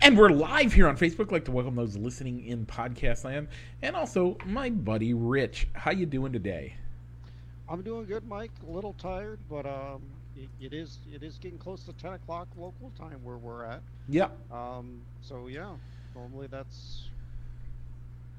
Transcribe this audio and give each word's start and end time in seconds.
And 0.00 0.16
we're 0.18 0.30
live 0.30 0.72
here 0.72 0.88
on 0.88 0.96
Facebook. 0.96 1.26
I'd 1.26 1.32
like 1.32 1.44
to 1.44 1.52
welcome 1.52 1.76
those 1.76 1.96
listening 1.96 2.44
in 2.44 2.66
podcast 2.66 3.24
land, 3.24 3.48
and 3.82 3.94
also 3.94 4.36
my 4.46 4.70
buddy 4.70 5.14
Rich. 5.14 5.68
How 5.74 5.90
you 5.92 6.06
doing 6.06 6.32
today? 6.32 6.74
I'm 7.68 7.82
doing 7.82 8.06
good, 8.06 8.26
Mike. 8.26 8.50
A 8.66 8.70
little 8.70 8.94
tired, 8.94 9.38
but 9.48 9.64
um, 9.66 10.02
it, 10.36 10.48
it 10.60 10.72
is 10.72 10.98
it 11.12 11.22
is 11.22 11.38
getting 11.38 11.58
close 11.58 11.84
to 11.84 11.92
10 11.92 12.14
o'clock 12.14 12.48
local 12.56 12.90
time 12.98 13.22
where 13.22 13.36
we're 13.36 13.64
at. 13.64 13.82
Yeah. 14.08 14.28
Um, 14.50 15.02
so 15.20 15.46
yeah, 15.46 15.70
normally 16.14 16.48
that's 16.48 17.08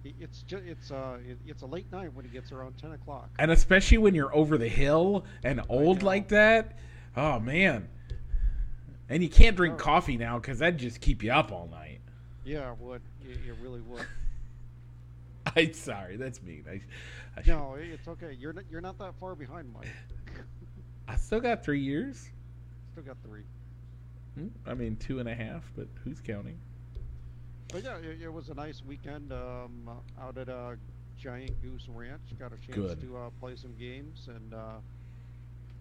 it, 0.04 0.16
it's 0.20 0.44
just 0.44 0.64
it's 0.66 0.92
uh 0.92 1.18
it, 1.28 1.38
it's 1.48 1.62
a 1.62 1.66
late 1.66 1.90
night 1.92 2.14
when 2.14 2.26
it 2.26 2.34
gets 2.34 2.52
around 2.52 2.78
10 2.78 2.92
o'clock. 2.92 3.30
And 3.40 3.52
especially 3.52 4.00
when 4.00 4.16
you're 4.16 4.36
over 4.36 4.58
the 4.58 4.68
hill 4.68 5.26
and 5.44 5.62
old 5.70 6.04
like 6.04 6.28
that. 6.30 6.78
Oh 7.16 7.40
man. 7.40 7.88
And 9.10 9.22
you 9.22 9.30
can't 9.30 9.56
drink 9.56 9.76
Oh. 9.76 9.78
coffee 9.84 10.18
now 10.18 10.40
because 10.40 10.60
that'd 10.60 10.80
just 10.80 11.02
keep 11.02 11.24
you 11.24 11.32
up 11.32 11.52
all 11.52 11.68
night. 11.68 12.00
Yeah, 12.46 12.72
it 12.72 12.78
would 12.80 13.02
it, 13.22 13.38
it 13.48 13.56
really 13.62 13.82
would. 13.82 14.06
I'm 15.56 15.74
sorry, 15.74 16.16
that's 16.18 16.42
mean. 16.42 16.64
I, 16.70 16.82
I, 17.38 17.42
should- 17.44 17.48
No, 17.48 17.76
it's 17.78 18.08
okay. 18.08 18.36
You're 18.40 18.54
not, 18.54 18.64
you're 18.72 18.82
not 18.82 18.98
that 19.00 19.14
far 19.20 19.36
behind, 19.36 19.72
Mike. 19.74 19.88
I 21.08 21.16
still 21.16 21.40
got 21.42 21.64
three 21.64 21.82
years. 21.82 22.30
Still 22.94 23.04
got 23.04 23.18
three. 23.28 23.42
Hmm, 24.36 24.48
I 24.66 24.74
mean, 24.74 24.96
two 24.96 25.20
and 25.20 25.28
a 25.30 25.36
half, 25.36 25.70
but 25.76 25.88
who's 26.04 26.20
counting? 26.22 26.58
But 27.70 27.84
yeah, 27.84 27.98
it, 27.98 28.22
it 28.24 28.32
was 28.34 28.50
a 28.50 28.54
nice 28.54 28.82
weekend 28.86 29.32
um, 29.34 29.90
out 30.20 30.38
at 30.38 30.48
uh, 30.50 30.72
Giant 31.20 31.62
Goose 31.62 31.88
Ranch. 31.90 32.22
Got 32.40 32.54
a 32.54 32.58
chance 32.58 32.76
Good. 32.76 33.02
to 33.02 33.18
uh, 33.18 33.30
play 33.40 33.56
some 33.56 33.74
games 33.78 34.28
and 34.34 34.54
uh, 34.54 34.78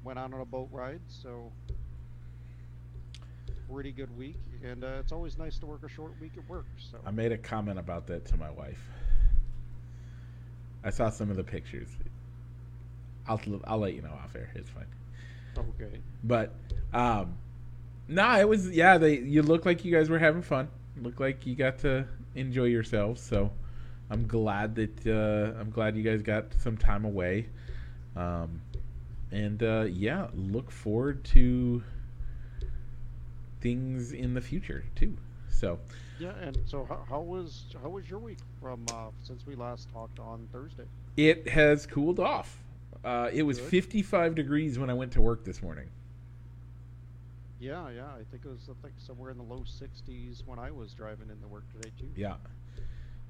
went 0.04 0.18
out 0.18 0.34
on 0.34 0.40
a 0.40 0.44
boat 0.44 0.68
ride. 0.72 1.00
So 1.08 1.50
pretty 3.72 3.92
good 3.92 4.16
week, 4.16 4.36
and 4.62 4.84
uh, 4.84 4.98
it's 5.00 5.12
always 5.12 5.38
nice 5.38 5.58
to 5.58 5.66
work 5.66 5.82
a 5.84 5.88
short 5.88 6.12
week 6.20 6.32
at 6.36 6.48
work. 6.48 6.66
So 6.90 6.98
I 7.06 7.10
made 7.10 7.32
a 7.32 7.38
comment 7.38 7.78
about 7.78 8.06
that 8.08 8.24
to 8.26 8.36
my 8.36 8.50
wife. 8.50 8.80
I 10.84 10.90
saw 10.90 11.10
some 11.10 11.30
of 11.30 11.36
the 11.36 11.44
pictures. 11.44 11.88
I'll 13.26 13.40
I'll 13.64 13.78
let 13.78 13.94
you 13.94 14.02
know 14.02 14.12
off 14.12 14.34
air. 14.34 14.50
It's 14.54 14.68
fine. 14.70 14.86
okay, 15.58 16.00
But 16.24 16.54
um 16.92 17.36
nah, 18.08 18.38
it 18.38 18.48
was 18.48 18.70
yeah, 18.70 18.98
they 18.98 19.18
you 19.18 19.42
look 19.42 19.64
like 19.64 19.84
you 19.84 19.92
guys 19.92 20.10
were 20.10 20.18
having 20.18 20.42
fun. 20.42 20.68
Look 21.00 21.20
like 21.20 21.46
you 21.46 21.54
got 21.54 21.78
to 21.78 22.06
enjoy 22.34 22.64
yourselves. 22.64 23.22
So 23.22 23.50
I'm 24.10 24.26
glad 24.26 24.74
that 24.76 25.06
uh 25.06 25.58
I'm 25.58 25.70
glad 25.70 25.96
you 25.96 26.02
guys 26.02 26.22
got 26.22 26.52
some 26.58 26.76
time 26.76 27.04
away. 27.04 27.48
Um 28.16 28.60
and 29.30 29.62
uh 29.62 29.86
yeah, 29.88 30.26
look 30.34 30.70
forward 30.70 31.24
to 31.26 31.82
things 33.62 34.12
in 34.12 34.34
the 34.34 34.40
future 34.40 34.84
too. 34.94 35.16
So 35.50 35.78
yeah. 36.18 36.32
And 36.40 36.58
so 36.66 36.84
how, 36.88 37.04
how 37.08 37.20
was 37.20 37.64
how 37.82 37.88
was 37.88 38.08
your 38.10 38.18
week 38.18 38.38
from 38.60 38.84
uh, 38.92 39.08
since 39.22 39.46
we 39.46 39.54
last 39.54 39.88
talked 39.92 40.18
on 40.18 40.48
Thursday? 40.52 40.84
it 41.16 41.48
has 41.48 41.86
cooled 41.86 42.18
off. 42.18 42.62
Uh, 43.04 43.28
it 43.32 43.42
was 43.42 43.58
Good. 43.58 43.68
55 43.68 44.34
degrees 44.34 44.78
when 44.78 44.88
I 44.88 44.94
went 44.94 45.12
to 45.12 45.20
work 45.20 45.44
this 45.44 45.60
morning. 45.62 45.88
Yeah, 47.58 47.90
yeah. 47.90 48.06
I 48.06 48.22
think 48.30 48.44
it 48.44 48.48
was 48.48 48.68
I 48.68 48.74
think 48.82 48.94
somewhere 48.98 49.30
in 49.30 49.36
the 49.36 49.44
low 49.44 49.60
60s 49.60 50.46
when 50.46 50.58
I 50.58 50.70
was 50.70 50.92
driving 50.94 51.30
into 51.30 51.46
work 51.48 51.64
today 51.72 51.90
too. 51.98 52.08
Yeah. 52.16 52.34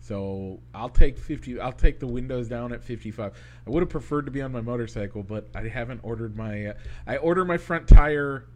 So 0.01 0.59
I'll 0.75 0.89
take 0.89 1.17
50. 1.17 1.61
I'll 1.61 1.73
take 1.73 2.01
the 2.01 2.07
windows 2.07 2.49
down 2.49 2.73
at 2.73 2.83
55. 2.83 3.33
I 3.67 3.71
would 3.71 3.83
have 3.83 3.89
preferred 3.89 4.25
to 4.27 4.33
be 4.33 4.43
on 4.43 4.51
my 4.51 4.61
motorcycle, 4.61 5.23
but 5.23 5.49
I 5.55 5.69
haven't 5.69 6.01
ordered 6.03 6.37
my. 6.37 6.67
Uh, 6.67 6.75
I 7.07 7.19
order 7.19 7.45
my 7.45 7.57
front 7.57 7.87
tire 7.87 8.47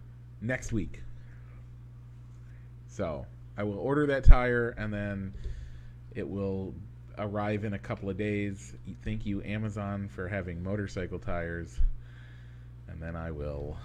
next 0.41 0.72
week. 0.72 1.02
So 2.97 3.27
I 3.58 3.62
will 3.62 3.78
order 3.78 4.06
that 4.06 4.25
tire, 4.25 4.70
and 4.78 4.91
then 4.91 5.34
it 6.15 6.26
will 6.26 6.75
arrive 7.19 7.65
in 7.65 7.75
a 7.75 7.78
couple 7.78 8.09
of 8.09 8.16
days. 8.16 8.75
Thank 9.04 9.26
you, 9.26 9.43
Amazon, 9.43 10.09
for 10.09 10.26
having 10.26 10.62
motorcycle 10.62 11.19
tires. 11.19 11.78
And 12.88 13.03
then 13.03 13.15
I 13.15 13.32
will 13.32 13.76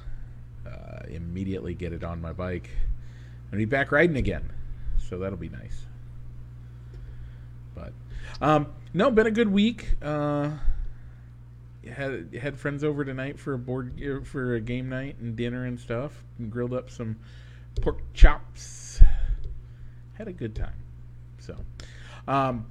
uh, 0.65 1.01
immediately 1.09 1.73
get 1.73 1.91
it 1.91 2.05
on 2.05 2.21
my 2.21 2.31
bike 2.31 2.69
and 3.51 3.57
be 3.57 3.65
back 3.65 3.91
riding 3.91 4.15
again. 4.15 4.49
So 5.09 5.19
that'll 5.19 5.37
be 5.37 5.49
nice. 5.49 5.85
But 7.75 7.91
um, 8.39 8.67
no, 8.93 9.11
been 9.11 9.27
a 9.27 9.31
good 9.31 9.49
week. 9.49 9.95
Uh, 10.01 10.51
had 11.85 12.33
had 12.33 12.57
friends 12.57 12.81
over 12.81 13.03
tonight 13.03 13.37
for 13.37 13.53
a 13.53 13.57
board 13.57 14.01
uh, 14.01 14.23
for 14.23 14.55
a 14.55 14.61
game 14.61 14.87
night 14.87 15.17
and 15.19 15.35
dinner 15.35 15.65
and 15.65 15.77
stuff. 15.77 16.23
And 16.39 16.49
grilled 16.49 16.73
up 16.73 16.89
some 16.89 17.17
pork 17.81 17.99
chops. 18.13 18.90
Had 20.21 20.27
a 20.27 20.33
good 20.33 20.53
time. 20.53 20.75
So, 21.39 21.55
um, 22.27 22.67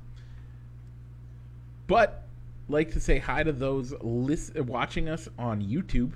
but 1.89 2.23
like 2.69 2.93
to 2.93 3.01
say 3.01 3.19
hi 3.19 3.43
to 3.43 3.51
those 3.51 3.93
lis- 4.03 4.53
watching 4.55 5.09
us 5.09 5.29
on 5.37 5.61
YouTube. 5.61 6.13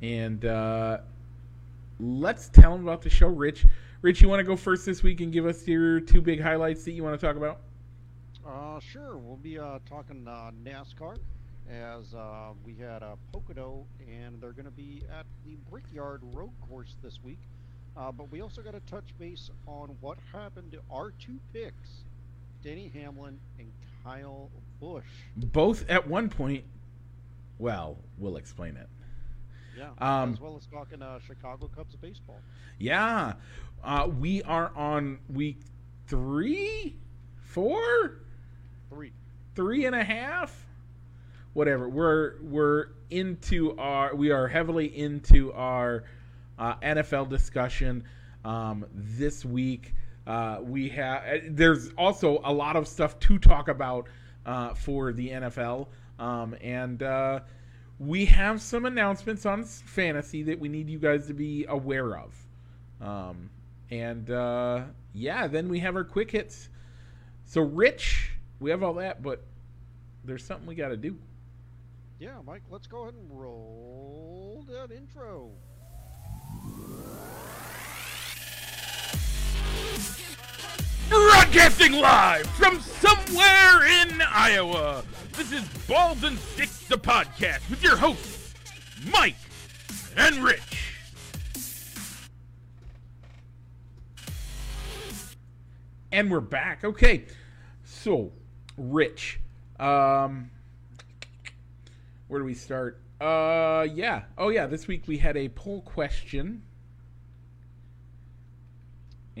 And 0.00 0.46
uh, 0.46 1.00
let's 1.98 2.48
tell 2.48 2.72
them 2.72 2.88
about 2.88 3.02
the 3.02 3.10
show, 3.10 3.26
Rich. 3.26 3.66
Rich, 4.00 4.22
you 4.22 4.30
want 4.30 4.40
to 4.40 4.44
go 4.44 4.56
first 4.56 4.86
this 4.86 5.02
week 5.02 5.20
and 5.20 5.30
give 5.30 5.44
us 5.44 5.68
your 5.68 6.00
two 6.00 6.22
big 6.22 6.40
highlights 6.40 6.82
that 6.86 6.92
you 6.92 7.04
want 7.04 7.20
to 7.20 7.26
talk 7.26 7.36
about? 7.36 7.58
Uh, 8.46 8.80
sure. 8.80 9.18
We'll 9.18 9.36
be 9.36 9.58
uh, 9.58 9.80
talking 9.86 10.26
uh, 10.26 10.52
NASCAR 10.64 11.18
as 11.70 12.14
uh, 12.14 12.52
we 12.64 12.76
had 12.76 13.02
uh, 13.02 13.16
Pocono, 13.30 13.84
and 14.10 14.40
they're 14.40 14.52
going 14.52 14.64
to 14.64 14.70
be 14.70 15.02
at 15.14 15.26
the 15.44 15.58
Brickyard 15.70 16.22
Road 16.32 16.52
Course 16.66 16.96
this 17.02 17.18
week. 17.22 17.40
Uh, 17.96 18.12
but 18.12 18.30
we 18.30 18.40
also 18.40 18.62
got 18.62 18.72
to 18.72 18.80
touch 18.80 19.04
base 19.18 19.50
on 19.66 19.94
what 20.00 20.18
happened 20.32 20.72
to 20.72 20.80
our 20.90 21.10
two 21.12 21.38
picks, 21.52 22.04
Denny 22.62 22.90
Hamlin 22.94 23.38
and 23.58 23.70
Kyle 24.04 24.50
Busch. 24.80 25.04
Both 25.36 25.88
at 25.90 26.06
one 26.08 26.28
point. 26.28 26.64
Well, 27.58 27.98
we'll 28.18 28.36
explain 28.36 28.76
it. 28.76 28.88
Yeah, 29.76 29.90
Um, 29.98 30.32
as 30.32 30.40
well 30.40 30.56
as 30.56 30.66
talking 30.66 31.02
uh, 31.02 31.18
Chicago 31.20 31.68
Cubs 31.74 31.94
baseball. 31.96 32.40
Yeah, 32.78 33.34
uh, 33.84 34.08
we 34.18 34.42
are 34.42 34.72
on 34.76 35.18
week 35.32 35.60
three, 36.06 36.96
four, 37.38 38.18
Three. 38.88 39.12
three 39.54 39.84
and 39.86 39.94
a 39.94 40.02
half, 40.02 40.66
whatever. 41.52 41.88
We're 41.88 42.40
we're 42.42 42.88
into 43.10 43.76
our 43.78 44.14
we 44.14 44.30
are 44.30 44.48
heavily 44.48 44.86
into 44.86 45.52
our 45.52 46.04
uh, 46.60 46.76
NFL 46.76 47.28
discussion 47.28 48.04
um, 48.44 48.86
this 48.92 49.44
week. 49.44 49.94
Uh, 50.26 50.58
we 50.62 50.88
have 50.90 51.24
there's 51.48 51.90
also 51.96 52.40
a 52.44 52.52
lot 52.52 52.76
of 52.76 52.86
stuff 52.86 53.18
to 53.18 53.38
talk 53.38 53.68
about 53.68 54.06
uh, 54.46 54.74
for 54.74 55.12
the 55.12 55.30
NFL, 55.30 55.88
um, 56.18 56.54
and 56.60 57.02
uh, 57.02 57.40
we 57.98 58.26
have 58.26 58.60
some 58.62 58.84
announcements 58.84 59.44
on 59.46 59.64
fantasy 59.64 60.42
that 60.44 60.60
we 60.60 60.68
need 60.68 60.88
you 60.88 60.98
guys 60.98 61.26
to 61.26 61.34
be 61.34 61.64
aware 61.68 62.16
of. 62.16 62.34
Um, 63.00 63.50
and 63.90 64.30
uh, 64.30 64.82
yeah, 65.14 65.46
then 65.46 65.68
we 65.68 65.80
have 65.80 65.96
our 65.96 66.04
quick 66.04 66.30
hits. 66.30 66.68
So, 67.44 67.62
Rich, 67.62 68.32
we 68.60 68.70
have 68.70 68.82
all 68.82 68.94
that, 68.94 69.22
but 69.22 69.42
there's 70.24 70.44
something 70.44 70.66
we 70.66 70.74
got 70.74 70.88
to 70.88 70.96
do. 70.96 71.16
Yeah, 72.18 72.36
Mike, 72.46 72.62
let's 72.70 72.86
go 72.86 73.02
ahead 73.02 73.14
and 73.14 73.30
roll 73.30 74.64
that 74.68 74.94
intro. 74.94 75.50
Broadcasting 81.08 81.92
live 81.92 82.46
from 82.46 82.80
somewhere 82.80 83.86
in 84.02 84.22
Iowa. 84.22 85.04
This 85.36 85.52
is 85.52 85.64
Balls 85.88 86.22
and 86.22 86.38
Sticks, 86.38 86.86
the 86.86 86.96
podcast 86.96 87.68
with 87.68 87.82
your 87.82 87.96
hosts, 87.96 88.54
Mike 89.10 89.36
and 90.16 90.36
Rich. 90.44 90.94
And 96.12 96.30
we're 96.30 96.40
back. 96.40 96.84
Okay. 96.84 97.24
So, 97.84 98.32
Rich, 98.76 99.40
um, 99.78 100.50
where 102.28 102.40
do 102.40 102.44
we 102.44 102.54
start? 102.54 103.00
Uh, 103.20 103.86
yeah. 103.92 104.22
Oh, 104.38 104.48
yeah. 104.48 104.66
This 104.66 104.86
week 104.88 105.04
we 105.06 105.18
had 105.18 105.36
a 105.36 105.48
poll 105.50 105.82
question. 105.82 106.62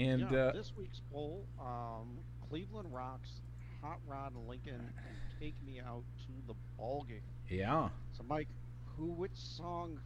And, 0.00 0.20
yeah, 0.30 0.38
uh, 0.38 0.52
this 0.52 0.72
week's 0.76 1.00
poll: 1.12 1.44
um, 1.60 2.18
Cleveland 2.48 2.92
Rocks, 2.92 3.30
Hot 3.82 3.98
Rod 4.06 4.32
Lincoln, 4.48 4.74
and 4.74 5.40
Take 5.40 5.54
Me 5.66 5.80
Out 5.80 6.02
to 6.26 6.32
the 6.46 6.54
Ball 6.78 7.04
Game. 7.08 7.20
yeah. 7.48 7.88
So, 8.16 8.24
Mike, 8.28 8.48
who, 8.96 9.06
which 9.06 9.34
song? 9.34 9.98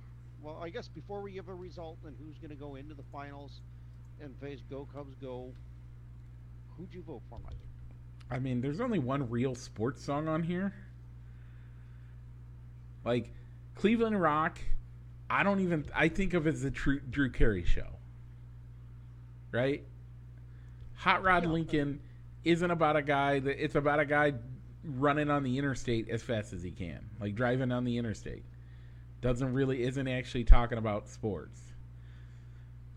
Well, 0.43 0.61
I 0.63 0.69
guess 0.69 0.89
before 0.89 1.21
we 1.23 1.33
give 1.33 1.49
a 1.49 1.55
result 1.55 1.99
and 2.05 2.15
who's 2.19 2.37
going 2.39 2.51
to 2.51 2.57
go 2.57 2.75
into 2.75 2.95
the 2.95 3.05
finals 3.13 3.61
and 4.21 4.35
face 4.41 4.61
Go 4.69 4.87
Cubs 4.95 5.15
Go, 5.21 5.53
who'd 6.77 6.93
you 6.93 7.03
vote 7.03 7.23
for, 7.31 7.39
Mike? 7.45 7.57
I 8.31 8.39
mean, 8.39 8.61
there's 8.61 8.81
only 8.81 8.99
one 8.99 9.31
real 9.31 9.55
sports 9.55 10.05
song 10.05 10.29
on 10.29 10.43
here. 10.43 10.75
Like 13.05 13.33
Cleveland 13.75 14.21
Rock, 14.21 14.59
I 15.31 15.43
don't 15.43 15.61
even 15.61 15.87
I 15.95 16.09
think 16.09 16.35
of 16.35 16.47
it 16.47 16.55
as 16.55 16.63
the 16.63 16.71
Drew, 16.71 17.01
Drew 17.01 17.31
Carey 17.31 17.65
show. 17.65 17.94
Right? 19.55 19.83
Hot 20.97 21.23
Rod 21.23 21.45
Yeah. 21.45 21.51
Lincoln 21.51 22.01
isn't 22.45 22.71
about 22.71 22.97
a 22.97 23.03
guy 23.03 23.39
that 23.41 23.63
it's 23.63 23.75
about 23.75 24.01
a 24.01 24.05
guy 24.05 24.35
running 24.85 25.31
on 25.31 25.43
the 25.43 25.57
interstate 25.59 26.09
as 26.11 26.23
fast 26.23 26.53
as 26.53 26.63
he 26.63 26.71
can, 26.71 27.09
like 27.21 27.35
driving 27.35 27.73
on 27.73 27.85
the 27.85 27.97
interstate. 27.97 28.45
Doesn't 29.23 29.55
really 29.55 29.83
isn't 29.85 30.07
actually 30.09 30.45
talking 30.45 30.77
about 30.77 31.09
sports. 31.09 31.61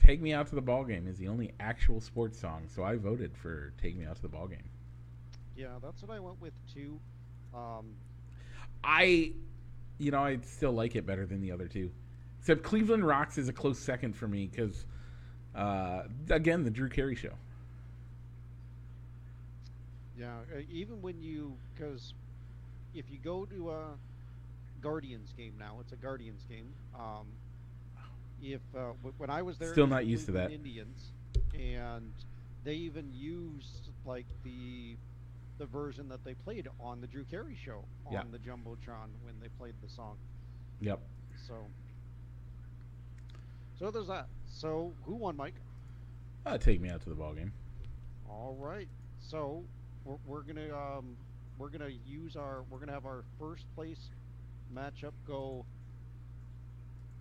Take 0.03 0.21
Me 0.21 0.33
Out 0.33 0.47
to 0.47 0.55
the 0.55 0.61
Ball 0.61 0.83
Game 0.83 1.07
is 1.07 1.17
the 1.17 1.27
only 1.27 1.53
actual 1.59 2.01
sports 2.01 2.39
song, 2.39 2.63
so 2.67 2.83
I 2.83 2.95
voted 2.95 3.35
for 3.35 3.73
Take 3.81 3.95
Me 3.97 4.05
Out 4.05 4.15
to 4.17 4.21
the 4.21 4.27
Ball 4.27 4.47
Game. 4.47 4.69
Yeah, 5.55 5.67
that's 5.81 6.01
what 6.01 6.11
I 6.11 6.19
went 6.19 6.39
with 6.41 6.53
too. 6.73 6.99
Um, 7.53 7.95
I, 8.83 9.31
you 9.97 10.11
know, 10.11 10.19
I 10.19 10.37
still 10.43 10.71
like 10.71 10.95
it 10.95 11.05
better 11.05 11.25
than 11.25 11.41
the 11.41 11.51
other 11.51 11.67
two. 11.67 11.89
Except 12.39 12.63
Cleveland 12.63 13.05
Rocks 13.05 13.37
is 13.37 13.49
a 13.49 13.53
close 13.53 13.79
second 13.79 14.15
for 14.15 14.27
me 14.27 14.47
because, 14.47 14.85
uh, 15.57 16.03
again, 16.29 16.63
the 16.63 16.69
Drew 16.69 16.89
Carey 16.89 17.15
show. 17.15 17.33
yeah, 20.17 20.37
uh, 20.55 20.61
even 20.71 21.01
when 21.01 21.21
you 21.21 21.53
because 21.73 22.13
if 22.95 23.05
you 23.11 23.17
go 23.23 23.45
to 23.45 23.71
a 23.71 23.83
Guardians 24.81 25.33
game 25.37 25.53
now, 25.59 25.75
it's 25.81 25.91
a 25.91 25.95
Guardians 25.95 26.41
game. 26.49 26.69
Um, 26.95 27.27
if 28.41 28.61
uh, 28.75 28.93
when 29.17 29.29
I 29.29 29.41
was 29.41 29.57
there, 29.57 29.71
Still 29.71 29.87
not 29.87 30.05
used 30.05 30.25
to 30.27 30.31
that. 30.33 30.51
Indians, 30.51 31.11
and 31.53 32.11
they 32.63 32.73
even 32.75 33.11
used 33.13 33.89
like 34.05 34.25
the 34.43 34.95
the 35.59 35.65
version 35.65 36.07
that 36.09 36.23
they 36.23 36.33
played 36.35 36.67
on 36.79 37.01
the 37.01 37.07
Drew 37.07 37.23
Carey 37.23 37.57
show 37.63 37.83
on 38.05 38.13
Yeah. 38.13 38.23
the 38.31 38.37
jumbotron 38.37 39.09
when 39.23 39.33
they 39.41 39.47
played 39.59 39.73
the 39.81 39.89
song. 39.89 40.15
Yep. 40.81 40.99
So, 41.47 41.55
so 43.79 43.89
there's 43.89 44.05
that. 44.07 44.27
So 44.47 44.93
who 45.05 45.15
won, 45.15 45.35
Mike? 45.35 45.55
Uh, 46.45 46.57
take 46.57 46.81
me 46.81 46.89
out 46.89 47.01
to 47.01 47.09
the 47.09 47.15
ball 47.15 47.33
game. 47.33 47.51
All 48.29 48.55
right. 48.59 48.87
So 49.19 49.63
we're, 50.05 50.17
we're 50.25 50.41
gonna 50.41 50.75
um, 50.75 51.17
we're 51.57 51.69
gonna 51.69 51.89
use 52.05 52.35
our 52.35 52.63
we're 52.69 52.79
gonna 52.79 52.93
have 52.93 53.05
our 53.05 53.23
first 53.39 53.65
place 53.75 54.09
matchup 54.73 55.13
go 55.27 55.65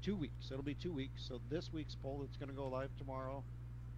two 0.03 0.17
weeks. 0.17 0.51
It'll 0.51 0.63
be 0.63 0.75
two 0.75 0.93
weeks. 0.93 1.25
So 1.27 1.41
this 1.51 1.73
week's 1.73 1.95
poll 1.95 2.21
that's 2.23 2.37
gonna 2.37 2.53
go 2.53 2.69
live 2.69 2.91
tomorrow. 2.99 3.43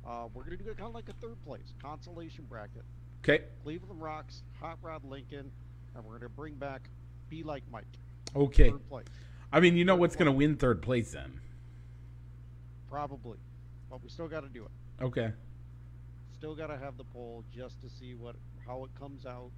Uh, 0.07 0.29
we're 0.33 0.45
gonna 0.45 0.57
do 0.57 0.71
it 0.71 0.77
kind 0.77 0.89
of 0.89 0.95
like 0.95 1.09
a 1.09 1.15
third 1.15 1.43
place 1.45 1.75
consolation 1.83 2.45
bracket. 2.49 2.85
Okay. 3.23 3.45
Cleveland 3.63 4.01
Rocks, 4.01 4.43
Hot 4.61 4.79
Rod 4.81 5.05
Lincoln, 5.05 5.51
and 5.95 6.05
we're 6.05 6.19
gonna 6.19 6.29
bring 6.29 6.55
back 6.55 6.89
Be 7.29 7.43
Like 7.43 7.65
Mike. 7.71 7.85
Okay. 8.35 8.71
Third 8.71 8.89
place, 8.89 9.07
I 9.53 9.61
mean, 9.61 9.77
you 9.77 9.85
know 9.85 9.97
what's 9.97 10.17
going 10.17 10.27
to 10.27 10.33
win 10.33 10.57
third 10.57 10.83
place 10.83 11.13
then? 11.13 11.41
Probably, 12.91 13.39
but 13.91 14.03
we 14.03 14.09
still 14.09 14.29
got 14.29 14.41
to 14.41 14.49
do 14.49 14.65
it. 14.65 15.05
Okay. 15.05 15.33
Still 16.37 16.55
got 16.55 16.69
to 16.69 16.77
have 16.77 16.97
the 16.97 17.05
poll 17.05 17.45
just 17.55 17.81
to 17.83 17.89
see 17.89 18.15
what 18.15 18.37
how 18.67 18.85
it 18.85 18.91
comes 18.99 19.27
out, 19.27 19.51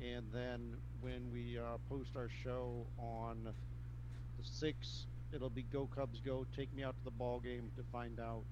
and 0.00 0.24
then 0.32 0.76
when 1.00 1.30
we 1.32 1.58
uh, 1.58 1.76
post 1.88 2.10
our 2.16 2.28
show 2.42 2.86
on 2.98 3.44
the 3.44 4.44
sixth, 4.44 5.06
it'll 5.32 5.50
be 5.50 5.62
Go 5.62 5.88
Cubs 5.94 6.20
Go. 6.20 6.46
Take 6.56 6.74
me 6.74 6.82
out 6.82 6.96
to 6.98 7.04
the 7.04 7.10
ball 7.10 7.40
game 7.40 7.70
to 7.76 7.82
find 7.92 8.18
out 8.18 8.42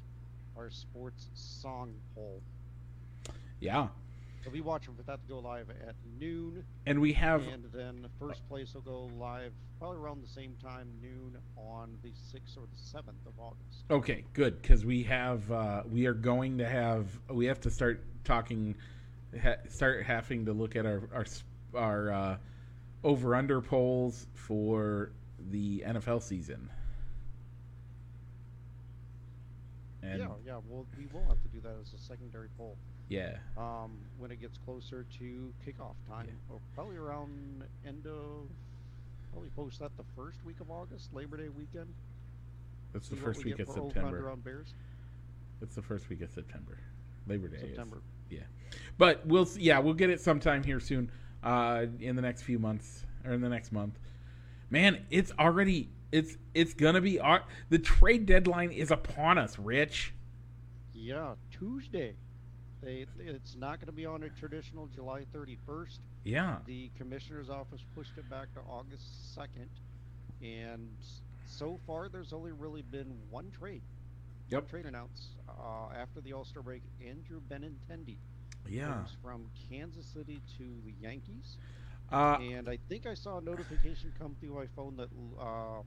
our 0.56 0.70
sports 0.70 1.28
song 1.34 1.94
poll. 2.14 2.40
Yeah. 3.60 3.88
So 4.48 4.52
be 4.52 4.60
watching 4.62 4.94
for 4.94 5.02
that 5.02 5.20
to 5.20 5.28
go 5.28 5.40
live 5.40 5.68
at 5.68 5.94
noon, 6.18 6.64
And 6.86 7.00
we 7.00 7.12
have 7.12 7.46
and 7.46 7.64
then 7.70 8.00
the 8.00 8.08
first 8.18 8.48
place 8.48 8.72
will 8.72 8.80
go 8.80 9.10
live 9.18 9.52
probably 9.78 9.98
around 9.98 10.22
the 10.22 10.28
same 10.28 10.54
time, 10.62 10.88
noon, 11.02 11.36
on 11.54 11.98
the 12.02 12.12
sixth 12.32 12.56
or 12.56 12.62
the 12.62 12.78
seventh 12.78 13.26
of 13.26 13.38
August. 13.38 13.84
Okay, 13.90 14.24
good 14.32 14.60
because 14.62 14.86
we 14.86 15.02
have 15.02 15.50
uh, 15.52 15.82
we 15.90 16.06
are 16.06 16.14
going 16.14 16.56
to 16.58 16.66
have 16.66 17.08
we 17.28 17.44
have 17.44 17.60
to 17.60 17.70
start 17.70 18.02
talking, 18.24 18.74
ha- 19.42 19.56
start 19.68 20.04
having 20.04 20.46
to 20.46 20.54
look 20.54 20.76
at 20.76 20.86
our 20.86 21.02
our 21.12 21.26
our 21.74 22.10
uh, 22.10 22.36
over 23.04 23.34
under 23.34 23.60
polls 23.60 24.28
for 24.32 25.12
the 25.50 25.84
NFL 25.86 26.22
season. 26.22 26.70
And 30.02 30.20
yeah, 30.20 30.28
yeah, 30.46 30.58
well, 30.66 30.86
we 30.96 31.06
will 31.12 31.26
have 31.28 31.42
to 31.42 31.48
do 31.48 31.60
that 31.60 31.74
as 31.82 31.92
a 31.92 31.98
secondary 31.98 32.48
poll. 32.56 32.78
Yeah, 33.08 33.36
um, 33.56 33.92
when 34.18 34.30
it 34.30 34.40
gets 34.40 34.58
closer 34.64 35.04
to 35.18 35.52
kickoff 35.66 35.94
time, 36.08 36.28
or 36.50 36.58
probably 36.74 36.96
around 36.96 37.62
end 37.86 38.06
of. 38.06 38.48
Probably 39.32 39.50
post 39.50 39.78
that 39.80 39.94
the 39.98 40.04
first 40.16 40.38
week 40.46 40.58
of 40.60 40.70
August, 40.70 41.12
Labor 41.12 41.36
Day 41.36 41.48
weekend. 41.50 41.92
that's 42.94 43.08
the 43.10 43.16
See 43.16 43.20
first 43.22 43.44
we 43.44 43.50
week 43.52 43.60
of 43.60 43.68
September. 43.68 44.30
on 44.30 44.40
Bears. 44.40 44.72
That's 45.60 45.74
the 45.74 45.82
first 45.82 46.08
week 46.08 46.22
of 46.22 46.30
September. 46.30 46.78
Labor 47.26 47.48
Day. 47.48 47.58
is- 47.58 47.78
Yeah, 48.30 48.40
but 48.96 49.24
we'll 49.26 49.46
yeah 49.58 49.78
we'll 49.80 49.92
get 49.94 50.08
it 50.10 50.20
sometime 50.20 50.64
here 50.64 50.80
soon, 50.80 51.10
uh, 51.42 51.86
in 52.00 52.16
the 52.16 52.22
next 52.22 52.42
few 52.42 52.58
months 52.58 53.04
or 53.24 53.32
in 53.32 53.42
the 53.42 53.48
next 53.50 53.70
month. 53.70 53.98
Man, 54.70 55.04
it's 55.10 55.30
already 55.38 55.90
it's 56.10 56.38
it's 56.54 56.72
gonna 56.72 57.02
be 57.02 57.20
our 57.20 57.44
the 57.68 57.78
trade 57.78 58.24
deadline 58.24 58.70
is 58.70 58.90
upon 58.90 59.36
us, 59.36 59.58
Rich. 59.58 60.14
Yeah, 60.94 61.34
Tuesday. 61.50 62.14
They, 62.82 63.06
it's 63.18 63.56
not 63.56 63.78
going 63.80 63.86
to 63.86 63.92
be 63.92 64.06
on 64.06 64.22
a 64.22 64.28
traditional 64.30 64.86
July 64.86 65.24
31st. 65.34 65.98
Yeah, 66.24 66.58
The 66.66 66.90
commissioner's 66.96 67.50
office 67.50 67.84
pushed 67.94 68.16
it 68.18 68.28
back 68.28 68.52
to 68.54 68.60
August 68.60 69.36
2nd, 69.36 69.68
and 70.42 70.88
so 71.46 71.78
far 71.86 72.08
there's 72.08 72.32
only 72.32 72.52
really 72.52 72.82
been 72.82 73.12
one 73.30 73.50
trade. 73.50 73.82
One 74.50 74.62
Yep. 74.62 74.68
trade 74.68 74.86
announced 74.86 75.36
uh, 75.48 75.92
after 75.94 76.20
the 76.20 76.32
All-Star 76.32 76.62
break. 76.62 76.82
Andrew 77.06 77.40
Benintendi 77.50 78.16
yeah. 78.68 79.04
from 79.22 79.50
Kansas 79.68 80.06
City 80.06 80.40
to 80.58 80.64
the 80.84 80.92
Yankees. 81.00 81.58
Uh, 82.10 82.38
and 82.40 82.68
I 82.68 82.78
think 82.88 83.06
I 83.06 83.14
saw 83.14 83.38
a 83.38 83.40
notification 83.42 84.12
come 84.18 84.34
through 84.40 84.54
my 84.54 84.66
phone 84.74 84.96
that 84.96 85.08
uh, 85.38 85.82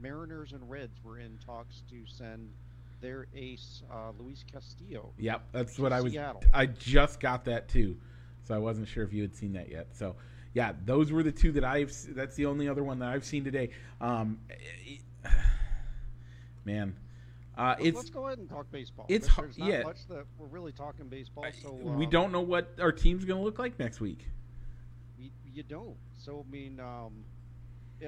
Mariners 0.00 0.52
and 0.52 0.68
Reds 0.70 1.02
were 1.02 1.18
in 1.18 1.38
talks 1.44 1.82
to 1.90 2.06
send 2.06 2.50
their 3.04 3.26
ace, 3.36 3.82
uh, 3.92 4.12
Luis 4.18 4.42
Castillo. 4.50 5.12
yep, 5.18 5.42
that's 5.52 5.78
what 5.78 5.92
I 5.92 6.00
was. 6.00 6.12
Seattle. 6.12 6.42
I 6.54 6.64
just 6.66 7.20
got 7.20 7.44
that 7.44 7.68
too, 7.68 7.96
so 8.42 8.54
I 8.54 8.58
wasn't 8.58 8.88
sure 8.88 9.04
if 9.04 9.12
you 9.12 9.20
had 9.20 9.34
seen 9.36 9.52
that 9.52 9.70
yet. 9.70 9.88
So, 9.92 10.16
yeah, 10.54 10.72
those 10.86 11.12
were 11.12 11.22
the 11.22 11.30
two 11.30 11.52
that 11.52 11.64
I've. 11.64 11.94
That's 12.14 12.34
the 12.34 12.46
only 12.46 12.66
other 12.66 12.82
one 12.82 12.98
that 13.00 13.10
I've 13.10 13.24
seen 13.24 13.44
today. 13.44 13.70
Um, 14.00 14.38
man, 16.64 16.96
uh, 17.58 17.74
Let's- 17.76 17.86
it's 17.88 17.96
Let's 17.96 18.10
go 18.10 18.26
ahead 18.26 18.38
and 18.38 18.48
talk 18.48 18.70
baseball. 18.72 19.04
it's 19.10 19.26
There- 19.26 19.34
har- 19.34 19.44
There's 19.44 19.58
not 19.58 19.68
yeah. 19.68 19.82
much 19.82 20.08
that 20.08 20.24
we're 20.38 20.46
really 20.46 20.72
talking 20.72 21.08
baseball. 21.08 21.44
So 21.62 21.72
we 21.72 22.04
um, 22.06 22.10
don't 22.10 22.32
know 22.32 22.40
what 22.40 22.72
our 22.80 22.90
team's 22.92 23.26
going 23.26 23.38
to 23.38 23.44
look 23.44 23.58
like 23.58 23.78
next 23.78 24.00
week. 24.00 24.26
You, 25.18 25.28
you 25.52 25.62
don't. 25.62 25.96
So 26.16 26.44
I 26.48 26.50
mean, 26.50 26.80
um, 26.80 27.12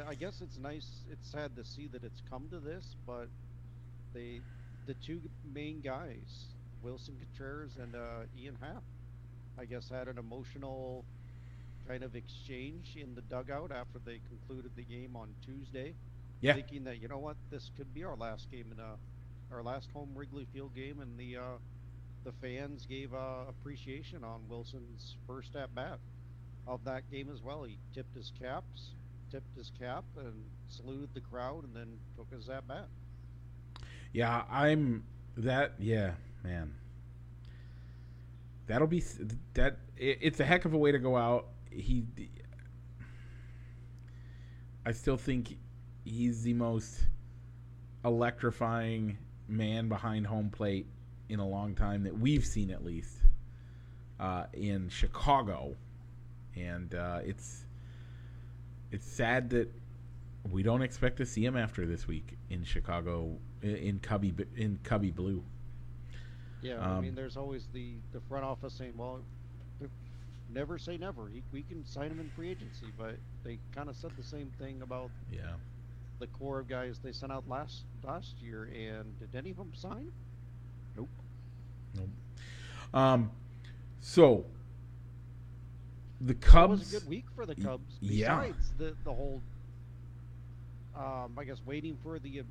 I 0.09 0.15
guess 0.15 0.41
it's 0.41 0.59
nice. 0.59 1.03
It's 1.11 1.31
sad 1.31 1.55
to 1.57 1.65
see 1.67 1.87
that 1.88 2.03
it's 2.03 2.23
come 2.31 2.49
to 2.49 2.59
this, 2.59 2.97
but 3.07 3.29
they, 4.15 4.41
the 4.87 4.95
two 4.95 5.21
main 5.55 5.81
guys, 5.81 6.55
Willson 6.83 7.19
Contreras 7.19 7.76
and 7.76 7.95
uh, 7.95 8.25
Ian 8.38 8.57
Happ, 8.61 8.85
I 9.59 9.64
guess 9.66 9.88
had 9.88 10.09
an 10.09 10.19
emotional 10.19 11.05
kind 11.88 12.02
of 12.05 12.14
exchange 12.16 12.97
in 12.97 13.14
the 13.14 13.23
dugout 13.23 13.73
after 13.73 13.99
they 14.05 14.21
concluded 14.28 14.73
the 14.76 14.85
game 14.85 15.16
on 15.16 15.35
Tuesday, 15.45 15.95
Yeah. 16.40 16.55
thinking 16.55 16.85
that 16.85 17.00
you 17.00 17.09
know 17.09 17.19
what, 17.19 17.37
this 17.50 17.71
could 17.76 17.93
be 17.95 18.05
our 18.05 18.16
last 18.16 18.50
game 18.50 18.73
in 18.73 18.81
a, 18.81 18.97
our 19.55 19.62
last 19.62 19.90
home 19.93 20.11
Wrigley 20.14 20.47
Field 20.52 20.75
game, 20.75 21.00
and 21.00 21.19
the 21.19 21.37
uh, 21.37 21.59
the 22.25 22.33
fans 22.33 22.87
gave 22.87 23.14
uh, 23.14 23.45
appreciation 23.49 24.25
on 24.25 24.43
Wilson's 24.49 25.16
first 25.26 25.55
at 25.57 25.75
bat 25.75 25.99
of 26.66 26.85
that 26.85 27.09
game 27.11 27.31
as 27.31 27.43
well. 27.43 27.64
He 27.64 27.78
tipped 27.95 28.14
his 28.14 28.33
caps, 28.40 28.95
tipped 29.31 29.57
his 29.57 29.71
cap, 29.78 30.05
and 30.16 30.45
saluted 30.69 31.11
the 31.14 31.21
crowd, 31.21 31.64
and 31.64 31.75
then 31.75 31.99
took 32.16 32.31
his 32.33 32.49
at 32.49 32.66
bat. 32.66 32.88
Yeah, 34.16 34.44
I'm 34.50 35.04
that. 35.37 35.75
Yeah, 35.78 36.12
man. 36.42 36.73
That'll 38.66 38.87
be 38.87 39.04
that. 39.52 39.76
It, 39.94 40.18
it's 40.23 40.40
a 40.40 40.44
heck 40.46 40.64
of 40.64 40.73
a 40.73 40.78
way 40.78 40.90
to 40.90 40.99
go 40.99 41.18
out. 41.18 41.49
He, 41.70 42.06
I 44.87 44.92
still 44.92 45.18
think 45.18 45.58
he's 46.06 46.42
the 46.42 46.54
most 46.54 47.04
electrifying 48.06 49.18
man 49.49 49.90
behind 49.90 50.26
home 50.26 50.49
plate 50.49 50.87
in 51.28 51.38
a 51.38 51.46
long 51.46 51.75
time 51.75 52.02
that 52.04 52.18
we've 52.18 52.46
seen, 52.46 52.70
at 52.70 52.82
least 52.82 53.18
uh, 54.18 54.44
in 54.54 54.88
Chicago, 54.88 55.76
and 56.56 56.94
uh, 56.94 57.18
it's 57.23 57.66
it's 58.90 59.06
sad 59.06 59.50
that 59.50 59.70
we 60.50 60.62
don't 60.62 60.80
expect 60.80 61.18
to 61.18 61.26
see 61.26 61.44
him 61.44 61.54
after 61.54 61.85
this 61.85 62.08
week 62.08 62.38
in 62.49 62.64
Chicago 62.64 63.37
in 63.63 63.99
Cubby 64.01 64.35
in 64.57 64.79
Cubby 64.85 65.11
Blue. 65.11 65.43
Yeah, 66.63 66.81
I 66.81 66.97
Um, 66.97 67.03
mean, 67.03 67.15
there's 67.15 67.37
always 67.37 67.67
the, 67.73 67.93
the 68.13 68.21
front 68.29 68.45
office 68.45 68.73
saying, 68.75 68.95
well, 68.97 69.21
never 70.53 70.79
say 70.79 70.97
never. 70.97 71.29
He, 71.29 71.43
we 71.53 71.63
can 71.63 71.85
sign 71.85 72.11
him 72.11 72.19
in 72.21 72.31
free 72.31 72.51
agency, 72.51 72.87
but 72.99 73.17
they 73.45 73.59
kind 73.75 73.89
of 73.89 73.97
said 73.97 74.11
the 74.17 74.23
same 74.25 74.51
thing 74.59 74.81
about 74.83 75.11
Yeah. 75.31 75.53
the 76.19 76.27
core 76.29 76.59
of 76.61 76.69
guys 76.69 76.99
they 77.03 77.13
sent 77.13 77.31
out 77.31 77.47
last 77.49 77.85
last 78.03 78.41
year, 78.43 78.65
and 78.75 79.19
did 79.19 79.35
any 79.37 79.51
of 79.51 79.59
them 79.59 79.73
sign? 79.75 80.11
Nope. 80.97 81.09
Nope. 81.95 82.09
Um, 82.95 83.31
so 84.01 84.45
the 86.21 86.33
It 86.33 86.41
Cubs. 86.41 86.79
was 86.81 86.95
a 86.95 87.01
good 87.01 87.09
week 87.09 87.27
for 87.35 87.45
the 87.45 87.55
Cubs. 87.55 87.97
yeah. 88.01 88.37
Besides 88.47 88.73
the 88.79 88.97
the 89.05 89.13
whole, 89.13 89.43
um, 90.97 91.33
I 91.37 91.45
guess 91.45 91.61
waiting 91.67 91.97
for 92.03 92.19
the 92.19 92.43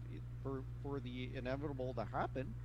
for 0.45 0.65
for 0.83 1.01
the 1.01 1.31
inevitable 1.35 1.95
to 1.95 2.05
happen, 2.05 2.55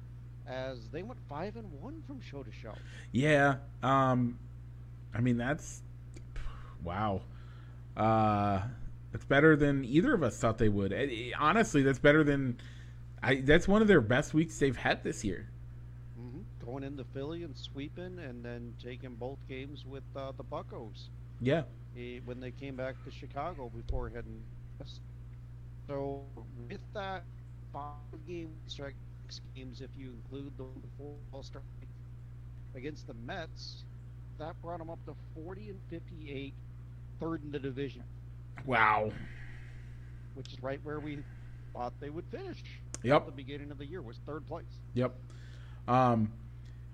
as 0.47 0.91
they 0.91 1.03
went 1.03 1.21
five 1.29 1.57
and 1.57 1.73
one 1.73 2.03
from 2.07 2.21
show 2.21 2.45
to 2.45 2.53
show. 2.53 2.83
Yeah. 3.13 3.57
Um, 3.83 4.39
I 5.15 5.21
mean 5.21 5.39
that's 5.39 5.83
wow. 6.83 7.23
Uh, 7.97 8.63
that's 9.13 9.25
better 9.25 9.57
than 9.57 9.85
either 9.85 10.15
of 10.15 10.23
us 10.23 10.39
thought 10.39 10.59
they 10.59 10.69
would. 10.69 10.93
Eh, 10.93 11.07
eh, 11.11 11.31
Honestly, 11.39 11.83
that's 11.83 11.99
better 11.99 12.25
than. 12.25 12.59
I. 13.23 13.37
That's 13.43 13.69
one 13.69 13.83
of 13.83 13.89
their 13.89 14.01
best 14.01 14.35
weeks 14.35 14.59
they've 14.59 14.77
had 14.77 15.03
this 15.05 15.25
year. 15.25 15.49
hmm 16.17 16.43
Going 16.65 16.85
into 16.85 17.05
Philly 17.05 17.43
and 17.43 17.57
sweeping, 17.57 18.19
and 18.19 18.45
then 18.45 18.75
taking 18.83 19.17
both 19.17 19.47
games 19.49 19.87
with 19.87 20.05
uh, 20.17 20.33
the 20.33 20.45
Buckos 20.45 21.11
Yeah. 21.41 21.65
eh, 21.97 22.21
when 22.25 22.41
they 22.41 22.53
came 22.53 22.77
back 22.77 23.03
to 23.05 23.11
Chicago 23.11 23.71
before 23.71 24.11
heading. 24.11 24.45
west. 24.79 25.01
So 25.87 26.27
with 26.69 26.81
that 26.95 27.25
five 27.73 28.27
game 28.27 28.51
stretch 28.67 28.95
games, 29.55 29.81
if 29.81 29.91
you 29.97 30.13
include 30.13 30.53
the 30.57 30.65
All 31.33 31.43
Star 31.43 31.63
against 32.75 33.07
the 33.07 33.15
Mets, 33.15 33.85
that 34.39 34.61
brought 34.63 34.79
them 34.79 34.91
up 34.91 35.05
to 35.07 35.15
40 35.35 35.71
and 35.71 35.79
58, 35.89 36.55
third 37.21 37.43
in 37.45 37.51
the 37.53 37.59
division, 37.59 38.03
Wow. 38.65 39.13
which 40.35 40.53
is 40.53 40.63
right 40.63 40.81
where 40.83 41.01
we 41.01 41.19
thought 41.73 41.93
they 42.01 42.11
would 42.11 42.27
finish. 42.31 42.63
Yep. 43.03 43.23
At 43.23 43.27
the 43.27 43.33
beginning 43.33 43.71
of 43.71 43.79
the 43.79 43.87
year 43.87 44.03
was 44.03 44.19
third 44.27 44.47
place. 44.47 44.81
Yep. 44.95 45.15
Um, 45.89 46.33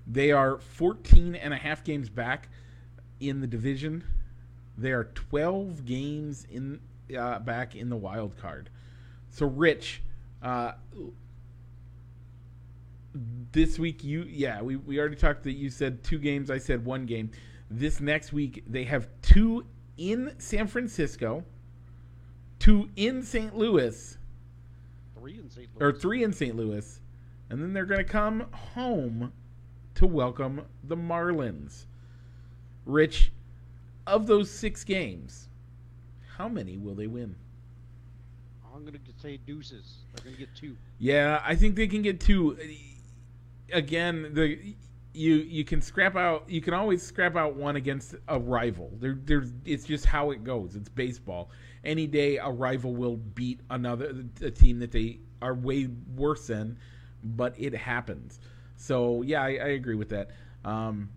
they 0.07 0.31
are 0.33 0.59
14 0.59 1.35
and 1.35 1.53
a 1.53 1.57
half 1.57 1.83
games 1.85 2.09
back 2.09 2.49
in 3.21 3.41
the 3.41 3.47
division. 3.47 4.05
They 4.79 4.93
are 4.93 5.05
12 5.05 5.85
games 5.85 6.47
in 6.51 6.81
uh, 7.17 7.39
back 7.41 7.75
in 7.75 7.89
the 7.89 7.97
wild 7.97 8.37
card. 8.37 8.69
So, 9.31 9.47
Rich, 9.47 10.03
uh, 10.47 10.73
this 13.51 13.81
week 13.81 14.05
you 14.05 14.23
yeah 14.29 14.63
we, 14.63 14.77
we 14.77 15.01
already 15.01 15.17
talked 15.17 15.43
that 15.43 15.53
you 15.53 15.71
said 15.71 16.05
two 16.05 16.19
games. 16.19 16.51
I 16.51 16.59
said 16.59 16.85
one 16.85 17.05
game. 17.05 17.33
This 17.69 18.01
next 18.01 18.33
week 18.33 18.63
they 18.69 18.85
have 18.85 19.09
two 19.23 19.67
in 19.97 20.33
San 20.39 20.69
Francisco, 20.69 21.45
two 22.61 22.89
in 22.95 23.25
St. 23.25 23.57
Louis 23.57 24.19
Three 25.19 25.39
in 25.39 25.51
St. 25.51 25.69
or 25.81 25.93
three 25.93 26.23
in 26.23 26.33
St. 26.33 26.55
Louis, 26.55 27.01
and 27.51 27.61
then 27.61 27.73
they're 27.73 27.85
going 27.85 27.99
to 27.99 28.05
come 28.05 28.47
home 28.53 29.33
to 29.97 30.07
welcome 30.07 30.63
the 30.85 30.97
Marlins. 30.97 31.87
Rich, 32.85 33.33
of 34.07 34.29
those 34.29 34.49
six 34.49 34.85
games, 34.85 35.49
how 36.37 36.49
many 36.49 36.77
will 36.77 36.95
they 36.95 37.09
win? 37.09 37.35
Going 38.87 39.01
to 39.05 39.21
say 39.21 39.37
deuces. 39.39 39.97
They're 40.15 40.23
going 40.27 40.37
to 40.37 40.41
get 40.41 40.55
two. 40.55 40.77
Yeah, 41.01 41.43
I 41.45 41.57
think 41.57 41.75
they 41.75 41.89
can 41.89 42.03
get 42.03 42.21
two. 42.21 42.57
Again, 43.73 44.31
the 44.33 44.77
you 45.13 45.35
you 45.37 45.65
can 45.65 45.81
scrap 45.81 46.15
out 46.15 46.45
you 46.49 46.61
can 46.61 46.73
always 46.73 47.03
scrap 47.03 47.35
out 47.35 47.57
one 47.57 47.75
against 47.75 48.15
a 48.29 48.39
rival. 48.39 48.93
There 49.01 49.19
there's 49.25 49.53
it's 49.65 49.85
just 49.85 50.05
how 50.05 50.31
it 50.31 50.45
goes. 50.45 50.77
It's 50.77 50.89
baseball. 50.89 51.51
Any 51.83 52.07
day 52.07 52.37
a 52.37 52.49
rival 52.49 52.95
will 52.95 53.17
beat 53.17 53.59
another 53.71 54.25
a 54.41 54.53
team 54.53 54.79
that 54.79 54.93
they 54.93 55.19
are 55.43 55.55
way 55.55 55.89
worse 56.15 56.47
than, 56.47 56.79
but 57.25 57.55
it 57.59 57.75
happens. 57.75 58.39
So 58.77 59.23
yeah, 59.23 59.43
I, 59.43 59.49
I 59.49 59.69
agree 59.71 59.97
with 59.97 60.11
that. 60.11 60.31
Um, 60.65 61.09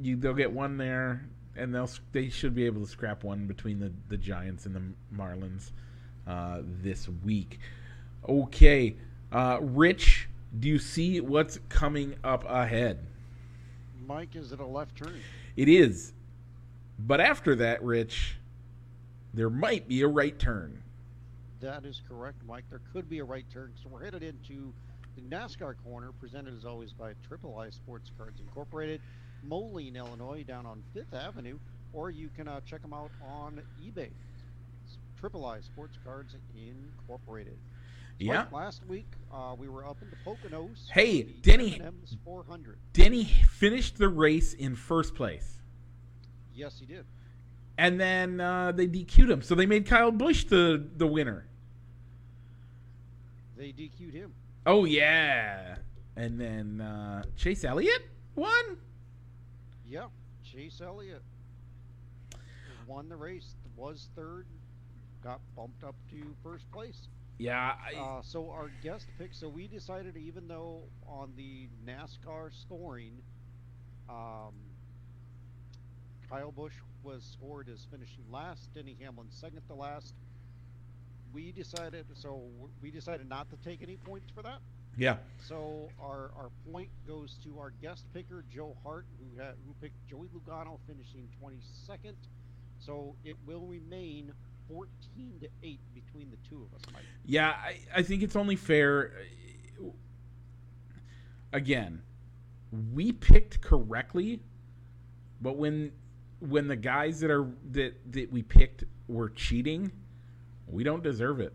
you 0.00 0.14
they'll 0.14 0.32
get 0.32 0.52
one 0.52 0.76
there, 0.76 1.28
and 1.56 1.74
they'll 1.74 1.90
they 2.12 2.28
should 2.28 2.54
be 2.54 2.66
able 2.66 2.82
to 2.82 2.88
scrap 2.88 3.24
one 3.24 3.48
between 3.48 3.80
the 3.80 3.90
the 4.08 4.16
Giants 4.16 4.66
and 4.66 4.76
the 4.76 4.82
Marlins 5.12 5.72
uh, 6.26 6.60
this 6.62 7.08
week. 7.24 7.58
Okay, 8.28 8.96
uh, 9.32 9.58
Rich, 9.60 10.28
do 10.58 10.68
you 10.68 10.78
see 10.78 11.20
what's 11.20 11.58
coming 11.68 12.14
up 12.24 12.44
ahead? 12.48 12.98
Mike, 14.06 14.36
is 14.36 14.52
it 14.52 14.60
a 14.60 14.66
left 14.66 14.96
turn? 14.96 15.20
It 15.56 15.68
is, 15.68 16.12
but 16.98 17.20
after 17.20 17.54
that, 17.56 17.82
Rich, 17.82 18.36
there 19.32 19.50
might 19.50 19.88
be 19.88 20.02
a 20.02 20.08
right 20.08 20.38
turn. 20.38 20.82
That 21.60 21.84
is 21.84 22.02
correct, 22.08 22.38
Mike. 22.46 22.64
There 22.70 22.82
could 22.92 23.08
be 23.08 23.20
a 23.20 23.24
right 23.24 23.46
turn. 23.50 23.72
So 23.82 23.88
we're 23.88 24.04
headed 24.04 24.22
into 24.22 24.72
the 25.16 25.22
NASCAR 25.22 25.74
corner, 25.82 26.12
presented 26.20 26.54
as 26.56 26.64
always 26.64 26.92
by 26.92 27.14
Triple 27.26 27.58
I 27.58 27.70
Sports 27.70 28.10
Cards 28.18 28.40
Incorporated, 28.40 29.00
Moline, 29.42 29.96
Illinois, 29.96 30.44
down 30.46 30.66
on 30.66 30.82
Fifth 30.92 31.14
Avenue, 31.14 31.58
or 31.92 32.10
you 32.10 32.28
can 32.36 32.48
uh, 32.48 32.60
check 32.66 32.82
them 32.82 32.92
out 32.92 33.10
on 33.22 33.62
eBay. 33.82 34.10
Triple 35.24 35.46
I 35.46 35.60
Sports 35.60 35.96
Cards 36.04 36.36
Incorporated. 36.54 37.56
Yeah. 38.18 38.42
Mike, 38.42 38.52
last 38.52 38.86
week 38.86 39.06
uh, 39.32 39.54
we 39.58 39.70
were 39.70 39.82
up 39.86 39.96
in 40.02 40.10
the 40.10 40.16
Poconos. 40.22 40.86
Hey, 40.90 41.22
Denny. 41.22 41.80
M&M's 41.80 42.18
400. 42.26 42.76
Denny 42.92 43.24
finished 43.24 43.96
the 43.96 44.10
race 44.10 44.52
in 44.52 44.76
first 44.76 45.14
place, 45.14 45.62
Yes, 46.54 46.78
he 46.78 46.84
did. 46.84 47.06
and 47.78 47.98
then 47.98 48.38
uh, 48.38 48.72
they 48.72 48.86
DQ'd 48.86 49.30
him, 49.30 49.40
so 49.40 49.54
they 49.54 49.64
made 49.64 49.86
Kyle 49.86 50.10
Busch 50.10 50.44
the 50.44 50.86
the 50.98 51.06
winner. 51.06 51.46
They 53.56 53.68
DQ'd 53.68 54.12
him. 54.12 54.34
Oh 54.66 54.84
yeah, 54.84 55.76
and 56.16 56.38
then 56.38 56.82
uh, 56.82 57.22
Chase 57.34 57.64
Elliott 57.64 58.02
won. 58.34 58.76
Yeah, 59.88 60.08
Chase 60.44 60.82
Elliott 60.84 61.22
won 62.86 63.08
the 63.08 63.16
race, 63.16 63.54
was 63.74 64.10
third, 64.14 64.44
got 65.24 65.42
bumped 65.56 65.84
up 65.84 65.96
to 66.10 66.36
first 66.44 66.70
place. 66.72 67.10
Yeah, 67.38 67.74
I, 67.80 67.94
Uh, 67.96 68.22
so 68.22 68.50
our 68.50 68.70
guest 68.70 69.10
pick. 69.18 69.34
So 69.34 69.48
we 69.48 69.68
decided, 69.68 70.16
even 70.16 70.48
though 70.48 70.90
on 71.06 71.34
the 71.36 71.70
NASCAR 71.86 72.52
scoring, 72.52 73.24
um, 74.08 74.54
Kyle 76.28 76.52
Busch 76.52 76.80
was 77.02 77.24
scored 77.24 77.68
as 77.68 77.86
finishing 77.90 78.24
last, 78.30 78.72
Denny 78.74 78.96
Hamlin 79.00 79.30
second 79.30 79.66
to 79.68 79.74
last. 79.74 80.14
We 81.32 81.52
decided, 81.52 82.06
so 82.16 82.70
we 82.80 82.90
decided 82.90 83.28
not 83.28 83.50
to 83.50 83.56
take 83.56 83.82
any 83.82 83.96
points 83.96 84.30
for 84.30 84.42
that. 84.42 84.60
yeah, 84.96 85.18
So 85.38 85.92
our, 85.98 86.32
our 86.36 86.50
point 86.70 86.90
goes 87.06 87.38
to 87.44 87.58
our 87.58 87.70
guest 87.70 88.06
picker 88.12 88.44
Joe 88.48 88.76
Hart, 88.82 89.06
who 89.18 89.36
had 89.36 89.56
who 89.64 89.74
picked 89.80 90.06
Joey 90.06 90.28
Logano 90.28 90.78
finishing 90.86 91.28
22nd. 91.40 92.14
So 92.78 93.16
it 93.24 93.36
will 93.46 93.66
remain 93.66 94.32
14 94.34 94.43
to 95.44 95.50
eight 95.62 95.80
between 95.94 96.30
the 96.30 96.36
two 96.48 96.62
of 96.62 96.74
us, 96.74 96.82
Mike. 96.92 97.02
yeah. 97.24 97.50
I, 97.50 97.78
I 97.96 98.02
think 98.02 98.22
it's 98.22 98.36
only 98.36 98.56
fair. 98.56 99.12
Again, 101.52 102.02
we 102.92 103.12
picked 103.12 103.60
correctly, 103.60 104.40
but 105.40 105.56
when 105.56 105.92
when 106.40 106.68
the 106.68 106.76
guys 106.76 107.20
that 107.20 107.30
are 107.30 107.48
that 107.70 107.94
that 108.12 108.32
we 108.32 108.42
picked 108.42 108.84
were 109.06 109.30
cheating, 109.30 109.92
we 110.66 110.82
don't 110.82 111.02
deserve 111.02 111.40
it. 111.40 111.52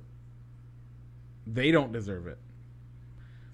They 1.46 1.72
don't 1.72 1.92
deserve 1.92 2.28
it. 2.28 2.38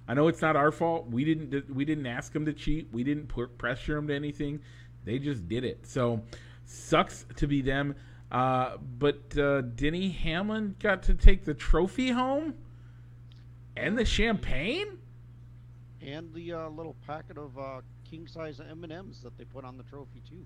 I 0.07 0.13
know 0.13 0.27
it's 0.27 0.41
not 0.41 0.55
our 0.55 0.71
fault. 0.71 1.07
We 1.09 1.23
didn't 1.25 1.73
we 1.73 1.83
didn't 1.85 2.05
ask 2.05 2.31
them 2.31 2.45
to 2.45 2.53
cheat. 2.53 2.89
We 2.91 3.03
didn't 3.03 3.27
put 3.27 3.57
pressure 3.57 3.95
them 3.95 4.07
to 4.09 4.13
anything. 4.13 4.59
They 5.03 5.17
just 5.17 5.47
did 5.47 5.63
it. 5.63 5.87
So 5.87 6.21
sucks 6.65 7.25
to 7.37 7.47
be 7.47 7.61
them. 7.61 7.95
Uh, 8.31 8.77
but 8.99 9.37
uh, 9.37 9.61
Denny 9.61 10.09
Hamlin 10.09 10.75
got 10.79 11.03
to 11.03 11.13
take 11.13 11.45
the 11.45 11.53
trophy 11.53 12.09
home 12.09 12.55
and 13.77 13.97
the 13.97 14.05
champagne. 14.05 14.97
And 16.01 16.33
the 16.33 16.53
uh, 16.53 16.69
little 16.69 16.95
packet 17.07 17.37
of 17.37 17.57
uh, 17.57 17.81
king 18.09 18.27
size 18.27 18.59
M 18.59 18.83
and 18.83 18.91
M's 18.91 19.21
that 19.21 19.37
they 19.37 19.43
put 19.45 19.63
on 19.63 19.77
the 19.77 19.83
trophy 19.83 20.21
too. 20.29 20.45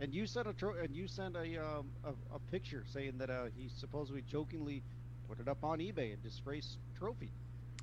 And 0.00 0.12
you 0.12 0.26
sent 0.26 0.48
a 0.48 0.52
tro- 0.52 0.74
and 0.82 0.94
you 0.94 1.06
sent 1.06 1.36
a, 1.36 1.56
um, 1.64 1.86
a 2.04 2.10
a 2.34 2.38
picture 2.50 2.84
saying 2.92 3.18
that 3.18 3.30
uh, 3.30 3.44
he 3.56 3.68
supposedly 3.76 4.22
jokingly 4.22 4.82
put 5.28 5.38
it 5.38 5.46
up 5.48 5.62
on 5.62 5.78
eBay, 5.78 6.14
a 6.14 6.16
disgraced 6.16 6.78
trophy, 6.98 7.30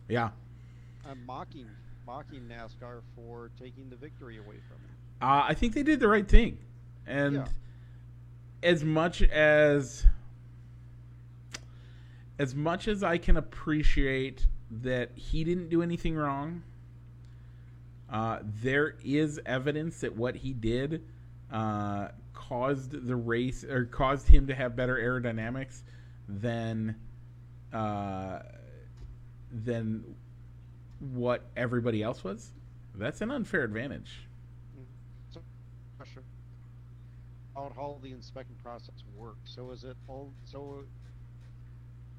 Yeah. 0.09 0.29
and 1.09 1.25
mocking 1.25 1.67
mocking 2.05 2.41
NASCAR 2.49 3.01
for 3.15 3.51
taking 3.59 3.89
the 3.89 3.95
victory 3.95 4.37
away 4.37 4.57
from 4.67 4.77
him. 4.77 4.95
Uh, 5.21 5.45
I 5.47 5.53
think 5.53 5.73
they 5.73 5.83
did 5.83 5.99
the 6.01 6.07
right 6.09 6.27
thing, 6.27 6.57
and 7.07 7.35
Yeah. 7.35 7.47
As 8.63 8.83
much 8.83 9.21
as 9.21 10.05
as 12.39 12.55
much 12.55 12.87
as 12.87 13.03
I 13.03 13.17
can 13.17 13.37
appreciate 13.37 14.47
that 14.81 15.11
he 15.15 15.43
didn't 15.43 15.69
do 15.69 15.83
anything 15.83 16.15
wrong, 16.15 16.63
uh, 18.09 18.39
there 18.63 18.95
is 19.03 19.39
evidence 19.45 19.99
that 20.01 20.15
what 20.15 20.35
he 20.35 20.53
did 20.53 21.03
uh, 21.51 22.07
caused 22.33 23.05
the 23.05 23.15
race 23.15 23.63
or 23.63 23.85
caused 23.85 24.27
him 24.27 24.47
to 24.47 24.55
have 24.55 24.75
better 24.75 24.95
aerodynamics 24.95 25.81
than 26.27 26.95
uh, 27.73 28.39
than 29.51 30.03
what 30.99 31.43
everybody 31.55 32.01
else 32.01 32.23
was. 32.23 32.51
That's 32.95 33.21
an 33.21 33.31
unfair 33.31 33.63
advantage. 33.63 34.27
So, 35.31 35.41
question 35.97 36.23
how 37.55 37.99
the 38.01 38.11
inspection 38.11 38.55
process 38.63 39.03
works. 39.15 39.51
So 39.55 39.71
is 39.71 39.83
it 39.83 39.97
all 40.07 40.31
so? 40.45 40.83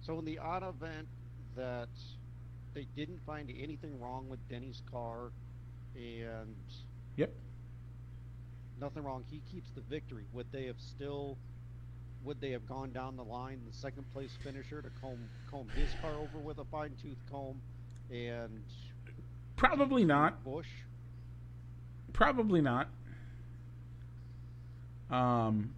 So 0.02 0.18
in 0.18 0.24
the 0.24 0.38
odd 0.38 0.62
event 0.62 1.08
that 1.56 1.88
they 2.74 2.86
didn't 2.96 3.20
find 3.26 3.50
anything 3.50 4.00
wrong 4.00 4.28
with 4.28 4.40
Denny's 4.48 4.82
car, 4.90 5.30
and 5.94 6.54
Yep. 7.16 7.30
nothing 8.80 9.04
wrong, 9.04 9.24
he 9.30 9.40
keeps 9.50 9.68
the 9.74 9.82
victory. 9.82 10.24
Would 10.32 10.46
they 10.52 10.66
have 10.66 10.80
still? 10.80 11.36
Would 12.24 12.40
they 12.40 12.50
have 12.52 12.66
gone 12.68 12.92
down 12.92 13.16
the 13.16 13.24
line, 13.24 13.60
the 13.66 13.72
second 13.72 14.04
place 14.12 14.30
finisher, 14.44 14.80
to 14.80 14.90
comb 15.00 15.28
comb 15.50 15.68
his 15.74 15.94
car 16.00 16.12
over 16.12 16.38
with 16.38 16.58
a 16.58 16.64
fine 16.64 16.92
tooth 17.02 17.18
comb, 17.30 17.60
and 18.10 18.62
Probably 19.56 20.04
not. 20.04 20.42
Busch? 20.44 20.66
Probably 22.12 22.60
not. 22.60 22.88
Um, 25.12 25.74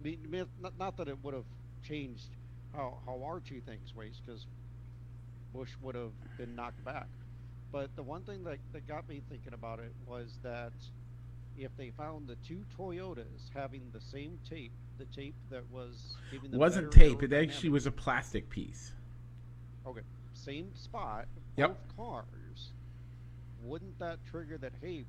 I 0.00 0.04
mean, 0.04 0.46
not, 0.78 0.96
that 0.96 1.08
it 1.08 1.22
would 1.22 1.34
have 1.34 1.44
changed 1.86 2.28
how, 2.74 2.98
how 3.04 3.22
our 3.22 3.40
two 3.40 3.60
things 3.60 3.92
because 4.24 4.46
Busch 5.54 5.70
would 5.82 5.94
have 5.94 6.12
been 6.38 6.54
knocked 6.56 6.82
back. 6.84 7.08
But 7.72 7.94
the 7.94 8.02
one 8.02 8.22
thing 8.22 8.42
that, 8.44 8.58
that 8.72 8.88
got 8.88 9.08
me 9.08 9.22
thinking 9.28 9.52
about 9.52 9.80
it 9.80 9.92
was 10.06 10.38
that 10.42 10.72
if 11.58 11.70
they 11.76 11.90
found 11.90 12.26
the 12.26 12.36
two 12.36 12.64
Toyotas 12.78 13.50
having 13.54 13.82
the 13.92 14.00
same 14.00 14.38
tape, 14.48 14.72
the 14.98 15.04
tape 15.06 15.34
that 15.50 15.62
was 15.70 16.16
giving 16.30 16.50
them 16.50 16.60
wasn't 16.60 16.90
tape. 16.90 17.22
It 17.22 17.32
actually 17.32 17.70
was 17.70 17.86
a 17.86 17.90
plastic 17.90 18.48
piece. 18.48 18.92
okay, 19.86 20.00
same 20.32 20.74
spot, 20.74 21.26
Yep. 21.56 21.76
cars. 21.96 22.72
Wouldn't 23.62 23.98
that 23.98 24.18
trigger 24.30 24.58
that? 24.58 24.72
Hey, 24.80 25.04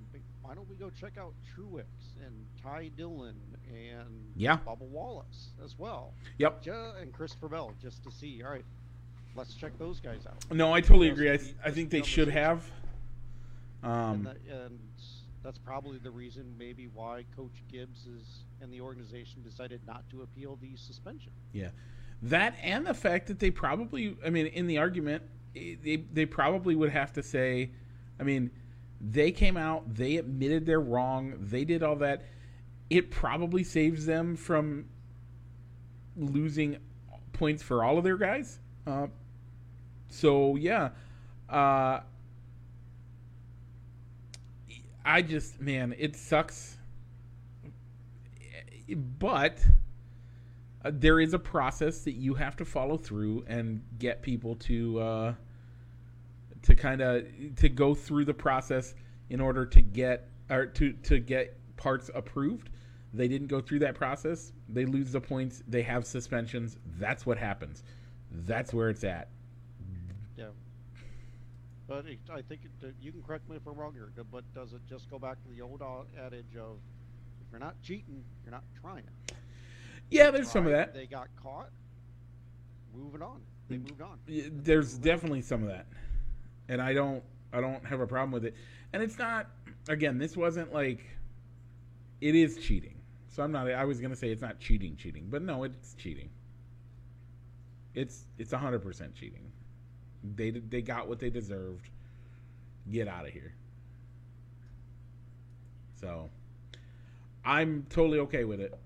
why 0.48 0.56
don't 0.56 0.70
we 0.70 0.75
go 0.75 0.89
check 0.89 1.18
out 1.20 1.34
Truex 1.54 1.84
and 2.25 2.34
Ty 2.63 2.89
Dillon 2.96 3.36
and 3.70 4.08
Yeah. 4.36 4.60
Bubba 4.66 4.80
Wallace 4.88 5.50
as 5.63 5.77
well? 5.77 6.13
Yep. 6.38 6.66
And 7.01 7.12
Christopher 7.12 7.50
Bell 7.50 7.74
just 7.82 8.01
to 8.06 8.12
see. 8.12 8.42
All 8.42 8.51
right, 8.51 8.63
let's 9.36 9.54
check 9.56 9.77
those 9.77 10.00
guys 10.00 10.25
out. 10.25 10.38
No, 10.56 10.74
I 10.74 10.80
totally 10.80 11.08
Yes, 11.08 11.13
agree. 11.16 11.32
I, 11.32 11.38
the- 11.38 11.54
I 11.66 11.72
think 11.72 11.89
they 11.89 12.01
should 12.01 12.30
conversation. 12.30 12.44
have. 12.44 12.72
Um, 13.84 13.92
and, 14.13 14.25
that, 14.25 14.38
and 14.50 14.80
that's 15.44 15.58
probably 15.58 15.98
the 15.98 16.12
reason, 16.12 16.56
maybe, 16.58 16.88
why 16.94 17.25
Coach 17.36 17.62
Gibbs 17.70 18.06
is 18.08 18.44
and 18.62 18.72
the 18.72 18.80
organization 18.80 19.42
decided 19.44 19.82
not 19.86 20.10
to 20.12 20.22
appeal 20.22 20.58
the 20.62 20.77
suspension. 20.77 21.32
Yeah, 21.51 21.70
that 22.24 22.56
and 22.63 22.88
the 22.88 22.94
fact 22.94 23.27
that 23.27 23.39
they 23.39 23.51
probably, 23.51 24.16
I 24.25 24.30
mean, 24.30 24.48
in 24.48 24.66
the 24.66 24.77
argument, 24.77 25.24
eh, 25.58 25.75
they 25.84 25.98
they 26.13 26.25
probably 26.25 26.74
would 26.75 26.89
have 26.89 27.12
to 27.13 27.22
say, 27.24 27.70
I 28.20 28.24
mean, 28.24 28.50
they 29.00 29.32
came 29.32 29.58
out, 29.58 29.94
they 29.94 30.18
admitted 30.18 30.66
they're 30.66 30.80
wrong, 30.80 31.36
they 31.39 31.66
did 31.66 31.84
all 31.84 31.96
that. 31.98 32.25
It 32.89 33.12
probably 33.12 33.63
saves 33.63 34.06
them 34.06 34.36
from 34.36 34.86
losing 36.16 36.77
points 37.34 37.62
for 37.62 37.84
all 37.84 37.98
of 37.98 38.04
their 38.04 38.18
guys. 38.18 38.60
Uh, 38.86 39.08
so 40.10 40.56
yeah, 40.56 40.89
uh, 41.50 42.00
I 45.06 45.22
just 45.22 45.62
man, 45.62 45.94
it 45.98 46.16
sucks, 46.16 46.77
but 49.20 49.60
uh, 50.84 50.92
there 50.94 51.20
is 51.20 51.34
a 51.34 51.39
process 51.39 52.04
that 52.04 52.13
you 52.13 52.34
have 52.34 52.56
to 52.58 52.66
follow 52.66 52.98
through 52.98 53.46
and 53.48 53.84
get 54.00 54.22
people 54.22 54.56
to 54.56 55.00
uh, 55.00 55.34
to 56.67 56.75
kind 56.75 56.99
of 56.99 57.25
to 57.56 57.69
go 57.69 57.95
through 57.95 58.25
the 58.25 58.34
process 58.34 58.93
in 59.30 59.39
order 59.39 59.65
to 59.65 59.82
get 59.82 60.27
or 60.49 60.65
to 60.65 60.91
to 60.91 61.17
get 61.19 61.58
parts 61.77 62.12
approved. 62.13 62.69
They 63.13 63.30
didn't 63.30 63.47
go 63.47 63.62
through 63.62 63.80
that 63.80 63.95
process. 63.95 64.51
They 64.67 64.86
lose 64.86 65.13
the 65.13 65.21
points. 65.21 65.63
They 65.65 65.82
have 65.84 66.06
suspensions. 66.06 66.77
That's 66.99 67.25
what 67.25 67.38
happens. 67.38 67.84
That's 68.32 68.73
where 68.73 68.89
it's 68.89 69.06
at. 69.06 69.30
Yeah. 70.36 70.47
But 71.88 72.06
it, 72.06 72.19
I 72.30 72.41
think 72.41 72.62
it, 72.65 72.93
you 73.01 73.13
can 73.13 73.23
correct 73.23 73.49
me 73.49 73.56
if 73.56 73.65
I'm 73.65 73.75
wrong 73.75 73.93
here, 73.93 74.12
but 74.30 74.43
does 74.53 74.73
it 74.73 74.82
just 74.89 75.10
go 75.10 75.17
back 75.17 75.41
to 75.43 75.49
the 75.56 75.62
old 75.62 75.82
adage 76.21 76.58
of 76.60 76.80
if 77.39 77.47
you're 77.49 77.62
not 77.62 77.82
cheating, 77.82 78.25
you're 78.43 78.51
not 78.51 78.65
trying? 78.82 79.03
Yeah, 80.10 80.32
there's 80.32 80.51
some 80.51 80.65
of 80.65 80.73
that. 80.73 80.93
They 80.93 81.06
got 81.06 81.30
caught. 81.41 81.69
Moving 82.93 83.21
on. 83.21 83.39
They 83.69 83.77
mm. 83.77 83.89
moved 83.89 84.01
on. 84.01 84.19
There's 84.27 84.97
definitely 84.97 85.41
some 85.41 85.63
of 85.63 85.69
that 85.69 85.86
and 86.69 86.82
i 86.82 86.93
don't 86.93 87.23
i 87.53 87.62
don't 87.62 87.86
have 87.86 87.99
a 87.99 88.08
problem 88.08 88.32
with 88.32 88.45
it. 88.45 88.56
And 88.93 89.01
it's 89.03 89.17
not 89.17 89.47
again 89.89 90.17
this 90.17 90.36
wasn't 90.38 90.73
like 90.73 91.06
it 92.21 92.36
is 92.36 92.58
cheating. 92.58 92.95
So 93.30 93.43
i'm 93.43 93.51
not 93.51 93.69
i 93.71 93.86
was 93.86 93.99
gonna 93.99 94.15
say 94.15 94.30
it's 94.30 94.41
not 94.41 94.60
cheating 94.60 94.95
cheating 94.95 95.27
but 95.30 95.41
no 95.41 95.63
it's 95.63 95.93
cheating. 95.95 96.30
It's 97.93 98.25
it's 98.38 98.51
100% 98.51 99.15
cheating. 99.15 99.51
They 100.36 100.51
they 100.51 100.82
got 100.82 101.08
what 101.08 101.19
they 101.19 101.30
deserved. 101.30 101.89
Get 102.91 103.08
out 103.08 103.25
of 103.25 103.32
here. 103.32 103.53
So 105.99 106.30
i'm 107.45 107.86
totally 107.89 108.19
okay 108.19 108.43
with 108.43 108.60
it. 108.60 108.77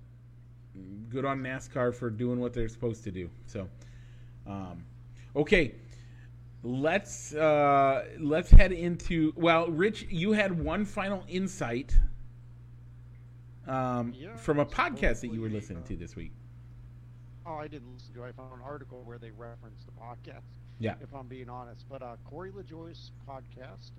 Good 1.10 1.26
on 1.26 1.42
nascar 1.42 1.94
for 1.94 2.10
doing 2.10 2.40
what 2.40 2.54
they're 2.54 2.70
supposed 2.70 3.04
to 3.04 3.12
do. 3.12 3.30
So 3.48 3.68
um, 4.48 4.84
okay, 5.36 5.76
let's 6.64 7.34
uh, 7.34 8.06
let's 8.20 8.52
head 8.52 8.72
into. 8.72 9.34
Well, 9.36 9.68
Rich, 9.70 10.08
you 10.10 10.32
had 10.34 10.64
one 10.64 10.86
final 10.86 11.24
insight 11.28 11.98
um, 13.68 14.14
Yeah, 14.18 14.36
from 14.36 14.60
a 14.60 14.66
podcast 14.66 15.22
that 15.22 15.34
you 15.34 15.42
were 15.42 15.50
listening 15.50 15.84
uh, 15.84 15.88
to 15.88 15.96
this 15.96 16.16
week. 16.16 16.32
Oh, 17.46 17.56
I 17.56 17.68
didn't 17.68 17.92
listen 17.94 18.14
to. 18.14 18.24
it. 18.24 18.30
I 18.30 18.32
found 18.32 18.54
an 18.54 18.60
article 18.64 19.02
where 19.04 19.18
they 19.18 19.32
referenced 19.32 19.86
the 19.86 19.92
podcast. 19.94 20.44
Yeah. 20.80 20.96
If 21.02 21.14
I'm 21.14 21.28
being 21.28 21.50
honest, 21.50 21.86
but 21.90 22.02
uh, 22.02 22.16
Corey 22.26 22.52
LaJoie 22.52 23.12
podcast, 23.28 23.92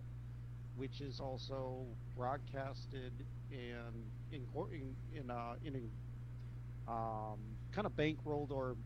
which 0.76 1.00
is 1.00 1.20
also 1.20 1.84
broadcasted 2.16 3.12
and 3.50 4.04
in 4.32 4.46
in 4.72 4.96
in, 5.14 5.30
uh, 5.30 5.54
in 5.64 5.90
um, 6.88 7.38
kind 7.72 7.86
of 7.86 7.96
bankrolled 7.96 8.50
or 8.50 8.76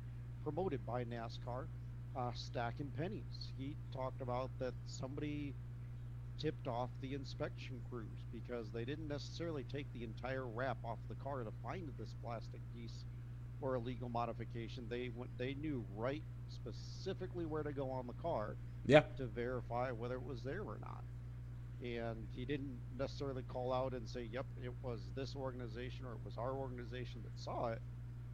promoted 0.42 0.84
by 0.86 1.04
NASCAR, 1.04 1.66
uh, 2.16 2.32
stacking 2.34 2.90
pennies. 2.96 3.52
He 3.58 3.76
talked 3.92 4.22
about 4.22 4.50
that 4.58 4.74
somebody 4.86 5.54
tipped 6.38 6.66
off 6.68 6.90
the 7.00 7.14
inspection 7.14 7.80
crews 7.90 8.24
because 8.32 8.70
they 8.72 8.84
didn't 8.84 9.08
necessarily 9.08 9.64
take 9.64 9.92
the 9.92 10.04
entire 10.04 10.46
wrap 10.46 10.78
off 10.84 10.98
the 11.08 11.14
car 11.16 11.44
to 11.44 11.50
find 11.62 11.88
this 11.98 12.14
plastic 12.22 12.60
piece 12.74 13.04
or 13.60 13.74
illegal 13.74 14.08
modification. 14.08 14.86
They 14.88 15.10
went, 15.14 15.30
they 15.38 15.54
knew 15.54 15.84
right 15.96 16.24
specifically 16.48 17.46
where 17.46 17.62
to 17.62 17.72
go 17.72 17.90
on 17.90 18.06
the 18.06 18.12
car 18.14 18.56
Yeah, 18.86 19.02
to 19.16 19.26
verify 19.26 19.90
whether 19.92 20.16
it 20.16 20.24
was 20.24 20.42
there 20.42 20.62
or 20.62 20.78
not. 20.80 21.04
And 21.82 22.28
he 22.34 22.44
didn't 22.46 22.78
necessarily 22.98 23.42
call 23.42 23.72
out 23.72 23.92
and 23.92 24.08
say, 24.08 24.24
"Yep, 24.32 24.46
it 24.64 24.72
was 24.82 25.10
this 25.14 25.34
organization 25.36 26.06
or 26.06 26.12
it 26.12 26.24
was 26.24 26.38
our 26.38 26.54
organization 26.54 27.22
that 27.24 27.38
saw 27.38 27.68
it." 27.68 27.82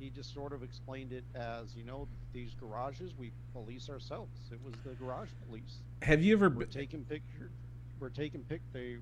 He 0.03 0.11
just 0.11 0.35
sort 0.35 0.53
of 0.53 0.65
explained 0.65 1.12
it 1.12 1.23
as, 1.37 1.77
you 1.77 1.85
know, 1.85 2.09
these 2.33 2.57
garages 2.59 3.12
we 3.17 3.31
police 3.53 3.88
ourselves. 3.88 4.33
It 4.51 4.59
was 4.65 4.75
the 4.85 4.95
garage 4.97 5.29
police. 5.47 5.79
have 6.03 6.25
you 6.25 6.35
ever? 6.35 6.49
We're 6.51 6.65
taking 6.65 7.05
pictures. 7.05 7.53
We're 8.01 8.09
taking 8.09 8.43
pic. 8.43 8.62
They 8.73 8.97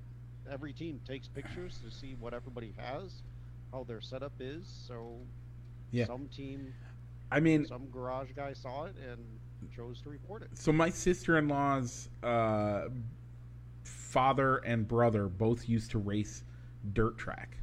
every 0.51 0.73
team 0.73 1.01
takes 1.07 1.27
pictures 1.27 1.79
to 1.83 1.89
see 1.89 2.15
what 2.19 2.35
everybody 2.35 2.75
has, 2.77 3.23
how 3.73 3.83
their 3.83 3.99
setup 3.99 4.33
is. 4.39 4.67
So 4.87 5.17
Yeah. 5.89 6.05
some 6.05 6.27
team, 6.27 6.71
I 7.31 7.39
mean, 7.39 7.65
some 7.65 7.89
garage 7.89 8.29
guy 8.35 8.53
saw 8.53 8.85
it 8.85 8.95
and 8.97 9.39
chose 9.75 10.01
to 10.01 10.09
report 10.09 10.43
it. 10.43 10.49
so 10.53 10.71
my 10.71 10.89
sister-in-law's 10.91 12.09
uh, 12.21 12.89
father 13.83 14.57
and 14.57 14.87
brother 14.87 15.27
both 15.27 15.67
used 15.67 15.89
to 15.91 15.97
race 15.97 16.43
dirt 16.93 17.17
track 17.17 17.57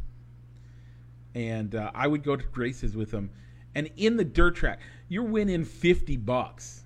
and 1.35 1.75
uh, 1.75 1.91
i 1.95 2.07
would 2.07 2.23
go 2.23 2.37
to 2.37 2.45
races 2.55 2.97
with 2.97 3.11
them 3.11 3.31
and 3.75 3.91
in 3.97 4.17
the 4.17 4.25
dirt 4.25 4.57
track 4.57 4.81
you're 5.09 5.25
winning 5.25 5.65
50 5.65 6.17
bucks 6.19 6.85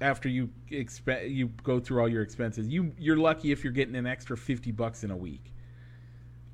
after 0.00 0.28
you 0.28 0.50
expe- 0.70 1.34
you 1.34 1.48
go 1.62 1.80
through 1.80 2.00
all 2.00 2.08
your 2.08 2.22
expenses. 2.22 2.68
You 2.68 2.92
you're 2.98 3.16
lucky 3.16 3.52
if 3.52 3.64
you're 3.64 3.72
getting 3.72 3.96
an 3.96 4.06
extra 4.06 4.36
50 4.36 4.72
bucks 4.72 5.04
in 5.04 5.10
a 5.10 5.16
week. 5.16 5.52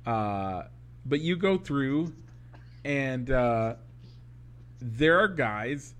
Uh, 0.05 0.63
but 1.05 1.21
you 1.21 1.35
go 1.35 1.57
through 1.57 2.13
and 2.85 3.29
uh, 3.29 3.75
there 4.79 5.19
are 5.19 5.27
guys 5.27 5.93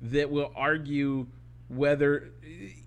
that 0.00 0.30
will 0.30 0.52
argue 0.54 1.26
whether 1.68 2.30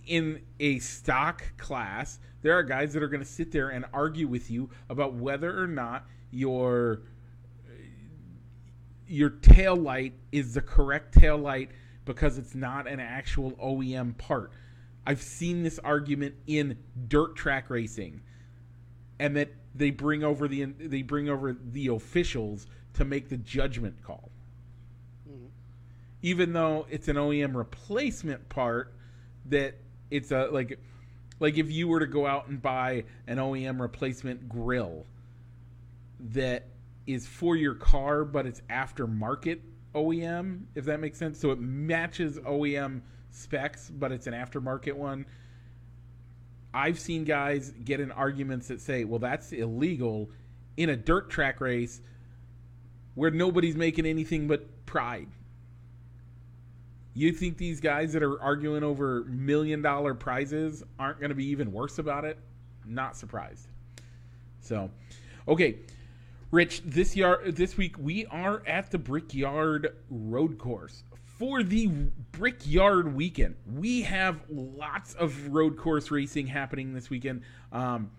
in 0.07 0.41
a 0.59 0.79
stock 0.79 1.43
class 1.57 2.19
there 2.41 2.57
are 2.57 2.63
guys 2.63 2.93
that 2.93 3.03
are 3.03 3.07
going 3.07 3.21
to 3.21 3.29
sit 3.29 3.51
there 3.51 3.69
and 3.69 3.85
argue 3.93 4.27
with 4.27 4.49
you 4.49 4.69
about 4.89 5.13
whether 5.13 5.61
or 5.61 5.67
not 5.67 6.07
your 6.31 7.01
your 9.07 9.29
tail 9.29 9.75
light 9.75 10.13
is 10.31 10.53
the 10.53 10.61
correct 10.61 11.13
tail 11.13 11.37
light 11.37 11.69
because 12.05 12.37
it's 12.37 12.55
not 12.55 12.87
an 12.87 12.99
actual 12.99 13.51
OEM 13.53 14.17
part. 14.17 14.51
I've 15.05 15.21
seen 15.21 15.63
this 15.63 15.79
argument 15.79 16.35
in 16.47 16.77
dirt 17.07 17.35
track 17.35 17.69
racing, 17.69 18.21
and 19.19 19.35
that 19.35 19.49
they 19.75 19.91
bring 19.91 20.23
over 20.23 20.47
the 20.47 20.65
they 20.65 21.01
bring 21.01 21.29
over 21.29 21.53
the 21.53 21.87
officials 21.87 22.67
to 22.93 23.05
make 23.05 23.29
the 23.29 23.37
judgment 23.37 24.01
call. 24.01 24.31
Mhm. 25.29 25.49
Even 26.21 26.53
though 26.53 26.87
it's 26.89 27.07
an 27.07 27.17
OEM 27.17 27.55
replacement 27.55 28.47
part, 28.49 28.93
that 29.45 29.75
it's 30.09 30.31
a 30.31 30.45
like 30.45 30.79
like 31.39 31.57
if 31.57 31.71
you 31.71 31.87
were 31.87 31.99
to 31.99 32.07
go 32.07 32.27
out 32.27 32.47
and 32.47 32.61
buy 32.61 33.03
an 33.27 33.39
OEM 33.39 33.81
replacement 33.81 34.47
grill 34.47 35.05
that 36.29 36.67
is 37.07 37.27
for 37.27 37.55
your 37.55 37.75
car, 37.75 38.23
but 38.23 38.45
it's 38.45 38.61
aftermarket 38.69 39.59
OEM, 39.93 40.63
if 40.75 40.85
that 40.85 40.99
makes 40.99 41.17
sense. 41.17 41.39
So 41.39 41.51
it 41.51 41.59
matches 41.59 42.37
OEM 42.39 43.01
specs, 43.31 43.89
but 43.89 44.11
it's 44.11 44.27
an 44.27 44.33
aftermarket 44.33 44.93
one. 44.93 45.25
I've 46.73 46.99
seen 46.99 47.25
guys 47.25 47.73
get 47.83 47.99
in 47.99 48.11
arguments 48.11 48.67
that 48.69 48.79
say, 48.79 49.03
well, 49.03 49.19
that's 49.19 49.51
illegal 49.51 50.29
in 50.77 50.89
a 50.89 50.95
dirt 50.95 51.29
track 51.29 51.59
race 51.59 52.01
where 53.15 53.31
nobody's 53.31 53.75
making 53.75 54.05
anything 54.05 54.47
but 54.47 54.85
pride. 54.85 55.27
You 57.13 57.33
think 57.33 57.57
these 57.57 57.81
guys 57.81 58.13
that 58.13 58.23
are 58.23 58.41
arguing 58.41 58.83
over 58.83 59.25
million 59.25 59.81
dollar 59.81 60.13
prizes 60.13 60.81
aren't 60.97 61.19
going 61.19 61.29
to 61.29 61.35
be 61.35 61.47
even 61.47 61.73
worse 61.73 61.99
about 61.99 62.23
it? 62.23 62.37
Not 62.85 63.17
surprised. 63.17 63.67
So, 64.61 64.89
okay, 65.45 65.79
Rich, 66.51 66.81
this 66.83 67.15
yard 67.15 67.55
this 67.55 67.77
week 67.77 67.95
we 67.97 68.25
are 68.25 68.61
at 68.67 68.91
the 68.91 68.97
Brickyard 68.97 69.95
Road 70.09 70.57
Course 70.57 71.05
for 71.23 71.63
the 71.63 71.87
Brickyard 72.33 73.15
weekend. 73.15 73.55
We 73.73 74.01
have 74.01 74.41
lots 74.49 75.13
of 75.13 75.47
road 75.47 75.77
course 75.77 76.11
racing 76.11 76.47
happening 76.47 76.93
this 76.93 77.09
weekend. 77.09 77.43
Um, 77.71 78.11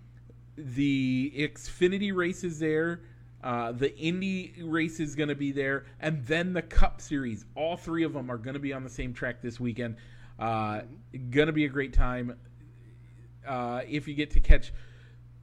the 0.57 1.31
Xfinity 1.37 2.17
race 2.17 2.43
is 2.43 2.59
there. 2.59 3.03
Uh, 3.45 3.73
the 3.73 3.95
Indy 3.99 4.55
race 4.63 4.99
is 4.99 5.15
going 5.15 5.29
to 5.29 5.35
be 5.35 5.53
there, 5.53 5.85
and 6.01 6.25
then 6.25 6.55
the 6.55 6.63
Cup 6.63 7.03
Series. 7.03 7.45
All 7.55 7.77
three 7.77 8.03
of 8.03 8.15
them 8.15 8.31
are 8.31 8.39
going 8.39 8.55
to 8.55 8.61
be 8.61 8.73
on 8.73 8.83
the 8.83 8.89
same 8.89 9.13
track 9.13 9.43
this 9.43 9.61
weekend. 9.61 9.97
Uh, 10.39 10.81
Going 11.29 11.49
to 11.49 11.53
be 11.53 11.67
a 11.67 11.69
great 11.69 11.93
time. 11.93 12.39
Uh, 13.47 13.83
if 13.87 14.09
you 14.09 14.15
get 14.15 14.31
to 14.31 14.41
catch 14.41 14.73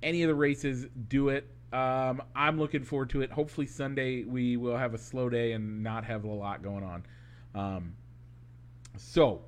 any 0.02 0.24
of 0.24 0.28
the 0.28 0.34
races, 0.34 0.88
do 1.08 1.30
it. 1.30 1.48
Um, 1.72 2.24
I'm 2.36 2.58
looking 2.60 2.84
forward 2.84 3.12
to 3.12 3.22
it. 3.22 3.32
Hopefully 3.32 3.68
Sunday 3.68 4.24
we 4.24 4.58
will 4.58 4.78
have 4.78 4.94
a 4.94 4.98
slow 4.98 5.30
day 5.30 5.52
and 5.52 5.84
not 5.84 6.04
have 6.06 6.24
a 6.24 6.28
lot 6.28 6.64
going 6.64 6.84
on. 6.84 7.06
Um, 7.54 7.94
so, 8.98 9.42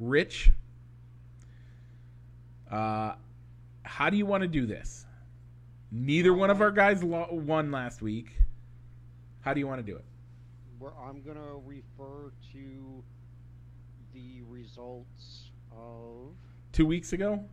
Rich, 0.00 0.50
uh, 2.70 3.14
how 3.82 4.10
do 4.10 4.16
you 4.16 4.26
want 4.26 4.42
to 4.42 4.48
do 4.48 4.66
this? 4.66 5.06
Neither 5.92 6.34
one 6.34 6.50
of 6.50 6.60
our 6.60 6.70
guys 6.70 7.02
lo- 7.02 7.28
won 7.30 7.70
last 7.70 8.02
week. 8.02 8.36
How 9.40 9.54
do 9.54 9.60
you 9.60 9.66
want 9.66 9.84
to 9.84 9.92
do 9.92 9.96
it? 9.96 10.04
Where 10.78 10.92
I'm 10.96 11.22
gonna 11.22 11.56
refer 11.64 12.32
to 12.52 13.02
the 14.14 14.42
results 14.48 15.50
of 15.72 16.34
Two 16.72 16.86
weeks 16.86 17.12
ago? 17.12 17.44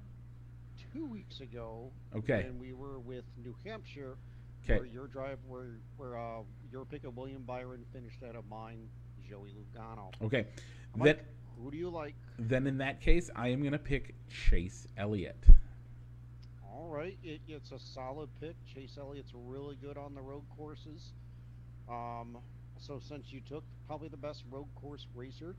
Two 0.98 1.06
weeks 1.06 1.42
ago. 1.42 1.92
Okay. 2.16 2.46
And 2.48 2.60
we 2.60 2.74
were 2.74 2.98
with 2.98 3.24
New 3.44 3.56
Hampshire. 3.64 4.18
Okay. 4.64 4.78
Where 4.80 4.86
your 4.88 5.06
drive, 5.06 5.38
where 5.48 5.68
where 5.96 6.18
uh, 6.18 6.40
your 6.72 6.86
pick 6.86 7.04
of 7.04 7.16
William 7.16 7.44
Byron 7.44 7.86
finished 7.94 8.24
out 8.28 8.36
of 8.36 8.50
mine, 8.50 8.90
Joey 9.30 9.52
Logano. 9.52 10.12
Okay. 10.24 10.48
Mike, 10.96 11.06
Then, 11.06 11.26
who 11.62 11.70
do 11.70 11.78
you 11.78 11.90
like? 11.90 12.16
then 12.40 12.66
in 12.66 12.80
that 12.80 13.00
case, 13.00 13.30
I 13.36 13.50
am 13.50 13.60
going 13.60 13.74
to 13.74 13.78
pick 13.78 14.16
Chase 14.28 14.88
Elliott. 14.98 15.38
All 16.66 16.90
right, 16.90 17.18
it, 17.24 17.42
it's 17.48 17.72
a 17.72 17.80
solid 17.80 18.30
pick. 18.42 18.56
Chase 18.74 18.98
Elliott's 19.00 19.34
really 19.36 19.76
good 19.76 19.98
on 19.98 20.16
the 20.16 20.22
road 20.22 20.44
courses. 20.56 21.14
Um, 21.88 22.38
so 22.80 23.00
since 23.08 23.32
you 23.32 23.42
took 23.48 23.64
probably 23.86 24.08
the 24.08 24.18
best 24.18 24.44
road 24.50 24.68
course 24.76 25.06
racer, 25.14 25.56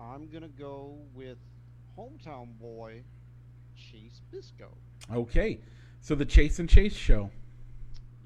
I'm 0.00 0.28
gonna 0.30 0.48
go 0.48 0.96
with 1.14 1.36
hometown 1.98 2.58
boy 2.58 3.02
Chase 3.90 4.20
Briscoe. 4.30 4.76
Okay. 5.12 5.60
So 6.00 6.14
the 6.14 6.24
Chase 6.24 6.58
and 6.58 6.68
Chase 6.68 6.94
show. 6.94 7.30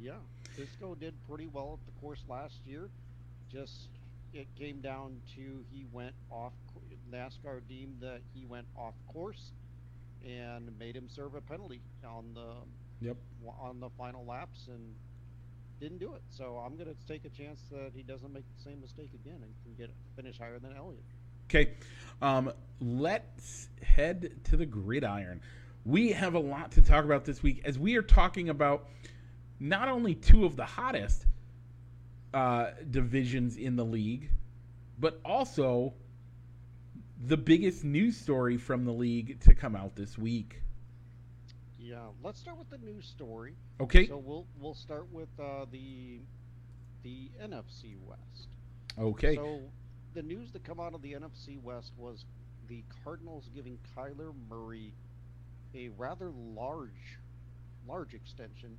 Yeah, 0.01 0.13
Briscoe 0.57 0.95
did 0.95 1.15
pretty 1.29 1.47
well 1.47 1.79
at 1.81 1.87
the 1.95 2.01
course 2.01 2.23
last 2.29 2.57
year. 2.67 2.89
Just 3.51 3.89
it 4.35 4.47
came 4.59 4.81
down 4.81 5.21
to 5.37 5.65
he 5.73 5.87
went 5.93 6.15
off. 6.31 6.53
NASCAR 7.13 7.61
deemed 7.69 8.01
that 8.01 8.21
he 8.35 8.45
went 8.45 8.67
off 8.77 8.95
course 9.07 9.53
and 10.27 10.71
made 10.79 10.95
him 10.95 11.09
serve 11.09 11.35
a 11.35 11.41
penalty 11.41 11.81
on 12.07 12.35
the 12.35 12.55
Yep. 13.01 13.17
on 13.61 13.79
the 13.81 13.89
final 13.91 14.25
laps 14.27 14.67
and 14.69 14.95
didn't 15.81 15.99
do 15.99 16.15
it. 16.15 16.23
So 16.31 16.57
I'm 16.65 16.77
going 16.77 16.89
to 16.89 16.97
take 17.07 17.25
a 17.25 17.29
chance 17.29 17.63
that 17.71 17.93
he 17.95 18.03
doesn't 18.03 18.33
make 18.33 18.43
the 18.57 18.63
same 18.63 18.81
mistake 18.81 19.11
again 19.15 19.39
and 19.41 19.53
can 19.63 19.75
get 19.79 19.95
finish 20.17 20.37
higher 20.39 20.59
than 20.59 20.77
Elliott. 20.77 21.05
Okay. 21.49 21.73
Um, 22.21 22.53
let's 22.81 23.69
head 23.83 24.33
to 24.45 24.57
the 24.57 24.67
gridiron. 24.67 25.41
We 25.87 26.13
have 26.13 26.35
a 26.35 26.39
lot 26.39 26.73
to 26.73 26.83
talk 26.83 27.05
about 27.05 27.25
this 27.25 27.43
week 27.43 27.63
as 27.65 27.79
we 27.79 27.97
are 27.97 28.03
talking 28.03 28.51
about 28.51 28.89
not 29.59 29.89
only 29.89 30.15
two 30.15 30.45
of 30.45 30.57
the 30.57 30.67
hottest 30.67 31.25
uh, 32.35 32.73
divisions 32.91 33.57
in 33.57 33.77
the 33.77 33.85
league, 33.85 34.31
but 34.99 35.21
also 35.25 35.95
the 37.27 37.37
biggest 37.37 37.83
news 37.83 38.17
story 38.17 38.59
from 38.59 38.85
the 38.85 38.93
league 38.93 39.41
to 39.41 39.55
come 39.55 39.75
out 39.75 39.97
this 39.97 40.19
week. 40.19 40.61
Yeah, 41.79 41.97
let's 42.23 42.39
start 42.39 42.59
with 42.59 42.69
the 42.69 42.79
news 42.79 43.07
story. 43.07 43.55
Okay. 43.81 44.07
So 44.07 44.19
we'll 44.19 44.47
we'll 44.61 44.75
start 44.75 45.11
with 45.11 45.31
uh, 45.41 45.65
the 45.73 46.21
the 47.03 47.31
NFC 47.43 47.97
West. 48.07 48.49
Okay. 48.99 49.37
So 49.37 49.63
the 50.15 50.23
news 50.23 50.51
that 50.53 50.65
come 50.65 50.81
out 50.81 50.95
of 50.95 51.03
the 51.03 51.13
NFC 51.13 51.61
West 51.63 51.93
was 51.97 52.25
the 52.69 52.83
Cardinals 53.05 53.49
giving 53.55 53.79
Kyler 53.97 54.33
Murray 54.49 54.93
a 55.75 55.89
rather 55.97 56.31
large 56.55 57.19
large 57.87 58.13
extension, 58.13 58.77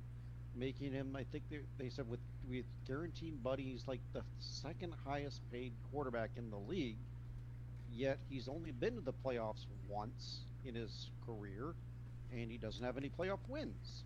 making 0.54 0.92
him 0.92 1.16
I 1.16 1.24
think 1.24 1.44
they, 1.50 1.60
they 1.78 1.88
said 1.88 2.08
with 2.08 2.20
with 2.48 2.64
guaranteed 2.86 3.42
money 3.42 3.64
he's 3.64 3.86
like 3.86 4.00
the 4.12 4.22
second 4.38 4.94
highest 5.04 5.40
paid 5.52 5.72
quarterback 5.92 6.30
in 6.36 6.50
the 6.50 6.58
league. 6.58 6.96
Yet 7.92 8.18
he's 8.28 8.48
only 8.48 8.70
been 8.70 8.94
to 8.94 9.00
the 9.00 9.12
playoffs 9.12 9.66
once 9.88 10.40
in 10.64 10.74
his 10.74 11.10
career, 11.26 11.74
and 12.32 12.50
he 12.50 12.56
doesn't 12.56 12.84
have 12.84 12.96
any 12.96 13.08
playoff 13.08 13.40
wins. 13.48 14.04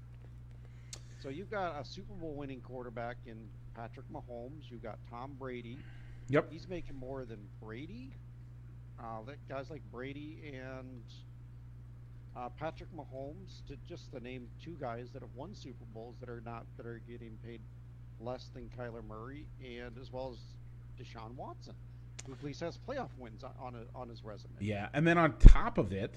So 1.22 1.28
you've 1.28 1.50
got 1.50 1.80
a 1.80 1.84
Super 1.84 2.14
Bowl 2.14 2.34
winning 2.34 2.60
quarterback 2.60 3.16
in 3.26 3.36
Patrick 3.74 4.06
Mahomes. 4.12 4.70
You've 4.70 4.82
got 4.82 4.98
Tom 5.10 5.36
Brady. 5.38 5.78
Yep. 6.28 6.50
He's 6.50 6.68
making 6.68 6.96
more 6.96 7.24
than 7.24 7.38
Brady. 7.62 8.14
Uh, 8.98 9.22
that 9.26 9.36
guys 9.48 9.70
like 9.70 9.82
Brady 9.90 10.38
and 10.54 11.02
uh, 12.36 12.48
Patrick 12.48 12.88
Mahomes, 12.96 13.66
to 13.68 13.76
just 13.88 14.12
to 14.12 14.20
name 14.20 14.48
two 14.62 14.76
guys 14.80 15.10
that 15.12 15.22
have 15.22 15.34
won 15.34 15.54
Super 15.54 15.84
Bowls 15.92 16.16
that 16.20 16.28
are 16.28 16.42
not 16.44 16.64
that 16.76 16.86
are 16.86 17.00
getting 17.08 17.36
paid 17.44 17.60
less 18.20 18.50
than 18.54 18.70
Kyler 18.78 19.04
Murray, 19.06 19.46
and 19.62 19.96
as 20.00 20.12
well 20.12 20.32
as 20.34 21.04
Deshaun 21.04 21.34
Watson, 21.36 21.74
who 22.26 22.32
at 22.32 22.42
least 22.42 22.60
has 22.60 22.78
playoff 22.88 23.10
wins 23.18 23.44
on 23.60 23.74
a, 23.74 23.98
on 23.98 24.08
his 24.08 24.24
resume. 24.24 24.52
Yeah, 24.60 24.88
and 24.94 25.06
then 25.06 25.18
on 25.18 25.36
top 25.38 25.78
of 25.78 25.92
it, 25.92 26.14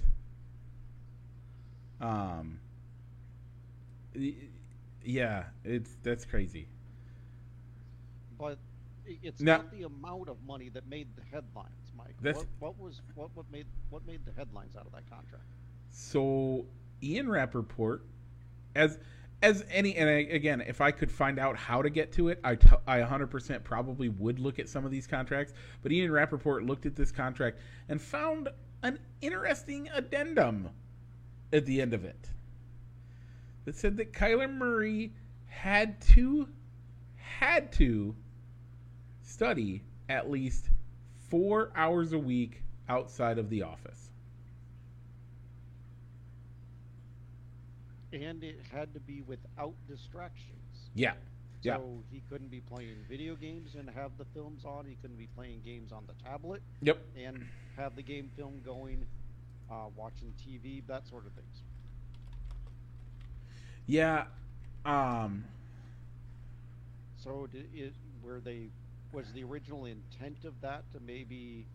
um, 2.00 2.60
yeah, 5.04 5.43
it's 5.63 5.98
that's 6.04 6.26
crazy. 6.26 6.67
but 8.38 8.58
it's 9.24 9.41
Now- 9.41 9.58
not 9.58 9.72
the 9.72 9.84
amount 9.84 10.30
of 10.30 10.38
money 10.46 10.70
that 10.70 10.88
made 10.88 11.08
the 11.15 11.24
headlines, 11.24 11.91
Mike. 11.96 12.15
What, 12.22 12.46
what 12.60 12.80
was 12.80 13.02
what 13.15 13.30
what 13.36 13.46
made 13.52 13.65
what 13.89 14.06
made 14.06 14.26
the 14.26 14.32
headlines 14.32 14.76
out 14.76 14.86
of 14.86 14.91
that 14.93 15.10
contract? 15.10 15.43
So 15.89 16.65
Ian 17.02 17.30
Rapoport, 17.30 18.06
as 18.76 19.00
as 19.41 19.63
any 19.70 19.96
and 19.96 20.10
I, 20.10 20.34
again, 20.34 20.62
if 20.62 20.82
I 20.82 20.91
could 20.91 21.12
find 21.12 21.38
out 21.38 21.56
how 21.56 21.82
to 21.82 21.89
get 21.89 22.12
to 22.13 22.30
it, 22.30 22.39
I 22.43 22.56
t- 22.56 22.70
I 22.88 23.00
100% 23.02 23.63
probably 23.63 24.10
would 24.10 24.39
look 24.39 24.58
at 24.58 24.67
some 24.67 24.84
of 24.84 24.91
these 24.91 25.06
contracts. 25.06 25.54
But 25.84 25.91
Ian 25.91 26.12
Rapoport 26.12 26.63
looked 26.63 26.86
at 26.88 26.96
this 26.96 27.12
contract 27.12 27.60
and 27.88 28.02
found 28.02 28.50
an 28.82 29.00
interesting 29.22 29.89
addendum 29.93 30.70
at 31.54 31.65
the 31.65 31.82
end 31.82 31.93
of 31.93 32.04
it 32.04 32.30
that 33.65 33.76
said 33.76 33.98
that 33.98 34.12
Kyler 34.12 34.52
Murray 34.52 35.13
had 35.46 36.02
to 36.02 36.50
had 37.15 37.72
to 37.74 38.15
study 39.41 39.84
at 40.10 40.32
least 40.32 40.71
four 41.30 41.69
hours 41.76 42.12
a 42.13 42.17
week 42.17 42.63
outside 42.89 43.38
of 43.38 43.52
the 43.52 43.62
office. 43.62 44.10
And 48.12 48.43
it 48.43 48.60
had 48.73 48.91
to 48.95 49.00
be 49.02 49.21
without 49.28 49.76
distractions. 49.88 50.89
Yeah. 50.95 51.13
Yeah. 51.62 51.76
So 51.78 52.00
he 52.12 52.23
couldn't 52.32 52.50
be 52.50 52.62
playing 52.62 52.95
video 53.08 53.36
games 53.36 53.76
and 53.78 53.88
have 53.91 54.12
the 54.17 54.26
films 54.34 54.65
on. 54.65 54.86
He 54.88 54.95
couldn't 55.02 55.17
be 55.17 55.28
playing 55.36 55.62
games 55.63 55.91
on 55.91 56.04
the 56.08 56.13
tablet 56.28 56.63
Yep. 56.82 56.97
and 57.15 57.45
have 57.76 57.95
the 57.95 58.02
game 58.02 58.32
film 58.36 58.60
going 58.65 59.06
uh, 59.69 59.86
watching 59.95 60.34
TV, 60.47 60.82
that 60.88 61.08
sort 61.08 61.28
of 61.28 61.34
things. 61.34 61.62
Yeah. 63.86 64.26
Um, 64.84 65.43
So, 67.17 67.47
did 67.52 67.67
it, 67.76 67.93
were 68.23 68.39
they 68.39 68.69
was 69.12 69.32
the 69.34 69.43
original 69.43 69.86
intent 69.86 70.46
of 70.46 70.60
that 70.62 70.84
to 70.93 71.00
maybe 71.00 71.65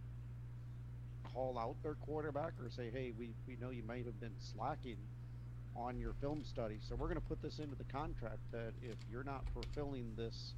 call 1.32 1.58
out 1.58 1.76
their 1.82 1.94
quarterback 1.94 2.52
or 2.62 2.68
say, 2.70 2.90
"Hey, 2.90 3.12
we 3.18 3.30
we 3.46 3.56
know 3.56 3.70
you 3.70 3.82
might 3.82 4.04
have 4.06 4.20
been 4.20 4.34
slacking 4.38 4.98
on 5.74 5.98
your 5.98 6.12
film 6.20 6.44
study, 6.44 6.78
so 6.86 6.94
we're 6.94 7.08
going 7.08 7.20
to 7.20 7.26
put 7.26 7.40
this 7.42 7.58
into 7.58 7.74
the 7.76 7.84
contract 7.84 8.40
that 8.52 8.72
if 8.82 8.96
you're 9.10 9.24
not 9.24 9.42
fulfilling 9.54 10.14
this 10.16 10.54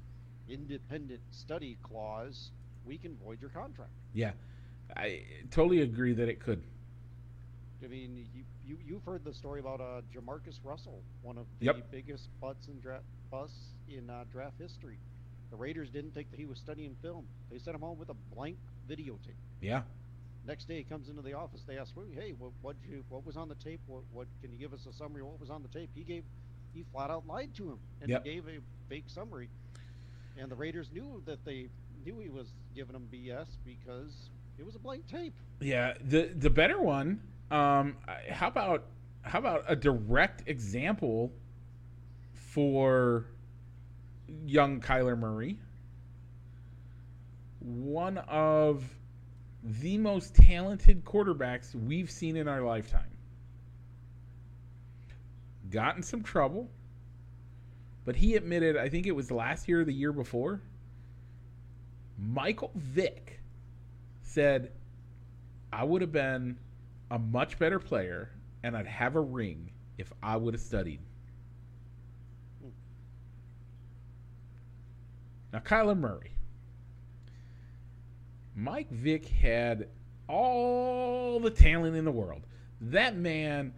independent 0.49 1.21
study 1.31 1.77
clause, 1.81 2.51
we 2.85 2.97
can 2.97 3.15
void 3.17 3.39
your 3.41 3.49
contract." 3.49 3.91
yeah. 4.13 4.31
I 4.95 5.23
totally 5.49 5.81
agree 5.81 6.13
that 6.13 6.29
it 6.29 6.39
could. 6.39 6.61
I 7.83 7.87
mean, 7.87 8.27
you, 8.33 8.43
you 8.67 8.77
you've 8.85 9.03
heard 9.03 9.23
the 9.23 9.33
story 9.33 9.59
about 9.59 9.81
uh, 9.81 10.01
Jamarcus 10.13 10.59
Russell, 10.63 11.01
one 11.23 11.37
of 11.37 11.45
the 11.59 11.65
Yep. 11.65 11.91
biggest 11.91 12.29
butts 12.39 12.67
in 12.67 12.79
draft 12.79 13.03
busts 13.31 13.73
in 13.89 14.09
uh, 14.09 14.25
draft 14.31 14.59
history. 14.59 14.97
The 15.55 15.61
Raiders 15.61 15.89
didn't 15.89 16.13
think 16.13 16.29
that 16.31 16.39
he 16.39 16.45
was 16.45 16.57
studying 16.57 16.97
film. 17.01 17.25
They 17.49 17.59
sent 17.59 17.75
him 17.75 17.81
home 17.81 17.97
with 17.97 18.09
a 18.09 18.13
blank 18.35 18.57
videotape. 18.89 19.39
Yeah. 19.61 19.83
Next 20.45 20.67
day, 20.67 20.75
he 20.79 20.83
comes 20.83 21.07
into 21.07 21.21
the 21.21 21.31
office. 21.31 21.63
They 21.65 21.77
ask, 21.77 21.93
"Hey, 22.13 22.33
what 22.37 22.51
what 22.61 22.75
you 22.85 23.05
what 23.07 23.25
was 23.25 23.37
on 23.37 23.47
the 23.47 23.55
tape? 23.55 23.79
What 23.87 24.03
what 24.11 24.27
can 24.41 24.51
you 24.51 24.57
give 24.57 24.73
us 24.73 24.85
a 24.85 24.91
summary? 24.91 25.23
What 25.23 25.39
was 25.39 25.49
on 25.49 25.61
the 25.61 25.69
tape?" 25.69 25.89
He 25.95 26.03
gave 26.03 26.25
he 26.73 26.83
flat 26.91 27.09
out 27.09 27.25
lied 27.25 27.55
to 27.55 27.69
him 27.69 27.79
and 28.01 28.09
Yep. 28.09 28.25
he 28.25 28.33
gave 28.33 28.47
a 28.49 28.57
fake 28.89 29.05
summary. 29.07 29.47
And 30.37 30.51
the 30.51 30.55
Raiders 30.57 30.89
knew 30.91 31.21
that 31.25 31.45
they 31.45 31.69
knew 32.05 32.19
he 32.19 32.27
was 32.27 32.53
giving 32.75 32.91
them 32.91 33.07
BS 33.09 33.47
because 33.63 34.29
it 34.57 34.65
was 34.65 34.75
a 34.75 34.79
blank 34.79 35.07
tape. 35.07 35.33
Yeah, 35.61 35.93
the 36.03 36.33
the 36.35 36.49
better 36.49 36.81
one. 36.81 37.21
Um, 37.49 37.95
how 38.29 38.49
about 38.49 38.83
how 39.21 39.39
about 39.39 39.63
a 39.69 39.75
direct 39.77 40.43
example 40.49 41.31
for 42.33 43.27
young 44.45 44.81
Kyler 44.81 45.17
Murray? 45.17 45.59
One 47.59 48.17
of 48.17 48.83
the 49.63 49.97
most 49.97 50.35
talented 50.35 51.03
quarterbacks 51.03 51.73
we've 51.73 52.11
seen 52.11 52.35
in 52.35 52.47
our 52.47 52.61
lifetime. 52.61 53.09
Got 55.71 55.97
in 55.97 56.03
some 56.03 56.21
trouble, 56.21 56.69
but 58.05 58.15
he 58.15 58.35
admitted, 58.35 58.77
I 58.77 58.89
think 58.89 59.07
it 59.07 59.15
was 59.15 59.31
last 59.31 59.67
year 59.67 59.81
or 59.81 59.85
the 59.85 59.93
year 59.93 60.13
before, 60.13 60.61
Michael 62.17 62.71
Vick 62.75 63.39
said, 64.21 64.71
I 65.73 65.83
would 65.83 66.01
have 66.01 66.11
been 66.11 66.57
a 67.09 67.17
much 67.17 67.57
better 67.57 67.79
player 67.79 68.29
and 68.63 68.77
I'd 68.77 68.87
have 68.87 69.15
a 69.15 69.21
ring 69.21 69.71
if 69.97 70.13
I 70.21 70.37
would 70.37 70.53
have 70.53 70.61
studied. 70.61 70.99
Now, 75.55 75.61
Kyler 75.61 75.97
Murray. 75.97 76.31
Mike 78.57 78.91
Vick 78.91 79.25
had 79.25 79.87
all 80.27 81.39
the 81.39 81.49
talent 81.49 81.95
in 81.95 82.03
the 82.03 82.11
world. 82.11 82.41
That 82.81 83.15
man, 83.15 83.73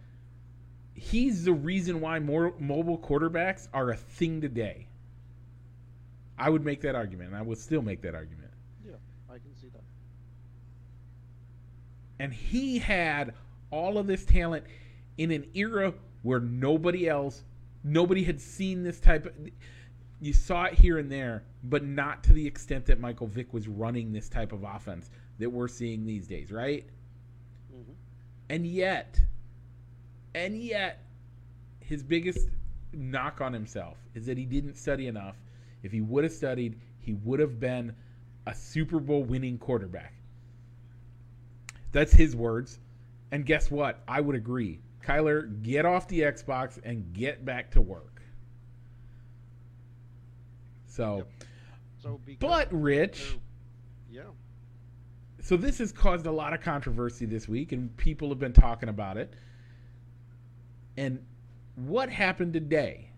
he's 0.92 1.44
the 1.44 1.52
reason 1.52 2.00
why 2.00 2.18
more 2.18 2.52
mobile 2.58 2.98
quarterbacks 2.98 3.68
are 3.72 3.90
a 3.90 3.96
thing 3.96 4.40
today. 4.40 4.88
I 6.36 6.50
would 6.50 6.64
make 6.64 6.80
that 6.80 6.96
argument, 6.96 7.28
and 7.28 7.38
I 7.38 7.42
would 7.42 7.58
still 7.58 7.82
make 7.82 8.02
that 8.02 8.16
argument. 8.16 8.50
Yeah, 8.84 8.94
I 9.30 9.34
can 9.34 9.54
see 9.54 9.68
that. 9.68 9.82
and 12.18 12.34
he 12.34 12.80
had 12.80 13.34
all 13.70 13.98
of 13.98 14.08
this 14.08 14.24
talent 14.24 14.64
in 15.16 15.30
an 15.30 15.44
era 15.54 15.94
where 16.22 16.40
nobody 16.40 17.08
else 17.08 17.44
nobody 17.84 18.24
had 18.24 18.40
seen 18.40 18.82
this 18.82 18.98
type 18.98 19.26
of 19.26 19.32
you 20.20 20.32
saw 20.32 20.64
it 20.64 20.74
here 20.74 20.98
and 20.98 21.10
there 21.10 21.44
but 21.64 21.84
not 21.84 22.22
to 22.24 22.32
the 22.32 22.46
extent 22.46 22.86
that 22.86 23.00
michael 23.00 23.26
vick 23.26 23.52
was 23.52 23.68
running 23.68 24.12
this 24.12 24.28
type 24.28 24.52
of 24.52 24.64
offense 24.64 25.10
that 25.38 25.48
we're 25.48 25.68
seeing 25.68 26.04
these 26.04 26.26
days 26.26 26.50
right? 26.50 26.86
Hmm 27.72 27.92
and 28.50 28.66
yet 28.66 29.20
and 30.34 30.56
yet 30.56 31.04
his 31.80 32.02
biggest 32.02 32.48
knock 32.92 33.40
on 33.40 33.52
himself 33.52 33.98
is 34.14 34.26
that 34.26 34.38
he 34.38 34.44
didn't 34.44 34.74
study 34.74 35.06
enough. 35.06 35.36
If 35.82 35.92
he 35.92 36.00
would 36.00 36.24
have 36.24 36.32
studied 36.32 36.78
he 37.00 37.14
would 37.14 37.40
have 37.40 37.60
been 37.60 37.94
a 38.46 38.54
super 38.54 39.00
bowl 39.00 39.24
winning 39.24 39.58
quarterback. 39.58 40.14
That's 41.92 42.12
his 42.12 42.36
words. 42.36 42.80
And 43.30 43.46
guess 43.46 43.70
what? 43.70 44.02
I 44.06 44.20
would 44.20 44.36
agree. 44.36 44.80
Kyler 45.02 45.62
get 45.62 45.86
off 45.86 46.08
the 46.08 46.20
xbox 46.20 46.78
and 46.84 47.12
get 47.12 47.44
back 47.44 47.70
to 47.72 47.80
work 47.80 48.17
so 50.98 51.16
Yep. 51.18 51.28
So, 52.02 52.20
but 52.40 52.68
rich 52.72 53.36
yeah, 54.10 54.22
so 55.40 55.56
this 55.56 55.78
has 55.78 55.92
caused 55.92 56.26
a 56.26 56.30
lot 56.30 56.52
of 56.52 56.60
controversy 56.60 57.24
this 57.24 57.48
week 57.48 57.72
and 57.72 57.96
people 57.96 58.28
have 58.28 58.38
been 58.38 58.52
talking 58.52 58.88
about 58.88 59.16
it 59.16 59.32
and 60.96 61.24
what 61.76 62.08
happened 62.08 62.52
today 62.52 63.10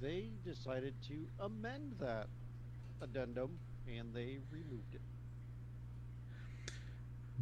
they 0.00 0.28
decided 0.44 0.94
to 1.08 1.14
amend 1.40 1.94
that 2.00 2.26
addendum 3.02 3.50
and 3.86 4.12
they 4.14 4.38
removed 4.50 4.94
it. 4.94 5.00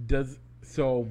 does 0.07 0.39
so 0.63 1.09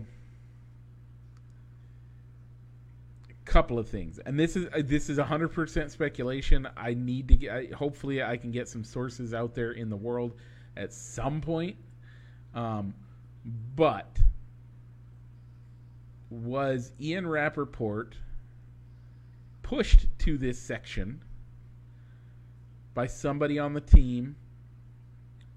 couple 3.50 3.80
of 3.80 3.90
things 3.90 4.20
and 4.26 4.40
this 4.40 4.56
is 4.56 4.68
uh, 4.74 4.82
this 4.86 5.10
is 5.10 5.18
100% 5.18 5.90
speculation 5.90 6.68
i 6.78 6.94
need 6.94 7.28
to 7.28 7.36
get 7.36 7.52
I, 7.52 7.66
hopefully 7.76 8.22
i 8.22 8.38
can 8.38 8.52
get 8.52 8.70
some 8.70 8.84
sources 8.84 9.34
out 9.34 9.56
there 9.56 9.72
in 9.72 9.90
the 9.90 9.98
world 9.98 10.36
at 10.78 10.94
some 10.94 11.42
point 11.42 11.76
um, 12.54 12.94
but 13.76 14.20
was 16.30 16.92
ian 17.02 17.28
rapoport 17.28 18.16
pushed 19.64 20.08
to 20.20 20.38
this 20.38 20.60
section 20.60 21.24
by 22.94 23.08
somebody 23.08 23.58
on 23.58 23.74
the 23.74 23.82
team 23.82 24.36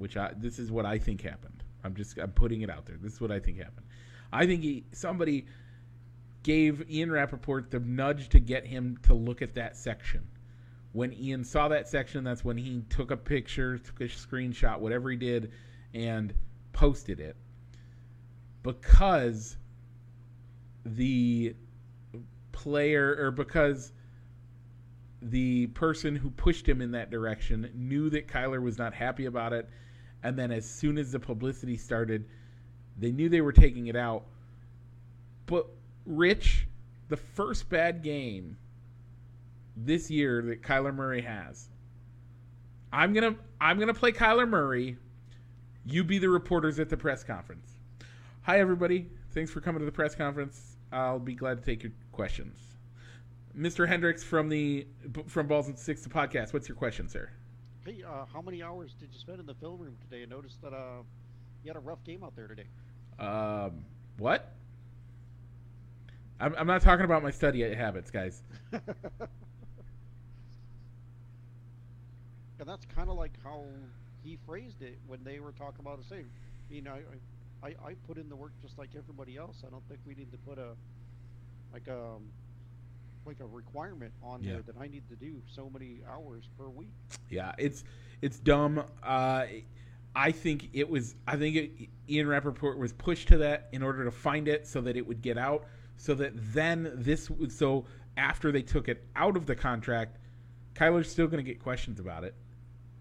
which 0.02 0.16
I 0.16 0.32
this 0.36 0.58
is 0.58 0.72
what 0.72 0.84
I 0.84 0.98
think 0.98 1.22
happened. 1.22 1.62
I'm 1.84 1.94
just 1.94 2.18
I'm 2.18 2.32
putting 2.32 2.62
it 2.62 2.70
out 2.70 2.86
there. 2.86 2.96
This 3.00 3.14
is 3.14 3.20
what 3.20 3.30
I 3.30 3.38
think 3.38 3.58
happened. 3.58 3.86
I 4.32 4.46
think 4.46 4.62
he 4.62 4.84
somebody 4.92 5.46
gave 6.42 6.90
Ian 6.90 7.10
Rapoport 7.10 7.70
the 7.70 7.80
nudge 7.80 8.28
to 8.30 8.40
get 8.40 8.66
him 8.66 8.98
to 9.04 9.14
look 9.14 9.42
at 9.42 9.54
that 9.54 9.76
section. 9.76 10.26
When 10.92 11.12
Ian 11.12 11.44
saw 11.44 11.68
that 11.68 11.88
section, 11.88 12.24
that's 12.24 12.44
when 12.44 12.56
he 12.56 12.82
took 12.90 13.10
a 13.10 13.16
picture, 13.16 13.78
took 13.78 14.00
a 14.00 14.04
screenshot, 14.04 14.78
whatever 14.78 15.10
he 15.10 15.16
did, 15.16 15.52
and 15.94 16.34
posted 16.72 17.20
it. 17.20 17.36
Because 18.62 19.56
the 20.84 21.54
player 22.52 23.16
or 23.18 23.30
because 23.30 23.92
the 25.22 25.68
person 25.68 26.16
who 26.16 26.30
pushed 26.30 26.68
him 26.68 26.82
in 26.82 26.90
that 26.90 27.10
direction 27.10 27.70
knew 27.74 28.10
that 28.10 28.26
Kyler 28.26 28.60
was 28.60 28.76
not 28.76 28.92
happy 28.92 29.26
about 29.26 29.52
it. 29.52 29.68
And 30.24 30.38
then 30.38 30.50
as 30.50 30.68
soon 30.68 30.98
as 30.98 31.12
the 31.12 31.20
publicity 31.20 31.76
started, 31.76 32.28
they 32.98 33.12
knew 33.12 33.28
they 33.28 33.40
were 33.40 33.52
taking 33.52 33.86
it 33.86 33.96
out. 33.96 34.24
But 35.46 35.68
Rich, 36.06 36.66
the 37.08 37.16
first 37.16 37.68
bad 37.68 38.02
game 38.02 38.56
this 39.76 40.10
year 40.10 40.42
that 40.42 40.62
Kyler 40.62 40.94
Murray 40.94 41.22
has. 41.22 41.68
I'm 42.92 43.12
gonna 43.12 43.36
I'm 43.60 43.78
gonna 43.78 43.94
play 43.94 44.12
Kyler 44.12 44.48
Murray. 44.48 44.96
You 45.84 46.04
be 46.04 46.18
the 46.18 46.28
reporters 46.28 46.78
at 46.78 46.88
the 46.88 46.96
press 46.96 47.24
conference. 47.24 47.72
Hi 48.42 48.60
everybody. 48.60 49.08
Thanks 49.30 49.50
for 49.50 49.60
coming 49.60 49.80
to 49.80 49.86
the 49.86 49.92
press 49.92 50.14
conference. 50.14 50.76
I'll 50.92 51.18
be 51.18 51.34
glad 51.34 51.58
to 51.58 51.64
take 51.64 51.82
your 51.82 51.92
questions. 52.12 52.58
Mr. 53.56 53.86
Hendricks 53.86 54.22
from 54.22 54.48
the 54.48 54.86
from 55.26 55.46
Balls 55.46 55.68
and 55.68 55.78
Sticks 55.78 56.02
the 56.02 56.10
podcast. 56.10 56.52
What's 56.52 56.68
your 56.68 56.76
question, 56.76 57.08
sir? 57.08 57.30
Hey, 57.84 58.02
uh, 58.06 58.24
how 58.32 58.40
many 58.40 58.62
hours 58.62 58.94
did 58.94 59.08
you 59.12 59.18
spend 59.18 59.40
in 59.40 59.46
the 59.46 59.54
film 59.54 59.78
room 59.78 59.96
today? 60.02 60.22
I 60.22 60.26
noticed 60.26 60.62
that 60.62 60.72
uh, 60.72 61.02
you 61.64 61.68
had 61.68 61.76
a 61.76 61.80
rough 61.80 62.02
game 62.04 62.22
out 62.22 62.36
there 62.36 62.46
today. 62.46 62.66
Um, 63.18 63.84
what? 64.18 64.52
I'm, 66.42 66.54
I'm 66.58 66.66
not 66.66 66.82
talking 66.82 67.04
about 67.04 67.22
my 67.22 67.30
study 67.30 67.62
habits, 67.74 68.10
guys. 68.10 68.42
And 72.60 72.68
that's 72.68 72.86
kind 72.94 73.08
of 73.10 73.16
like 73.16 73.32
how 73.42 73.64
he 74.22 74.38
phrased 74.46 74.82
it 74.82 74.96
when 75.08 75.18
they 75.24 75.40
were 75.40 75.50
talking 75.52 75.80
about 75.80 75.98
it. 75.98 76.04
Saying, 76.08 76.26
you 76.70 76.80
know, 76.82 76.94
I, 77.62 77.66
I, 77.66 77.74
I 77.88 77.94
put 78.06 78.18
in 78.18 78.28
the 78.28 78.36
work 78.36 78.52
just 78.62 78.78
like 78.78 78.90
everybody 78.96 79.36
else. 79.36 79.64
I 79.66 79.70
don't 79.70 79.82
think 79.88 79.98
we 80.06 80.14
need 80.14 80.30
to 80.30 80.38
put 80.38 80.58
a 80.58 80.68
like 81.72 81.88
a 81.88 82.14
like 83.26 83.40
a 83.40 83.46
requirement 83.46 84.12
on 84.22 84.44
Yeah. 84.44 84.52
there 84.52 84.62
that 84.62 84.76
I 84.80 84.86
need 84.86 85.02
to 85.08 85.16
do 85.16 85.42
so 85.52 85.70
many 85.72 86.02
hours 86.08 86.44
per 86.56 86.68
week. 86.68 86.92
Yeah, 87.30 87.52
it's 87.58 87.82
it's 88.20 88.38
dumb. 88.38 88.84
Uh, 89.02 89.46
I 90.14 90.30
think 90.30 90.68
it 90.72 90.88
was. 90.88 91.16
I 91.26 91.36
think 91.36 91.56
it, 91.56 91.70
Ian 92.08 92.28
Rapoport 92.28 92.78
was 92.78 92.92
pushed 92.92 93.26
to 93.28 93.38
that 93.38 93.70
in 93.72 93.82
order 93.82 94.04
to 94.04 94.12
find 94.12 94.46
it 94.46 94.68
so 94.68 94.80
that 94.82 94.96
it 94.96 95.04
would 95.04 95.20
get 95.20 95.36
out, 95.36 95.64
so 96.02 96.16
that 96.16 96.32
then 96.34 96.90
this. 96.96 97.30
So 97.50 97.84
after 98.16 98.50
they 98.50 98.62
took 98.62 98.88
it 98.88 99.06
out 99.14 99.36
of 99.36 99.46
the 99.46 99.54
contract, 99.54 100.18
Kyler's 100.74 101.08
still 101.08 101.28
going 101.28 101.42
to 101.42 101.48
get 101.48 101.62
questions 101.62 102.00
about 102.00 102.24
it 102.24 102.34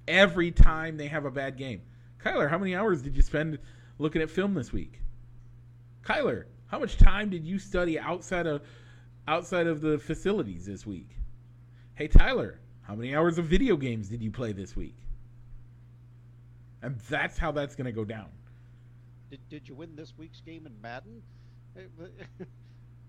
every 0.07 0.51
time 0.51 0.97
they 0.97 1.07
have 1.07 1.25
a 1.25 1.31
bad 1.31 1.57
game. 1.57 1.81
Kyler, 2.23 2.47
how 2.47 2.59
many 2.59 2.75
hours 2.75 3.01
did 3.01 3.15
you 3.17 3.23
spend 3.23 3.57
looking 3.97 4.21
at 4.21 4.29
film 4.29 4.53
this 4.53 4.71
week? 4.71 5.01
Kyler, 6.03 6.43
how 6.67 6.77
much 6.77 6.97
time 6.97 7.31
did 7.31 7.43
you 7.43 7.57
study 7.57 7.97
outside 7.97 8.45
of 8.45 8.61
outside 9.27 9.65
of 9.65 9.81
the 9.81 9.97
facilities 9.97 10.67
this 10.67 10.85
week? 10.85 11.17
Hey 11.95 12.07
Tyler, 12.07 12.59
how 12.83 12.93
many 12.93 13.15
hours 13.15 13.39
of 13.39 13.45
video 13.45 13.77
games 13.77 14.09
did 14.09 14.21
you 14.21 14.29
play 14.29 14.51
this 14.51 14.75
week? 14.75 14.97
And 16.83 16.99
that's 17.09 17.39
how 17.39 17.51
that's 17.51 17.75
going 17.75 17.85
to 17.85 17.91
go 17.91 18.05
down. 18.05 18.29
Did, 19.31 19.39
did 19.49 19.67
you 19.67 19.73
win 19.73 19.95
this 19.95 20.13
week's 20.19 20.41
game 20.41 20.67
in 20.67 20.79
Madden? 20.83 21.23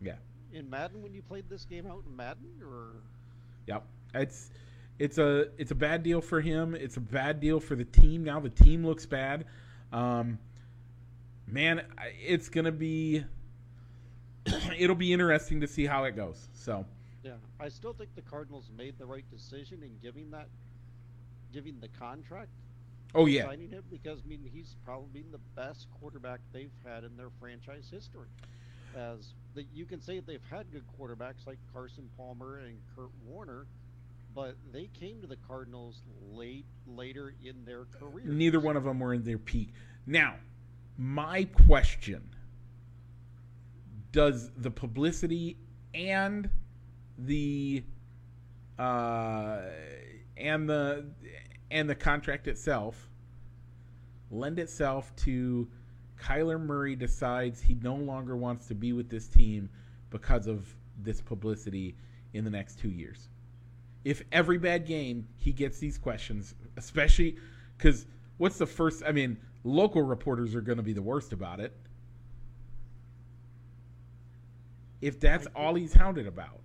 yeah. 0.02 0.14
In 0.52 0.68
Madden 0.68 1.02
when 1.02 1.14
you 1.14 1.22
played 1.22 1.48
this 1.48 1.64
game 1.64 1.86
out 1.86 2.04
in 2.06 2.14
Madden 2.14 2.50
or 2.62 3.02
Yep. 3.66 3.84
It's 4.14 4.50
it's 4.98 5.18
a 5.18 5.48
it's 5.58 5.70
a 5.70 5.74
bad 5.74 6.02
deal 6.02 6.20
for 6.20 6.40
him. 6.40 6.74
It's 6.74 6.96
a 6.96 7.00
bad 7.00 7.40
deal 7.40 7.60
for 7.60 7.74
the 7.74 7.84
team. 7.84 8.24
Now 8.24 8.40
the 8.40 8.50
team 8.50 8.84
looks 8.86 9.06
bad. 9.06 9.46
Um, 9.92 10.38
man, 11.46 11.82
it's 12.24 12.48
gonna 12.48 12.72
be 12.72 13.24
it'll 14.78 14.96
be 14.96 15.12
interesting 15.12 15.60
to 15.60 15.66
see 15.66 15.86
how 15.86 16.04
it 16.04 16.16
goes. 16.16 16.48
So 16.52 16.84
yeah, 17.22 17.32
I 17.60 17.68
still 17.68 17.92
think 17.92 18.14
the 18.14 18.22
Cardinals 18.22 18.70
made 18.76 18.98
the 18.98 19.06
right 19.06 19.24
decision 19.30 19.82
in 19.82 19.92
giving 20.02 20.30
that 20.32 20.48
giving 21.52 21.78
the 21.80 21.88
contract. 21.88 22.50
Oh 23.14 23.26
yeah, 23.26 23.44
signing 23.44 23.70
him 23.70 23.84
because 23.90 24.20
I 24.24 24.28
mean 24.28 24.48
he's 24.52 24.76
probably 24.84 25.24
the 25.30 25.40
best 25.56 25.86
quarterback 26.00 26.40
they've 26.52 26.70
had 26.84 27.04
in 27.04 27.16
their 27.16 27.30
franchise 27.40 27.88
history. 27.90 28.28
As 28.96 29.32
the, 29.54 29.66
you 29.72 29.84
can 29.84 30.00
say 30.00 30.20
they've 30.20 30.40
had 30.50 30.70
good 30.72 30.84
quarterbacks 30.98 31.46
like 31.46 31.58
Carson 31.72 32.08
Palmer 32.16 32.58
and 32.58 32.78
Kurt 32.96 33.10
Warner, 33.26 33.66
but 34.34 34.56
they 34.72 34.88
came 34.98 35.20
to 35.20 35.26
the 35.26 35.36
Cardinals 35.36 36.02
late 36.30 36.64
later 36.86 37.34
in 37.44 37.64
their 37.64 37.84
career. 37.84 38.26
Neither 38.26 38.60
one 38.60 38.76
of 38.76 38.84
them 38.84 39.00
were 39.00 39.14
in 39.14 39.24
their 39.24 39.38
peak. 39.38 39.72
Now, 40.06 40.36
my 40.96 41.44
question 41.66 42.30
does 44.10 44.50
the 44.56 44.70
publicity 44.70 45.56
and 45.94 46.48
the 47.18 47.84
uh, 48.78 49.60
and 50.36 50.68
the 50.68 51.06
and 51.70 51.88
the 51.88 51.94
contract 51.94 52.46
itself 52.48 53.08
lend 54.30 54.58
itself 54.58 55.14
to 55.16 55.68
Kyler 56.22 56.60
Murray 56.60 56.94
decides 56.94 57.60
he 57.60 57.74
no 57.82 57.94
longer 57.94 58.36
wants 58.36 58.68
to 58.68 58.74
be 58.74 58.92
with 58.92 59.10
this 59.10 59.26
team 59.26 59.68
because 60.10 60.46
of 60.46 60.74
this 61.02 61.20
publicity 61.20 61.96
in 62.32 62.44
the 62.44 62.50
next 62.50 62.78
two 62.78 62.90
years. 62.90 63.28
If 64.04 64.22
every 64.30 64.58
bad 64.58 64.86
game 64.86 65.26
he 65.36 65.52
gets 65.52 65.78
these 65.78 65.98
questions, 65.98 66.54
especially 66.76 67.36
because 67.76 68.06
what's 68.38 68.58
the 68.58 68.66
first? 68.66 69.02
I 69.06 69.12
mean, 69.12 69.36
local 69.64 70.02
reporters 70.02 70.54
are 70.54 70.60
going 70.60 70.78
to 70.78 70.82
be 70.82 70.92
the 70.92 71.02
worst 71.02 71.32
about 71.32 71.60
it. 71.60 71.76
If 75.00 75.18
that's 75.18 75.46
all 75.56 75.74
he's 75.74 75.92
hounded 75.92 76.28
about. 76.28 76.60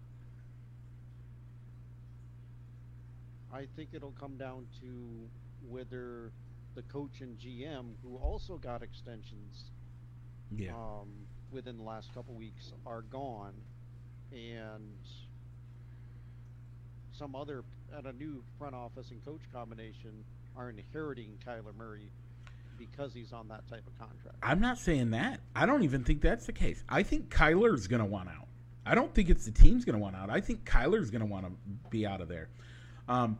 I 3.52 3.66
think 3.76 3.90
it'll 3.94 4.14
come 4.20 4.38
down 4.38 4.68
to 4.82 5.28
whether 5.68 6.32
the 6.78 6.84
coach 6.84 7.22
and 7.22 7.36
GM, 7.40 7.94
who 8.04 8.18
also 8.18 8.58
got 8.58 8.84
extensions 8.84 9.72
yeah. 10.56 10.70
um, 10.76 11.10
within 11.52 11.76
the 11.76 11.84
last 11.84 12.14
couple 12.14 12.36
weeks, 12.36 12.72
are 12.86 13.02
gone, 13.02 13.54
and 14.32 14.94
some 17.12 17.36
other 17.36 17.64
at 17.98 18.06
a 18.06 18.14
new 18.14 18.44
front 18.60 18.76
office 18.76 19.10
and 19.10 19.26
coach 19.26 19.42
combination 19.52 20.24
are 20.56 20.70
inheriting 20.70 21.32
Kyler 21.46 21.76
Murray 21.76 22.12
because 22.78 23.12
he's 23.12 23.34
on 23.34 23.48
that 23.48 23.68
type 23.68 23.84
of 23.88 23.98
contract. 23.98 24.38
I'm 24.44 24.60
not 24.60 24.78
saying 24.78 25.10
that. 25.12 25.40
I 25.56 25.66
don't 25.66 25.82
even 25.82 26.04
think 26.04 26.22
that's 26.22 26.46
the 26.46 26.54
case. 26.54 26.84
I 26.88 27.02
think 27.02 27.34
Kyler's 27.34 27.88
going 27.88 28.02
to 28.02 28.06
want 28.06 28.30
out. 28.30 28.48
I 28.86 28.94
don't 28.94 29.12
think 29.16 29.32
it's 29.32 29.46
the 29.46 29.52
team's 29.52 29.84
going 29.84 29.98
to 29.98 30.02
want 30.02 30.16
out. 30.16 30.30
I 30.30 30.42
think 30.42 30.64
Kyler's 30.64 31.10
going 31.10 31.22
to 31.22 31.26
want 31.26 31.48
to 31.48 31.52
be 31.90 32.06
out 32.06 32.22
of 32.22 32.28
there. 32.28 32.50
Um, 33.10 33.40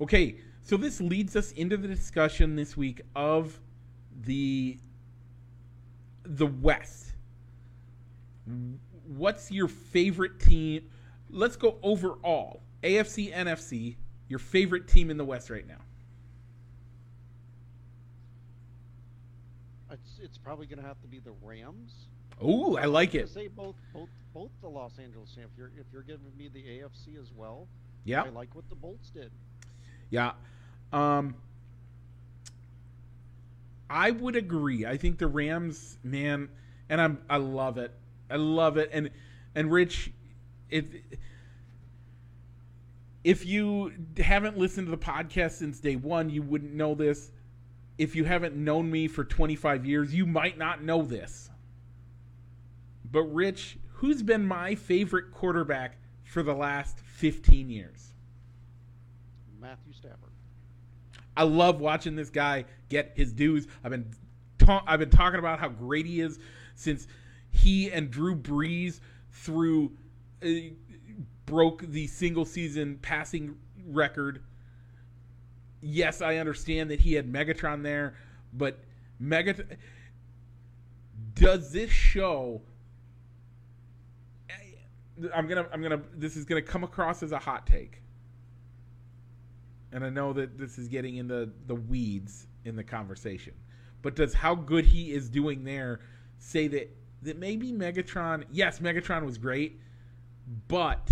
okay, 0.00 0.36
so 0.66 0.76
this 0.76 1.00
leads 1.00 1.36
us 1.36 1.52
into 1.52 1.76
the 1.76 1.86
discussion 1.86 2.56
this 2.56 2.76
week 2.76 3.00
of 3.14 3.60
the 4.22 4.78
the 6.24 6.46
West. 6.46 7.12
What's 9.06 9.52
your 9.52 9.68
favorite 9.68 10.40
team? 10.40 10.90
Let's 11.30 11.54
go 11.54 11.78
overall. 11.84 12.62
AFC, 12.82 13.32
NFC, 13.32 13.94
your 14.28 14.40
favorite 14.40 14.88
team 14.88 15.08
in 15.08 15.16
the 15.16 15.24
West 15.24 15.50
right 15.50 15.66
now. 15.68 15.78
It's, 19.92 20.18
it's 20.20 20.36
probably 20.36 20.66
going 20.66 20.80
to 20.80 20.86
have 20.86 21.00
to 21.02 21.06
be 21.06 21.20
the 21.20 21.32
Rams. 21.44 22.08
Oh, 22.40 22.76
I 22.76 22.86
like 22.86 23.14
it. 23.14 23.28
Say 23.28 23.46
both, 23.46 23.76
both, 23.94 24.08
both 24.34 24.50
the 24.60 24.68
Los 24.68 24.98
Angeles. 24.98 25.36
If 25.36 25.56
you're 25.56 25.70
if 25.78 25.86
you're 25.92 26.02
giving 26.02 26.36
me 26.36 26.48
the 26.52 26.62
AFC 26.62 27.20
as 27.20 27.32
well, 27.36 27.68
yeah, 28.04 28.24
I 28.24 28.30
like 28.30 28.52
what 28.56 28.68
the 28.68 28.74
Bolts 28.74 29.10
did. 29.10 29.30
Yeah, 30.10 30.32
um, 30.92 31.34
I 33.88 34.10
would 34.10 34.36
agree. 34.36 34.86
I 34.86 34.96
think 34.96 35.18
the 35.18 35.26
Rams, 35.26 35.98
man, 36.02 36.48
and 36.88 37.00
I'm 37.00 37.18
I 37.28 37.36
love 37.36 37.78
it. 37.78 37.92
I 38.30 38.36
love 38.36 38.76
it. 38.76 38.90
And 38.92 39.10
and 39.54 39.70
Rich, 39.70 40.10
if 40.70 40.86
if 43.24 43.44
you 43.44 43.92
haven't 44.18 44.58
listened 44.58 44.86
to 44.86 44.90
the 44.90 44.96
podcast 44.96 45.52
since 45.52 45.80
day 45.80 45.96
one, 45.96 46.30
you 46.30 46.42
wouldn't 46.42 46.74
know 46.74 46.94
this. 46.94 47.30
If 47.98 48.14
you 48.14 48.24
haven't 48.24 48.54
known 48.54 48.90
me 48.90 49.08
for 49.08 49.24
25 49.24 49.86
years, 49.86 50.14
you 50.14 50.26
might 50.26 50.58
not 50.58 50.82
know 50.82 51.02
this. 51.02 51.50
But 53.10 53.22
Rich, 53.22 53.78
who's 53.94 54.22
been 54.22 54.46
my 54.46 54.74
favorite 54.74 55.32
quarterback 55.32 55.96
for 56.24 56.42
the 56.42 56.54
last 56.54 57.00
15 57.00 57.70
years? 57.70 58.12
Matthew 59.60 59.92
Stafford. 59.92 60.35
I 61.36 61.42
love 61.44 61.80
watching 61.80 62.16
this 62.16 62.30
guy 62.30 62.64
get 62.88 63.12
his 63.14 63.32
dues. 63.32 63.66
I've 63.84 63.90
been 63.90 64.10
ta- 64.58 64.84
I've 64.86 65.00
been 65.00 65.10
talking 65.10 65.38
about 65.38 65.58
how 65.58 65.68
great 65.68 66.06
he 66.06 66.20
is 66.20 66.38
since 66.74 67.06
he 67.50 67.90
and 67.90 68.10
Drew 68.10 68.34
Brees 68.34 69.00
through 69.30 69.92
uh, 70.42 70.48
broke 71.46 71.82
the 71.82 72.06
single 72.06 72.44
season 72.44 72.98
passing 73.02 73.56
record. 73.86 74.42
Yes, 75.80 76.22
I 76.22 76.36
understand 76.36 76.90
that 76.90 77.00
he 77.00 77.14
had 77.14 77.30
Megatron 77.30 77.82
there, 77.82 78.14
but 78.52 78.78
Megatron 79.22 79.76
does 81.34 81.70
this 81.70 81.90
show 81.90 82.62
I'm 85.34 85.46
gonna 85.46 85.66
I'm 85.72 85.82
gonna 85.82 86.02
this 86.14 86.36
is 86.36 86.44
gonna 86.44 86.62
come 86.62 86.84
across 86.84 87.22
as 87.22 87.32
a 87.32 87.38
hot 87.38 87.66
take 87.66 88.02
and 89.92 90.04
I 90.04 90.10
know 90.10 90.32
that 90.32 90.58
this 90.58 90.78
is 90.78 90.88
getting 90.88 91.16
into 91.16 91.50
the 91.66 91.74
weeds 91.74 92.46
in 92.64 92.76
the 92.76 92.84
conversation, 92.84 93.54
but 94.02 94.16
does 94.16 94.34
how 94.34 94.54
good 94.54 94.84
he 94.84 95.12
is 95.12 95.28
doing 95.28 95.64
there 95.64 96.00
say 96.38 96.68
that 96.68 96.96
that 97.22 97.38
maybe 97.38 97.72
Megatron? 97.72 98.44
Yes, 98.50 98.80
Megatron 98.80 99.24
was 99.24 99.38
great, 99.38 99.80
but 100.68 101.10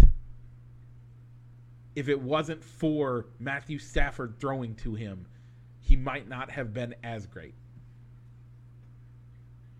if 1.95 2.09
it 2.09 2.21
wasn't 2.21 2.63
for 2.63 3.27
Matthew 3.39 3.79
Stafford 3.79 4.39
throwing 4.41 4.75
to 4.77 4.95
him, 4.95 5.27
he 5.81 5.97
might 5.97 6.29
not 6.29 6.51
have 6.51 6.73
been 6.73 6.95
as 7.03 7.27
great. 7.27 7.55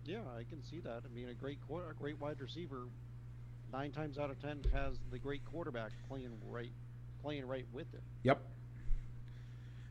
Yeah, 0.05 0.19
I 0.37 0.43
can 0.43 0.63
see 0.63 0.79
that. 0.81 1.01
I 1.03 1.15
mean, 1.15 1.29
a 1.29 1.33
great 1.33 1.59
a 1.69 1.93
great 1.93 2.19
wide 2.19 2.39
receiver, 2.39 2.85
nine 3.73 3.91
times 3.91 4.17
out 4.17 4.29
of 4.29 4.39
ten 4.39 4.63
has 4.73 4.99
the 5.11 5.17
great 5.17 5.43
quarterback 5.45 5.91
playing 6.07 6.31
right, 6.47 6.71
playing 7.21 7.47
right 7.47 7.65
with 7.73 7.91
him. 7.91 8.01
Yep. 8.23 8.41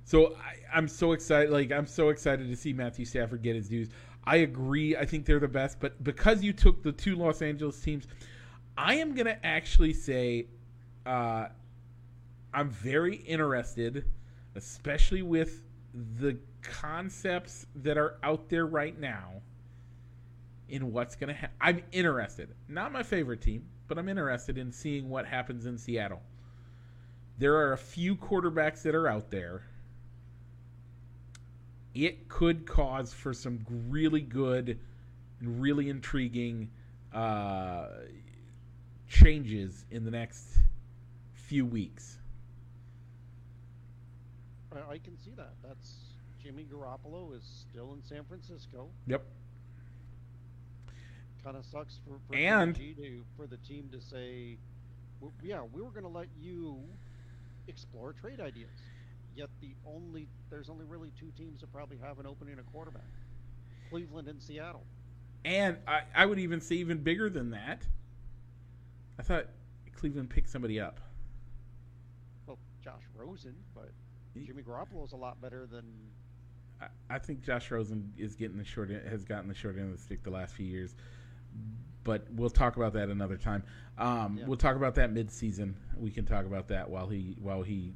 So 0.04 0.36
I, 0.72 0.78
am 0.78 0.88
so 0.88 1.12
excited. 1.12 1.50
Like 1.50 1.72
I'm 1.72 1.86
so 1.86 2.10
excited 2.10 2.48
to 2.48 2.56
see 2.56 2.72
Matthew 2.72 3.04
Stafford 3.04 3.42
get 3.42 3.56
his 3.56 3.68
dues. 3.68 3.88
I 4.24 4.36
agree. 4.36 4.96
I 4.96 5.04
think 5.04 5.26
they're 5.26 5.40
the 5.40 5.48
best, 5.48 5.78
but 5.80 6.02
because 6.02 6.42
you 6.42 6.52
took 6.52 6.82
the 6.82 6.92
two 6.92 7.16
Los 7.16 7.42
Angeles 7.42 7.80
teams, 7.80 8.06
I 8.76 8.94
am 8.96 9.14
gonna 9.14 9.38
actually 9.42 9.92
say 9.92 10.46
uh, 11.06 11.48
I'm 12.52 12.70
very 12.70 13.16
interested, 13.16 14.04
especially 14.54 15.22
with 15.22 15.64
the 16.18 16.38
concepts 16.62 17.66
that 17.76 17.98
are 17.98 18.16
out 18.22 18.48
there 18.48 18.66
right 18.66 18.98
now 18.98 19.42
in 20.68 20.92
what's 20.92 21.14
going 21.14 21.28
to 21.28 21.34
happen. 21.34 21.56
I'm 21.60 21.82
interested. 21.92 22.54
Not 22.68 22.92
my 22.92 23.02
favorite 23.02 23.42
team, 23.42 23.66
but 23.86 23.98
I'm 23.98 24.08
interested 24.08 24.56
in 24.56 24.72
seeing 24.72 25.08
what 25.08 25.26
happens 25.26 25.66
in 25.66 25.76
Seattle. 25.76 26.22
There 27.38 27.56
are 27.56 27.72
a 27.72 27.78
few 27.78 28.16
quarterbacks 28.16 28.82
that 28.82 28.94
are 28.94 29.08
out 29.08 29.30
there 29.30 29.64
it 31.94 32.28
could 32.28 32.66
cause 32.66 33.12
for 33.12 33.32
some 33.32 33.64
really 33.88 34.20
good 34.20 34.78
and 35.40 35.60
really 35.60 35.88
intriguing 35.88 36.70
uh, 37.12 37.86
changes 39.08 39.84
in 39.90 40.04
the 40.04 40.10
next 40.10 40.44
few 41.32 41.64
weeks. 41.64 42.18
I, 44.72 44.92
I 44.94 44.98
can 44.98 45.16
see 45.20 45.30
that. 45.36 45.52
That's 45.62 45.94
Jimmy 46.42 46.66
Garoppolo 46.70 47.34
is 47.36 47.42
still 47.70 47.92
in 47.94 48.02
San 48.02 48.24
Francisco. 48.24 48.88
Yep. 49.06 49.24
Kind 51.44 51.56
of 51.56 51.64
sucks 51.66 52.00
for, 52.06 52.18
for 52.28 52.36
And- 52.36 52.74
to, 52.74 53.22
for 53.36 53.46
the 53.46 53.58
team 53.58 53.88
to 53.92 54.00
say, 54.00 54.56
"W- 55.20 55.32
yeah, 55.42 55.60
we 55.72 55.82
were 55.82 55.90
going 55.90 56.04
to 56.04 56.08
let 56.08 56.28
you 56.40 56.78
explore 57.68 58.14
trade 58.14 58.40
ideas. 58.40 58.70
Yet 59.34 59.48
the 59.60 59.74
only 59.86 60.28
there's 60.50 60.70
only 60.70 60.84
really 60.84 61.10
two 61.18 61.32
teams 61.36 61.60
that 61.60 61.72
probably 61.72 61.98
have 61.98 62.18
an 62.18 62.26
opening 62.26 62.58
at 62.58 62.66
quarterback: 62.72 63.02
Cleveland 63.90 64.28
and 64.28 64.40
Seattle. 64.40 64.84
And 65.44 65.76
I, 65.86 66.02
I 66.14 66.26
would 66.26 66.38
even 66.38 66.60
say 66.60 66.76
even 66.76 66.98
bigger 66.98 67.28
than 67.28 67.50
that. 67.50 67.82
I 69.18 69.22
thought 69.22 69.46
Cleveland 69.94 70.30
picked 70.30 70.48
somebody 70.48 70.80
up. 70.80 71.00
Well, 72.46 72.58
Josh 72.82 73.02
Rosen, 73.14 73.54
but 73.74 73.90
Jimmy 74.44 74.62
Garoppolo 74.62 75.04
is 75.04 75.12
a 75.12 75.16
lot 75.16 75.40
better 75.40 75.66
than 75.66 75.84
I, 76.80 76.86
I 77.10 77.18
think 77.18 77.42
Josh 77.42 77.70
Rosen 77.70 78.12
is 78.16 78.34
getting 78.34 78.56
the 78.56 78.64
short 78.64 78.90
en- 78.90 79.06
has 79.08 79.24
gotten 79.24 79.48
the 79.48 79.54
short 79.54 79.76
end 79.76 79.90
of 79.92 79.96
the 79.96 80.02
stick 80.02 80.22
the 80.22 80.30
last 80.30 80.54
few 80.54 80.66
years. 80.66 80.94
But 82.04 82.26
we'll 82.32 82.50
talk 82.50 82.76
about 82.76 82.92
that 82.94 83.08
another 83.08 83.36
time. 83.36 83.62
Um, 83.96 84.36
Yeah. 84.38 84.46
We'll 84.46 84.58
talk 84.58 84.76
about 84.76 84.94
that 84.96 85.12
mid-season. 85.12 85.76
We 85.96 86.10
can 86.10 86.24
talk 86.26 86.44
about 86.44 86.68
that 86.68 86.90
while 86.90 87.08
he 87.08 87.36
while 87.40 87.62
he 87.62 87.94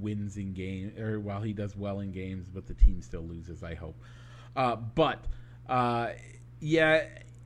wins 0.00 0.36
in 0.36 0.52
game 0.52 0.92
or 0.98 1.20
while 1.20 1.42
he 1.42 1.52
does 1.52 1.76
well 1.76 2.00
in 2.00 2.12
games, 2.12 2.48
but 2.52 2.66
the 2.66 2.74
team 2.74 3.02
still 3.02 3.22
loses. 3.22 3.62
I 3.62 3.74
hope. 3.74 3.96
Uh, 4.54 4.76
but 4.76 5.24
uh, 5.68 6.10
yeah, 6.60 7.04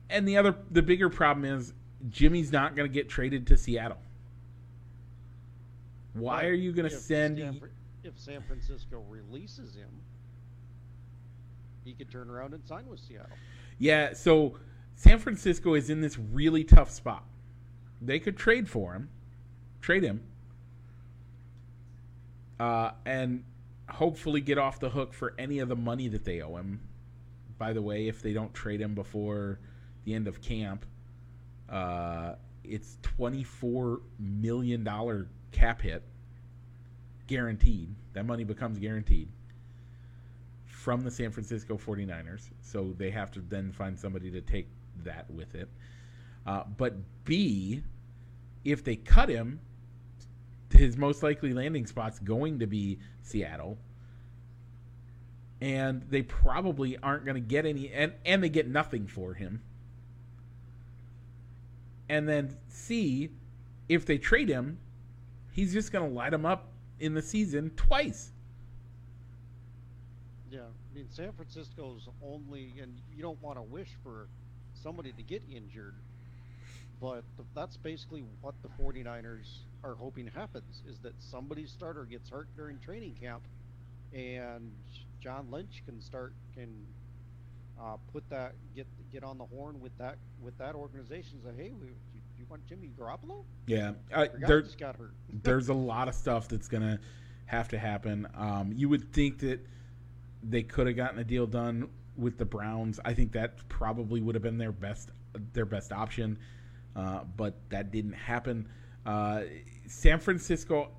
and 0.09 0.27
the 0.27 0.37
other 0.37 0.55
the 0.71 0.81
bigger 0.81 1.09
problem 1.09 1.45
is 1.45 1.73
Jimmy's 2.09 2.51
not 2.51 2.75
going 2.75 2.89
to 2.89 2.93
get 2.93 3.09
traded 3.09 3.47
to 3.47 3.57
Seattle. 3.57 3.97
Why 6.13 6.45
are 6.45 6.53
you 6.53 6.71
going 6.71 6.89
to 6.89 6.95
send? 6.95 7.37
San 7.37 7.61
if 8.03 8.17
San 8.17 8.41
Francisco 8.41 9.03
releases 9.09 9.75
him, 9.75 9.89
he 11.83 11.93
could 11.93 12.09
turn 12.11 12.29
around 12.29 12.53
and 12.53 12.65
sign 12.65 12.87
with 12.87 12.99
Seattle. 12.99 13.29
Yeah, 13.77 14.13
so 14.13 14.57
San 14.95 15.19
Francisco 15.19 15.73
is 15.73 15.89
in 15.89 16.01
this 16.01 16.17
really 16.17 16.63
tough 16.63 16.89
spot. 16.89 17.25
They 18.01 18.19
could 18.19 18.37
trade 18.37 18.67
for 18.67 18.93
him, 18.93 19.09
trade 19.81 20.03
him, 20.03 20.23
uh, 22.61 22.91
and 23.07 23.43
hopefully 23.89 24.39
get 24.39 24.59
off 24.59 24.79
the 24.79 24.89
hook 24.89 25.15
for 25.15 25.33
any 25.39 25.57
of 25.57 25.67
the 25.67 25.75
money 25.75 26.07
that 26.07 26.23
they 26.23 26.41
owe 26.41 26.57
him. 26.57 26.79
By 27.57 27.73
the 27.73 27.81
way, 27.81 28.07
if 28.07 28.21
they 28.21 28.33
don't 28.33 28.53
trade 28.53 28.79
him 28.79 28.93
before 28.93 29.59
the 30.05 30.13
end 30.13 30.27
of 30.27 30.41
camp, 30.41 30.85
uh, 31.69 32.35
it's 32.63 32.99
twenty-four 33.01 34.01
million 34.19 34.83
dollar 34.83 35.27
cap 35.51 35.81
hit, 35.81 36.03
guaranteed. 37.25 37.95
That 38.13 38.27
money 38.27 38.43
becomes 38.43 38.77
guaranteed 38.77 39.29
from 40.65 41.01
the 41.01 41.11
San 41.11 41.31
Francisco 41.31 41.77
49ers. 41.77 42.49
So 42.61 42.93
they 42.97 43.09
have 43.09 43.31
to 43.31 43.39
then 43.39 43.71
find 43.71 43.97
somebody 43.97 44.29
to 44.31 44.41
take 44.41 44.67
that 45.03 45.29
with 45.31 45.55
it. 45.55 45.69
Uh, 46.45 46.63
but 46.77 46.93
B, 47.23 47.81
if 48.63 48.83
they 48.83 48.97
cut 48.97 49.29
him, 49.29 49.59
his 50.73 50.97
most 50.97 51.23
likely 51.23 51.53
landing 51.53 51.85
spot's 51.85 52.19
going 52.19 52.59
to 52.59 52.67
be 52.67 52.99
Seattle. 53.21 53.77
And 55.59 56.03
they 56.09 56.23
probably 56.23 56.97
aren't 56.97 57.25
going 57.25 57.35
to 57.35 57.41
get 57.41 57.65
any, 57.65 57.91
and, 57.91 58.13
and 58.25 58.43
they 58.43 58.49
get 58.49 58.67
nothing 58.67 59.07
for 59.07 59.33
him. 59.33 59.61
And 62.09 62.27
then 62.27 62.57
C, 62.67 63.29
if 63.87 64.05
they 64.05 64.17
trade 64.17 64.49
him, 64.49 64.79
he's 65.51 65.71
just 65.71 65.91
going 65.91 66.09
to 66.09 66.13
light 66.13 66.31
them 66.31 66.45
up 66.45 66.71
in 66.99 67.13
the 67.13 67.21
season 67.21 67.71
twice. 67.75 68.31
Yeah, 70.49 70.61
I 70.61 70.95
mean 70.95 71.07
San 71.09 71.31
Francisco's 71.31 72.09
only, 72.21 72.73
and 72.81 72.99
you 73.15 73.21
don't 73.21 73.41
want 73.41 73.57
to 73.57 73.61
wish 73.61 73.89
for 74.03 74.27
somebody 74.73 75.11
to 75.13 75.23
get 75.23 75.43
injured, 75.49 75.95
but 77.01 77.23
th- 77.35 77.47
that's 77.55 77.75
basically 77.77 78.23
what 78.41 78.53
the 78.61 78.69
49ers 78.81 79.63
are 79.83 79.95
hoping 79.95 80.27
happens: 80.27 80.83
is 80.87 80.99
that 80.99 81.13
somebody's 81.19 81.71
starter 81.71 82.05
gets 82.05 82.29
hurt 82.29 82.47
during 82.55 82.79
training 82.79 83.15
camp, 83.19 83.41
and 84.13 84.71
John 85.19 85.47
Lynch 85.51 85.83
can 85.85 85.99
start 85.99 86.33
can 86.53 86.69
uh, 87.79 87.97
put 88.11 88.29
that 88.29 88.53
get 88.75 88.87
get 89.11 89.23
on 89.23 89.37
the 89.37 89.45
horn 89.45 89.81
with 89.81 89.97
that 89.97 90.17
with 90.41 90.57
that 90.57 90.75
organization. 90.75 91.39
and 91.43 91.55
Say, 91.55 91.63
hey, 91.63 91.71
we, 91.71 91.87
you, 91.87 92.21
you 92.37 92.45
want 92.49 92.65
Jimmy 92.67 92.91
Garoppolo? 92.97 93.43
Yeah, 93.65 93.93
uh, 94.13 94.27
there, 94.47 94.61
just 94.61 94.77
got 94.77 94.95
hurt. 94.95 95.13
there's 95.43 95.69
a 95.69 95.73
lot 95.73 96.07
of 96.07 96.15
stuff 96.15 96.47
that's 96.47 96.67
gonna 96.67 96.99
have 97.45 97.67
to 97.69 97.79
happen. 97.79 98.27
Um, 98.35 98.71
you 98.75 98.89
would 98.89 99.11
think 99.11 99.39
that 99.39 99.65
they 100.43 100.63
could 100.63 100.87
have 100.87 100.95
gotten 100.95 101.19
a 101.19 101.23
deal 101.23 101.47
done 101.47 101.89
with 102.17 102.37
the 102.37 102.45
Browns. 102.45 102.99
I 103.03 103.13
think 103.13 103.31
that 103.33 103.67
probably 103.69 104.21
would 104.21 104.35
have 104.35 104.43
been 104.43 104.57
their 104.57 104.71
best 104.71 105.09
their 105.53 105.65
best 105.65 105.91
option, 105.91 106.37
uh, 106.95 107.21
but 107.37 107.55
that 107.69 107.91
didn't 107.91 108.13
happen. 108.13 108.67
Uh, 109.05 109.41
San 109.87 110.19
Francisco, 110.19 110.89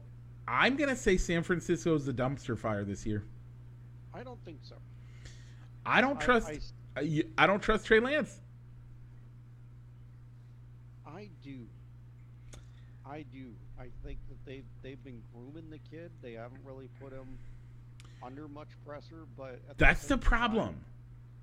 I'm 0.49 0.77
gonna 0.77 0.97
say 0.97 1.17
San 1.17 1.43
Francisco 1.43 1.95
is 1.95 2.05
the 2.07 2.13
dumpster 2.13 2.59
fire 2.59 2.85
this 2.85 3.07
year. 3.07 3.25
I 4.15 4.23
don't 4.23 4.43
think 4.45 4.59
so. 4.63 4.77
I 5.87 6.01
don't 6.01 6.19
I- 6.19 6.25
trust. 6.25 6.49
I 6.49 6.55
s- 6.55 6.73
I, 7.39 7.47
don't 7.47 7.63
trust 7.63 7.87
Trey 7.87 8.01
Lance. 8.01 8.39
I 11.07 11.29
do. 11.43 11.67
I 13.07 13.25
do. 13.33 13.47
I 13.79 13.87
think 14.05 14.19
that 14.29 14.45
they've 14.45 14.65
they've 14.83 15.03
been 15.03 15.23
grooming 15.35 15.71
the 15.71 15.79
kid. 15.79 16.11
They 16.21 16.33
haven't 16.33 16.61
really 16.65 16.89
put 17.01 17.13
him 17.13 17.39
under 18.23 18.47
much 18.49 18.69
pressure, 18.87 19.27
but 19.37 19.59
That's 19.79 20.03
the 20.03 20.17
time, 20.17 20.21
problem. 20.21 20.77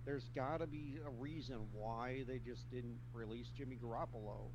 There's 0.10 0.30
got 0.36 0.60
to 0.60 0.66
be 0.66 0.98
a 1.06 1.22
reason 1.22 1.58
why 1.72 2.24
they 2.28 2.40
just 2.40 2.68
didn't 2.72 2.98
release 3.14 3.50
Jimmy 3.56 3.78
Garoppolo, 3.78 4.48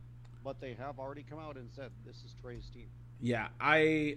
but 0.43 0.61
they 0.61 0.75
have 0.75 0.99
already 0.99 1.23
come 1.23 1.39
out 1.39 1.57
and 1.57 1.71
said 1.71 1.93
this 2.05 2.17
is 2.25 2.35
Trey's 2.43 2.69
team. 2.75 2.89
Yeah, 3.21 3.47
I 3.61 4.17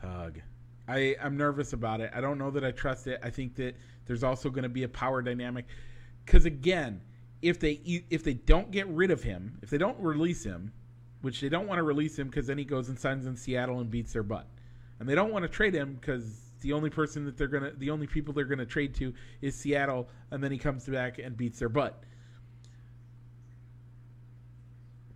hug. 0.00 0.38
I 0.86 1.16
I'm 1.20 1.36
nervous 1.36 1.72
about 1.72 2.00
it. 2.00 2.12
I 2.14 2.20
don't 2.20 2.38
know 2.38 2.52
that 2.52 2.64
I 2.64 2.70
trust 2.70 3.08
it. 3.08 3.18
I 3.20 3.30
think 3.30 3.56
that 3.56 3.74
there's 4.06 4.22
also 4.22 4.50
going 4.50 4.62
to 4.62 4.68
be 4.68 4.84
a 4.84 4.88
power 4.88 5.20
dynamic 5.20 5.66
cuz 6.24 6.44
again, 6.44 7.00
if 7.42 7.58
they 7.58 8.04
if 8.10 8.22
they 8.22 8.34
don't 8.34 8.70
get 8.70 8.86
rid 8.86 9.10
of 9.10 9.24
him, 9.24 9.58
if 9.62 9.68
they 9.68 9.78
don't 9.78 9.98
release 9.98 10.44
him, 10.44 10.72
which 11.22 11.40
they 11.40 11.48
don't 11.48 11.66
want 11.66 11.78
to 11.78 11.82
release 11.82 12.16
him 12.16 12.30
cuz 12.30 12.46
then 12.46 12.56
he 12.56 12.64
goes 12.64 12.88
and 12.88 12.96
signs 12.96 13.26
in 13.26 13.36
Seattle 13.36 13.80
and 13.80 13.90
beats 13.90 14.12
their 14.12 14.22
butt. 14.22 14.46
And 15.00 15.08
they 15.08 15.16
don't 15.16 15.32
want 15.32 15.42
to 15.42 15.48
trade 15.48 15.74
him 15.74 15.98
cuz 16.00 16.47
the 16.60 16.72
only 16.72 16.90
person 16.90 17.24
that 17.24 17.36
they're 17.36 17.48
going 17.48 17.62
to 17.64 17.72
the 17.78 17.90
only 17.90 18.06
people 18.06 18.32
they're 18.34 18.44
going 18.44 18.58
to 18.58 18.66
trade 18.66 18.94
to 18.96 19.12
is 19.40 19.54
Seattle 19.54 20.08
and 20.30 20.42
then 20.42 20.50
he 20.52 20.58
comes 20.58 20.86
back 20.86 21.18
and 21.18 21.36
beats 21.36 21.58
their 21.58 21.68
butt. 21.68 22.02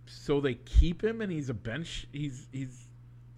so 0.05 0.39
they 0.39 0.53
keep 0.55 1.03
him 1.03 1.21
and 1.21 1.31
he's 1.31 1.49
a 1.49 1.53
bench 1.53 2.07
he's 2.11 2.47
he's 2.51 2.87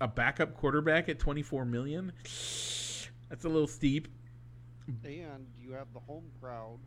a 0.01 0.08
backup 0.08 0.56
quarterback 0.56 1.08
at 1.10 1.20
24 1.20 1.66
million 1.66 2.12
that's 2.24 3.45
a 3.45 3.49
little 3.49 3.68
steep 3.68 4.08
And 5.03 5.47
you 5.60 5.72
have 5.72 5.88
the 5.93 5.99
home 6.01 6.26
crowd 6.39 6.78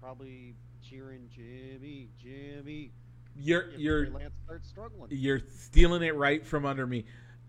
probably 0.00 0.54
cheering 0.82 1.28
Jimmy, 1.32 2.08
Jimmy. 2.20 2.90
you're 3.36 3.68
If 3.70 3.78
you're 3.78 4.10
Lance 4.10 4.34
starts 4.44 4.68
struggling. 4.68 5.08
you're 5.10 5.40
stealing 5.56 6.02
it 6.02 6.16
right 6.16 6.44
from 6.44 6.64
under 6.64 6.86
me 6.86 7.04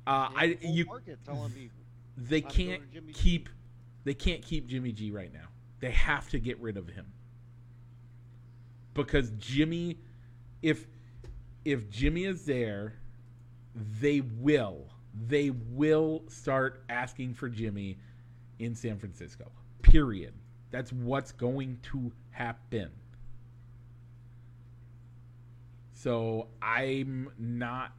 uh 0.05 0.29
i 0.35 0.47
have 0.47 0.59
the 0.59 0.67
whole 0.67 0.75
you 0.75 0.85
market 0.85 1.19
telling 1.25 1.53
me 1.53 1.69
they 2.17 2.41
can't 2.41 2.83
keep 3.13 3.49
they 4.03 4.13
can't 4.13 4.41
keep 4.41 4.67
Jimmy 4.67 4.91
G 4.91 5.11
right 5.11 5.33
now 5.33 5.47
they 5.79 5.91
have 5.91 6.29
to 6.29 6.39
get 6.39 6.59
rid 6.59 6.77
of 6.77 6.87
him 6.87 7.05
because 8.93 9.31
Jimmy 9.31 9.97
if 10.61 10.85
if 11.65 11.89
Jimmy 11.89 12.25
is 12.25 12.45
there 12.45 12.95
they 13.99 14.21
will 14.21 14.87
they 15.27 15.51
will 15.51 16.23
start 16.27 16.83
asking 16.89 17.33
for 17.33 17.49
Jimmy 17.49 17.97
in 18.59 18.75
San 18.75 18.97
Francisco. 18.97 19.51
Period. 19.81 20.33
That's 20.71 20.91
what's 20.91 21.31
going 21.31 21.79
to 21.91 22.11
happen. 22.31 22.89
So 25.93 26.47
I'm 26.61 27.29
not. 27.37 27.91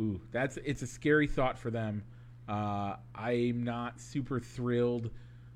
Ooh, 0.00 0.20
that's 0.32 0.58
it's 0.64 0.82
a 0.82 0.86
scary 0.86 1.26
thought 1.26 1.58
for 1.58 1.70
them. 1.70 2.02
Uh, 2.50 2.96
I'm 3.14 3.62
not 3.62 4.00
super 4.00 4.40
thrilled 4.40 5.10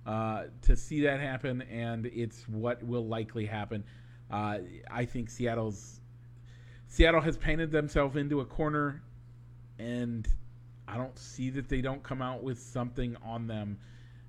uh, 0.07 0.45
to 0.63 0.77
see 0.77 1.01
that 1.01 1.19
happen, 1.19 1.63
and 1.63 2.07
it's 2.07 2.49
what 2.49 2.81
will 2.85 3.05
likely 3.05 3.47
happen. 3.47 3.83
Uh, 4.31 4.59
I 4.89 5.05
think 5.05 5.29
Seattle's 5.29 6.01
Seattle 6.87 7.21
has 7.21 7.37
painted 7.37 7.73
themselves 7.73 8.17
into 8.17 8.43
a 8.43 8.45
corner, 8.45 9.03
and 9.81 10.29
I 10.87 10.97
don't 10.97 11.19
see 11.19 11.51
that 11.51 11.69
they 11.69 11.81
don't 11.81 12.01
come 12.05 12.23
out 12.23 12.45
with 12.45 12.61
something 12.61 13.17
on 13.25 13.49
them, 13.49 13.77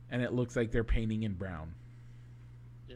and 0.09 0.23
it 0.23 0.33
looks 0.33 0.55
like 0.55 0.71
they're 0.71 0.83
painting 0.83 1.21
in 1.21 1.33
brown. 1.33 1.71
Yeah. 2.89 2.95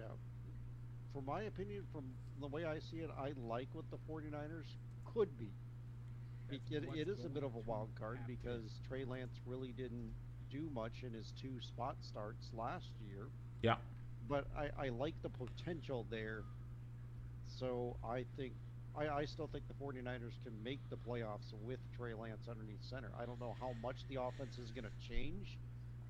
For 1.14 1.22
my 1.22 1.44
opinion, 1.44 1.84
from 1.92 2.06
the 2.42 2.48
way 2.48 2.66
I 2.66 2.80
see 2.80 2.98
it, 2.98 3.12
I 3.20 3.34
like 3.48 3.68
what 3.74 3.86
the 3.92 3.98
49ers 4.12 4.66
could 5.14 5.38
be. 5.38 5.52
It, 6.52 6.84
it, 6.96 7.08
is 7.08 7.26
a 7.26 7.30
bit 7.30 7.44
of 7.44 7.56
a 7.56 7.60
wild 7.60 7.90
card 8.00 8.20
because 8.28 8.80
Trey 8.88 9.06
Lance 9.06 9.40
really 9.46 9.72
didn't 9.72 10.12
do 10.52 10.70
much 10.74 11.04
in 11.04 11.14
his 11.14 11.32
two 11.40 11.60
spot 11.62 11.96
starts 12.02 12.50
last 12.54 12.90
year. 13.08 13.28
Yeah. 13.62 13.76
But 14.28 14.46
I, 14.58 14.86
I 14.86 14.90
like 14.90 15.16
the 15.22 15.30
potential 15.30 16.06
there. 16.10 16.44
So 17.48 17.98
I 18.04 18.26
think 18.38 18.54
I, 18.98 19.08
I 19.08 19.26
still 19.26 19.48
think 19.48 19.64
the 19.68 19.74
49ers 19.74 20.34
can 20.44 20.54
make 20.64 20.80
the 20.90 20.98
playoffs 20.98 21.54
with 21.64 21.80
Trey 21.96 22.14
Lance 22.14 22.48
underneath 22.50 22.84
center. 22.84 23.12
I 23.20 23.26
don't 23.26 23.40
know 23.40 23.56
how 23.60 23.74
much 23.82 23.98
the 24.10 24.22
offense 24.22 24.58
is 24.58 24.72
going 24.72 24.86
to 24.86 25.08
change 25.08 25.58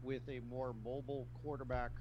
with 0.01 0.21
a 0.29 0.39
more 0.49 0.73
mobile 0.83 1.27
quarterback 1.41 1.91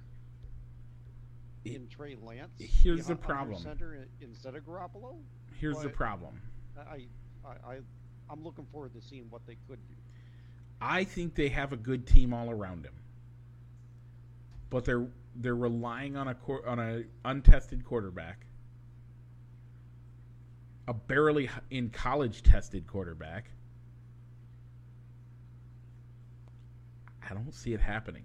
It- 1.64 1.74
in 1.74 1.88
Trey 1.88 2.16
Lance. 2.22 2.50
here's 2.58 3.06
the 3.06 3.16
problem. 3.16 3.60
Center 3.60 4.06
instead 4.20 4.54
of 4.54 4.64
Garoppolo. 4.64 5.16
Here's 5.58 5.80
the 5.80 5.88
problem. 5.88 6.40
I, 6.78 7.06
I, 7.44 7.72
I, 7.72 7.78
I'm 8.30 8.44
looking 8.44 8.66
forward 8.72 8.92
to 8.94 9.00
seeing 9.00 9.26
what 9.30 9.46
they 9.46 9.56
could 9.68 9.78
do. 9.88 9.94
I 10.80 11.04
think 11.04 11.34
they 11.34 11.48
have 11.48 11.72
a 11.72 11.76
good 11.76 12.06
team 12.06 12.32
all 12.32 12.50
around 12.50 12.84
him, 12.84 12.94
but 14.70 14.84
they're 14.84 15.06
they're 15.36 15.56
relying 15.56 16.16
on 16.16 16.28
a 16.28 16.36
on 16.66 16.78
a 16.78 17.02
untested 17.24 17.84
quarterback, 17.84 18.46
a 20.86 20.94
barely 20.94 21.50
in 21.70 21.90
college 21.90 22.42
tested 22.42 22.86
quarterback. 22.86 23.50
I 27.28 27.34
don't 27.34 27.52
see 27.52 27.72
it 27.72 27.80
happening. 27.80 28.24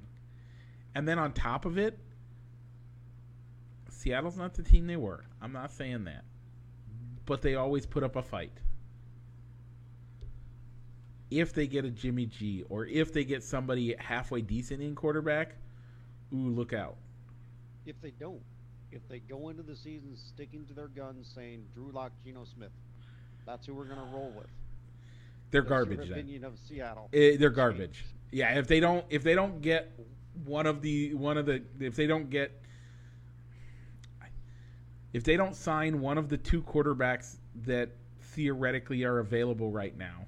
And 0.96 1.08
then 1.08 1.20
on 1.20 1.34
top 1.34 1.66
of 1.66 1.78
it, 1.78 1.98
Seattle's 3.90 4.38
not 4.38 4.54
the 4.54 4.64
team 4.64 4.86
they 4.88 4.96
were. 4.96 5.26
I'm 5.42 5.52
not 5.52 5.72
saying 5.72 6.04
that. 6.06 6.24
But 7.26 7.42
they 7.42 7.56
always 7.56 7.86
put 7.86 8.04
up 8.04 8.16
a 8.16 8.22
fight 8.22 8.52
if 11.40 11.54
they 11.54 11.68
get 11.68 11.86
a 11.86 11.90
Jimmy 11.90 12.26
G 12.26 12.64
or 12.70 12.86
if 12.86 13.14
they 13.14 13.24
get 13.24 13.44
somebody 13.44 13.96
halfway 14.00 14.42
decent 14.42 14.82
in 14.82 14.96
quarterback, 14.96 15.56
ooh, 16.34 16.50
look 16.50 16.74
out. 16.74 16.96
If 17.86 18.00
they 18.02 18.12
don't, 18.12 18.42
if 18.92 19.08
they 19.10 19.20
go 19.20 19.50
into 19.50 19.64
the 19.64 19.76
season 19.76 20.16
sticking 20.16 20.66
to 20.68 20.74
their 20.74 20.88
guns, 20.88 21.32
saying 21.34 21.66
Drew 21.74 21.92
Lock, 21.92 22.12
Geno 22.24 22.46
Smith, 22.46 22.72
that's 23.46 23.68
who 23.68 23.74
we're 23.74 23.86
going 23.86 24.00
to 24.00 24.16
roll 24.16 24.32
with. 24.36 24.48
They're 25.52 25.62
Does 25.62 25.70
garbage 25.70 25.98
Your 25.98 26.06
then. 26.08 26.14
opinion 26.14 26.44
of 26.46 26.54
Seattle. 26.68 27.10
Eh, 27.14 27.38
they're 27.38 27.50
garbage. 27.50 28.06
Yeah, 28.32 28.58
if 28.58 28.68
they 28.68 28.80
don't 28.80 29.06
if 29.10 29.24
they 29.24 29.36
don't 29.36 29.62
get 29.62 29.92
one 30.46 30.66
of 30.66 30.82
the 30.82 31.14
one 31.14 31.38
of 31.38 31.46
the 31.46 31.62
if 31.80 31.96
they 31.96 32.08
don't 32.08 32.30
get 32.30 32.64
if 35.14 35.24
they 35.24 35.38
don't 35.38 35.56
sign 35.56 36.02
one 36.02 36.18
of 36.18 36.28
the 36.30 36.38
two 36.38 36.64
quarterbacks 36.64 37.38
that 37.68 37.90
theoretically 38.20 39.04
are 39.04 39.20
available 39.20 39.70
right 39.72 39.96
now. 39.96 40.26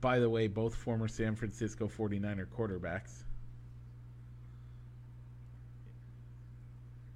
By 0.00 0.18
the 0.18 0.30
way, 0.30 0.46
both 0.46 0.74
former 0.74 1.08
San 1.08 1.34
Francisco 1.34 1.88
49er 1.88 2.46
quarterbacks. 2.46 3.24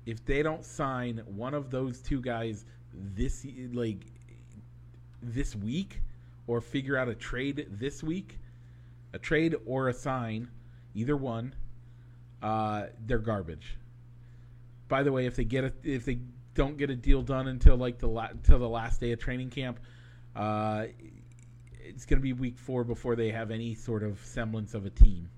If 0.05 0.24
they 0.24 0.43
don't 0.43 0.64
sign 0.64 1.22
one 1.26 1.55
of 1.55 1.70
those 1.70 2.01
two 2.01 2.20
guys 2.20 2.64
this 2.93 3.47
like 3.72 4.05
this 5.22 5.55
week 5.55 6.01
or 6.49 6.61
figure 6.61 6.97
out 6.97 7.09
a 7.09 7.14
trade 7.14 7.68
this 7.70 8.03
week, 8.03 8.41
a 9.12 9.18
trade 9.18 9.55
or 9.64 9.89
a 9.89 9.95
sign, 9.95 10.49
either 10.95 11.16
one, 11.16 11.55
uh, 12.43 12.87
they're 13.07 13.18
garbage. 13.18 13.76
By 14.89 15.05
the 15.05 15.12
way, 15.12 15.26
if 15.26 15.37
they 15.37 15.45
get 15.45 15.64
a, 15.64 15.72
if 15.85 16.05
they 16.05 16.18
don't 16.55 16.76
get 16.76 16.91
a 16.91 16.97
deal 16.97 17.22
done 17.22 17.47
until 17.49 17.76
like 17.76 17.99
the 17.99 18.09
la- 18.09 18.30
until 18.30 18.59
the 18.59 18.68
last 18.68 19.01
day 19.01 19.12
of 19.12 19.20
training 19.20 19.51
camp, 19.51 19.78
uh, 20.35 20.87
it's 21.85 22.07
going 22.07 22.18
to 22.18 22.22
be 22.22 22.33
week 22.33 22.59
four 22.59 22.85
before 22.85 23.16
they 23.16 23.30
have 23.30 23.51
any 23.51 23.74
sort 23.74 24.03
of 24.03 24.18
semblance 24.24 24.74
of 24.74 24.87
a 24.87 24.91
team. 24.91 25.28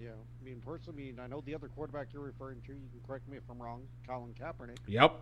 Yeah, 0.00 0.10
I 0.10 0.44
mean, 0.44 0.60
personally, 0.64 1.04
I 1.04 1.06
mean, 1.06 1.20
I 1.20 1.26
know 1.26 1.42
the 1.44 1.54
other 1.54 1.68
quarterback 1.68 2.08
you're 2.12 2.22
referring 2.22 2.60
to. 2.66 2.72
You 2.72 2.88
can 2.90 3.00
correct 3.06 3.28
me 3.28 3.36
if 3.36 3.42
I'm 3.50 3.60
wrong. 3.60 3.82
Colin 4.06 4.34
Kaepernick. 4.40 4.78
Yep. 4.86 5.18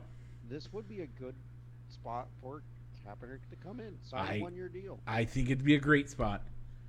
This 0.49 0.73
would 0.73 0.89
be 0.89 1.01
a 1.01 1.07
good 1.07 1.35
spot 1.89 2.29
for 2.43 2.63
Kaepernick 3.07 3.41
to 3.51 3.57
come 3.63 3.81
in, 3.81 3.97
sign 4.03 4.21
I- 4.29 4.35
a 4.37 4.43
one-year 4.43 4.69
deal. 4.69 4.99
I 5.07 5.25
think 5.25 5.51
it'd 5.51 5.65
be 5.65 5.75
a 5.75 5.81
great 5.81 6.11
spot. 6.11 6.43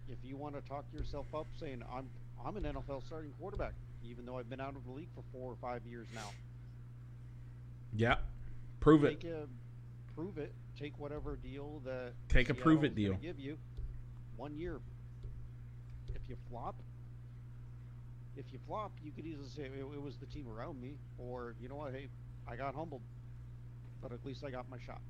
If 0.10 0.18
you 0.24 0.38
want 0.38 0.56
to 0.56 0.62
talk 0.70 0.86
yourself 0.94 1.26
up, 1.34 1.48
saying 1.60 1.82
I'm 1.92 2.08
I'm 2.46 2.58
an 2.58 2.64
NFL 2.64 3.04
starting 3.08 3.32
quarterback, 3.40 3.74
even 4.04 4.24
though 4.26 4.38
I've 4.38 4.50
been 4.50 4.62
out 4.62 4.76
of 4.76 4.86
the 4.86 4.92
league 4.92 5.08
for 5.16 5.24
four 5.32 5.52
or 5.52 5.56
five 5.56 5.82
years 5.90 6.06
now. 6.14 6.30
Yeah. 7.96 8.16
Prove 8.80 9.04
it. 9.04 9.24
A, 9.24 9.48
prove 10.16 10.38
it. 10.38 10.54
Take 10.80 11.00
whatever 11.00 11.38
deal 11.38 11.82
that 11.86 12.14
Take 12.28 12.50
a 12.50 12.54
prove 12.54 12.84
it 12.84 12.96
deal. 12.96 13.14
Give 13.14 13.40
you 13.40 13.58
one 14.36 14.56
year. 14.56 14.80
If 16.14 16.22
you 16.28 16.36
flop, 16.50 16.76
if 18.36 18.46
you 18.52 18.60
flop, 18.68 18.92
you 19.04 19.12
could 19.12 19.26
easily 19.26 19.48
say 19.48 19.64
it, 19.64 19.72
it 19.80 20.02
was 20.02 20.18
the 20.18 20.26
team 20.26 20.48
around 20.48 20.82
me, 20.82 20.96
or 21.18 21.56
you 21.62 21.70
know 21.70 21.76
what? 21.76 21.94
Hey, 21.94 22.08
I 22.48 22.56
got 22.56 22.76
humbled, 22.76 23.02
but 24.02 24.12
at 24.12 24.26
least 24.26 24.44
I 24.44 24.50
got 24.50 24.70
my 24.70 24.78
shot. 24.86 25.02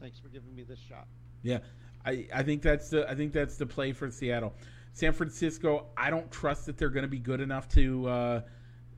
Thanks 0.00 0.18
for 0.18 0.28
giving 0.28 0.54
me 0.54 0.64
this 0.64 0.78
shot. 0.78 1.06
Yeah, 1.42 1.58
I, 2.04 2.26
I 2.34 2.42
think 2.42 2.62
that's 2.62 2.90
the 2.90 3.08
I 3.08 3.14
think 3.14 3.32
that's 3.32 3.56
the 3.56 3.66
play 3.66 3.92
for 3.92 4.10
Seattle. 4.10 4.54
San 4.92 5.12
Francisco, 5.12 5.86
I 5.96 6.10
don't 6.10 6.30
trust 6.30 6.66
that 6.66 6.78
they're 6.78 6.88
going 6.88 7.02
to 7.04 7.08
be 7.08 7.18
good 7.18 7.40
enough 7.40 7.68
to. 7.70 8.08
Uh, 8.08 8.40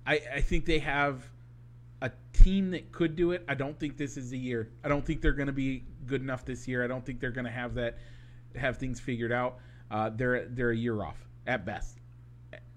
I 0.07 0.21
I 0.37 0.41
think 0.41 0.65
they 0.65 0.79
have 0.79 1.29
a 2.03 2.11
team 2.33 2.71
that 2.73 2.93
could 2.93 3.17
do 3.17 3.33
it. 3.33 3.45
I 3.49 3.55
don't 3.55 3.79
think 3.79 3.97
this 3.97 4.17
is 4.17 4.31
the 4.31 4.39
year. 4.39 4.71
I 4.85 4.89
don't 4.89 5.05
think 5.05 5.23
they're 5.23 5.33
going 5.33 5.47
to 5.47 5.53
be 5.53 5.85
good 6.07 6.21
enough 6.21 6.45
this 6.45 6.69
year. 6.69 6.85
I 6.85 6.87
don't 6.87 7.05
think 7.05 7.21
they're 7.21 7.31
going 7.31 7.47
to 7.47 7.51
have 7.51 7.75
that 7.75 7.99
have 8.55 8.79
things 8.79 9.01
figured 9.01 9.33
out. 9.33 9.59
Uh, 9.91 10.11
they're 10.15 10.47
they're 10.47 10.71
a 10.71 10.77
year 10.77 11.03
off 11.03 11.17
at 11.47 11.65
best. 11.65 11.99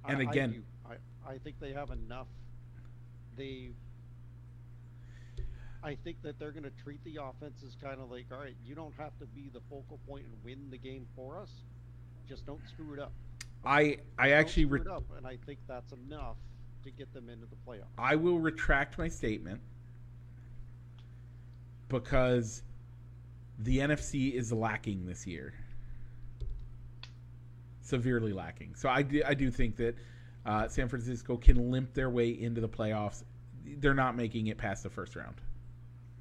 And 0.07 0.19
I, 0.19 0.21
again, 0.21 0.63
I. 0.85 0.93
I, 0.93 1.33
I 1.33 1.37
think 1.39 1.59
they 1.59 1.73
have 1.73 1.91
enough. 1.91 2.27
They. 3.35 3.71
I 5.81 5.95
think 5.95 6.21
that 6.23 6.37
they're 6.39 6.51
going 6.51 6.63
to 6.63 6.83
treat 6.83 7.01
the 7.05 7.19
offense 7.23 7.63
as 7.65 7.75
kind 7.81 8.01
of 8.01 8.11
like, 8.11 8.25
all 8.33 8.39
right, 8.39 8.55
you 8.65 8.75
don't 8.75 8.93
have 8.97 9.17
to 9.19 9.25
be 9.27 9.49
the 9.53 9.61
focal 9.69 9.97
point 10.05 10.25
and 10.25 10.33
win 10.43 10.69
the 10.69 10.77
game 10.77 11.07
for 11.15 11.37
us. 11.37 11.49
Just 12.27 12.45
don't 12.45 12.59
screw 12.67 12.93
it 12.93 12.99
up. 12.99 13.13
I 13.65 13.97
I 14.17 14.29
Don't 14.29 14.39
actually 14.39 14.65
re- 14.65 14.81
it 14.81 14.87
up, 14.87 15.03
and 15.17 15.25
I 15.27 15.37
think 15.45 15.59
that's 15.67 15.91
enough 15.93 16.37
to 16.83 16.91
get 16.91 17.13
them 17.13 17.29
into 17.29 17.45
the 17.45 17.55
playoffs. 17.67 17.87
I 17.97 18.15
will 18.15 18.39
retract 18.39 18.97
my 18.97 19.07
statement 19.07 19.61
because 21.89 22.63
the 23.59 23.79
NFC 23.79 24.33
is 24.33 24.51
lacking 24.53 25.05
this 25.05 25.27
year. 25.27 25.53
Severely 27.81 28.33
lacking. 28.33 28.75
So 28.75 28.89
I 28.89 29.01
do, 29.01 29.21
I 29.25 29.33
do 29.33 29.49
think 29.49 29.75
that 29.77 29.95
uh, 30.45 30.67
San 30.67 30.87
Francisco 30.87 31.37
can 31.37 31.71
limp 31.71 31.93
their 31.93 32.09
way 32.09 32.29
into 32.29 32.61
the 32.61 32.69
playoffs. 32.69 33.23
They're 33.65 33.93
not 33.93 34.15
making 34.15 34.47
it 34.47 34.57
past 34.57 34.83
the 34.83 34.89
first 34.89 35.15
round 35.15 35.35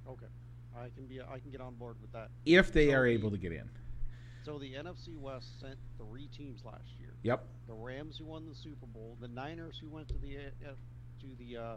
Okay, 0.09 0.27
I 0.77 0.89
can 0.95 1.07
be, 1.07 1.21
I 1.21 1.39
can 1.39 1.51
get 1.51 1.61
on 1.61 1.75
board 1.75 1.97
with 2.01 2.13
that. 2.13 2.31
if 2.47 2.73
they 2.73 2.89
So 2.89 2.95
are 2.95 3.07
able 3.07 3.31
to 3.31 3.37
get 3.39 3.53
in. 3.53 3.69
So 4.49 4.59
the 4.59 4.73
NFC 4.73 5.15
West 5.15 5.61
sent 5.61 5.77
three 5.99 6.27
teams 6.29 6.65
last 6.65 6.99
year. 6.99 7.11
Yep. 7.23 7.45
The 7.67 7.75
Rams 7.75 8.17
who 8.17 8.25
won 8.25 8.47
the 8.49 8.55
Super 8.55 8.87
Bowl, 8.87 9.19
the 9.21 9.29
Niners 9.29 9.79
who 9.79 9.91
went 9.91 10.09
to 10.09 10.15
the 10.15 10.39
uh, 10.39 10.71
to 11.21 11.27
the 11.39 11.59
uh, 11.59 11.77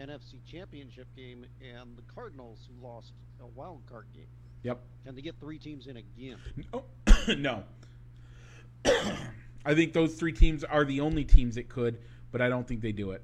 NFC 0.00 0.36
Championship 0.50 1.06
game, 1.14 1.44
and 1.60 1.94
the 1.94 2.02
Cardinals 2.14 2.60
who 2.66 2.82
lost 2.82 3.12
a 3.42 3.46
wild 3.48 3.82
card 3.90 4.06
game. 4.14 4.24
Yep. 4.62 4.80
Can 5.04 5.14
they 5.16 5.20
get 5.20 5.38
three 5.38 5.58
teams 5.58 5.86
in 5.86 5.98
again? 5.98 6.38
Oh, 6.72 6.84
no. 7.36 7.62
I 9.66 9.74
think 9.74 9.92
those 9.92 10.14
three 10.14 10.32
teams 10.32 10.64
are 10.64 10.86
the 10.86 11.02
only 11.02 11.24
teams 11.24 11.56
that 11.56 11.68
could, 11.68 11.98
but 12.32 12.40
I 12.40 12.48
don't 12.48 12.66
think 12.66 12.80
they 12.80 12.92
do 12.92 13.10
it. 13.10 13.22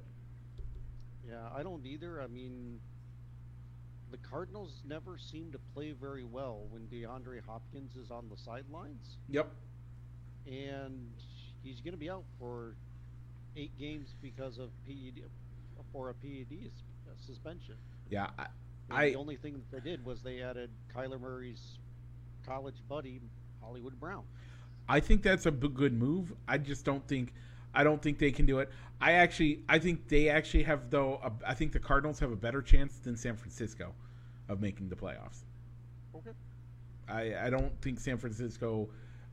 Yeah, 1.27 1.37
I 1.55 1.63
don't 1.63 1.83
either. 1.87 2.21
I 2.21 2.27
mean, 2.27 2.79
the 4.13 4.17
Cardinals 4.29 4.83
never 4.87 5.17
seem 5.17 5.51
to 5.51 5.57
play 5.73 5.91
very 5.91 6.23
well 6.23 6.67
when 6.69 6.83
DeAndre 6.83 7.43
Hopkins 7.47 7.95
is 7.95 8.11
on 8.11 8.29
the 8.29 8.37
sidelines, 8.37 9.17
Yep. 9.27 9.49
and 10.45 11.09
he's 11.63 11.81
going 11.81 11.93
to 11.93 11.97
be 11.99 12.11
out 12.11 12.23
for 12.39 12.75
eight 13.57 13.71
games 13.79 14.13
because 14.21 14.59
of 14.59 14.69
PED 14.85 15.23
for 15.91 16.11
a 16.11 16.13
PED 16.13 16.69
uh, 17.07 17.11
suspension. 17.25 17.73
Yeah. 18.11 18.27
I, 18.37 18.45
I 18.91 19.09
the 19.09 19.15
only 19.15 19.35
thing 19.35 19.53
that 19.71 19.83
they 19.83 19.89
did 19.89 20.05
was 20.05 20.21
they 20.21 20.41
added 20.43 20.69
Kyler 20.95 21.19
Murray's 21.19 21.79
college 22.45 22.75
buddy, 22.87 23.19
Hollywood 23.63 23.99
Brown. 23.99 24.23
I 24.87 24.99
think 24.99 25.23
that's 25.23 25.47
a 25.47 25.51
b- 25.51 25.69
good 25.69 25.93
move. 25.93 26.33
I 26.47 26.59
just 26.59 26.85
don't 26.85 27.07
think 27.07 27.33
I 27.73 27.83
don't 27.83 28.01
think 28.01 28.19
they 28.19 28.31
can 28.31 28.45
do 28.45 28.59
it. 28.59 28.69
I 29.01 29.13
actually 29.13 29.63
I 29.67 29.79
think 29.79 30.07
they 30.07 30.29
actually 30.29 30.63
have 30.63 30.89
though 30.89 31.19
a, 31.23 31.31
I 31.49 31.53
think 31.53 31.71
the 31.71 31.79
Cardinals 31.79 32.19
have 32.19 32.31
a 32.31 32.35
better 32.35 32.61
chance 32.61 32.97
than 32.99 33.15
San 33.17 33.35
Francisco 33.35 33.93
of 34.49 34.61
making 34.61 34.89
the 34.89 34.95
playoffs. 34.95 35.43
Okay. 36.15 36.31
I, 37.07 37.47
I 37.47 37.49
don't 37.49 37.79
think 37.81 37.99
San 37.99 38.17
Francisco. 38.17 38.89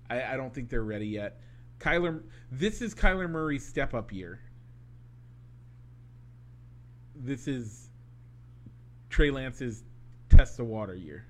I, 0.08 0.34
I 0.34 0.36
don't 0.36 0.52
think 0.52 0.68
they're 0.68 0.82
ready 0.82 1.06
yet. 1.06 1.40
Kyler, 1.78 2.22
this 2.50 2.82
is 2.82 2.94
Kyler 2.94 3.30
Murray's 3.30 3.64
step 3.64 3.94
up 3.94 4.12
year. 4.12 4.40
This 7.14 7.48
is 7.48 7.90
Trey 9.08 9.30
Lance's 9.30 9.84
test 10.28 10.56
the 10.56 10.64
water 10.64 10.94
year. 10.94 11.26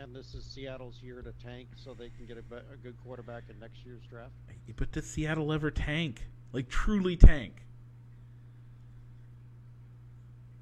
And 0.00 0.16
this 0.16 0.34
is 0.34 0.44
Seattle's 0.44 0.98
year 1.02 1.20
to 1.20 1.32
tank 1.44 1.68
so 1.76 1.92
they 1.92 2.08
can 2.08 2.24
get 2.24 2.38
a, 2.38 2.56
a 2.72 2.76
good 2.82 2.96
quarterback 3.04 3.44
in 3.50 3.58
next 3.60 3.84
year's 3.84 4.00
draft. 4.08 4.32
But 4.76 4.92
does 4.92 5.04
Seattle 5.04 5.52
ever 5.52 5.70
tank? 5.70 6.26
Like 6.54 6.70
truly 6.70 7.16
tank? 7.16 7.66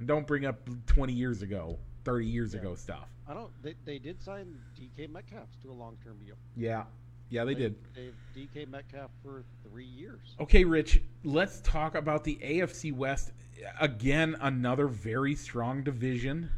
Don't 0.05 0.27
bring 0.27 0.45
up 0.45 0.69
20 0.87 1.13
years 1.13 1.43
ago, 1.43 1.79
30 2.05 2.27
years 2.27 2.53
Yeah. 2.55 2.61
ago 2.61 2.75
stuff. 2.75 3.09
I 3.29 3.35
don't. 3.35 3.51
They, 3.63 3.75
they 3.85 3.99
did 3.99 4.21
sign 4.23 4.59
DK 4.77 5.09
Metcalf 5.11 5.49
to 5.63 5.71
a 5.71 5.73
long-term 5.73 6.19
deal. 6.25 6.37
Yeah. 6.57 6.85
Yeah, 7.31 7.45
they 7.45 7.55
did. 7.55 7.75
They've 7.95 8.15
DK 8.35 8.69
Metcalf 8.69 9.11
for 9.23 9.45
three 9.63 9.85
years. 9.85 10.35
Okay, 10.41 10.65
Rich, 10.65 11.03
let's 11.25 11.61
talk 11.61 11.95
about 11.95 12.25
the 12.25 12.37
AFC 12.43 12.93
West. 12.93 13.33
Again, 13.81 14.37
another 14.41 14.89
very 14.89 15.35
strong 15.35 15.83
division. 15.85 16.51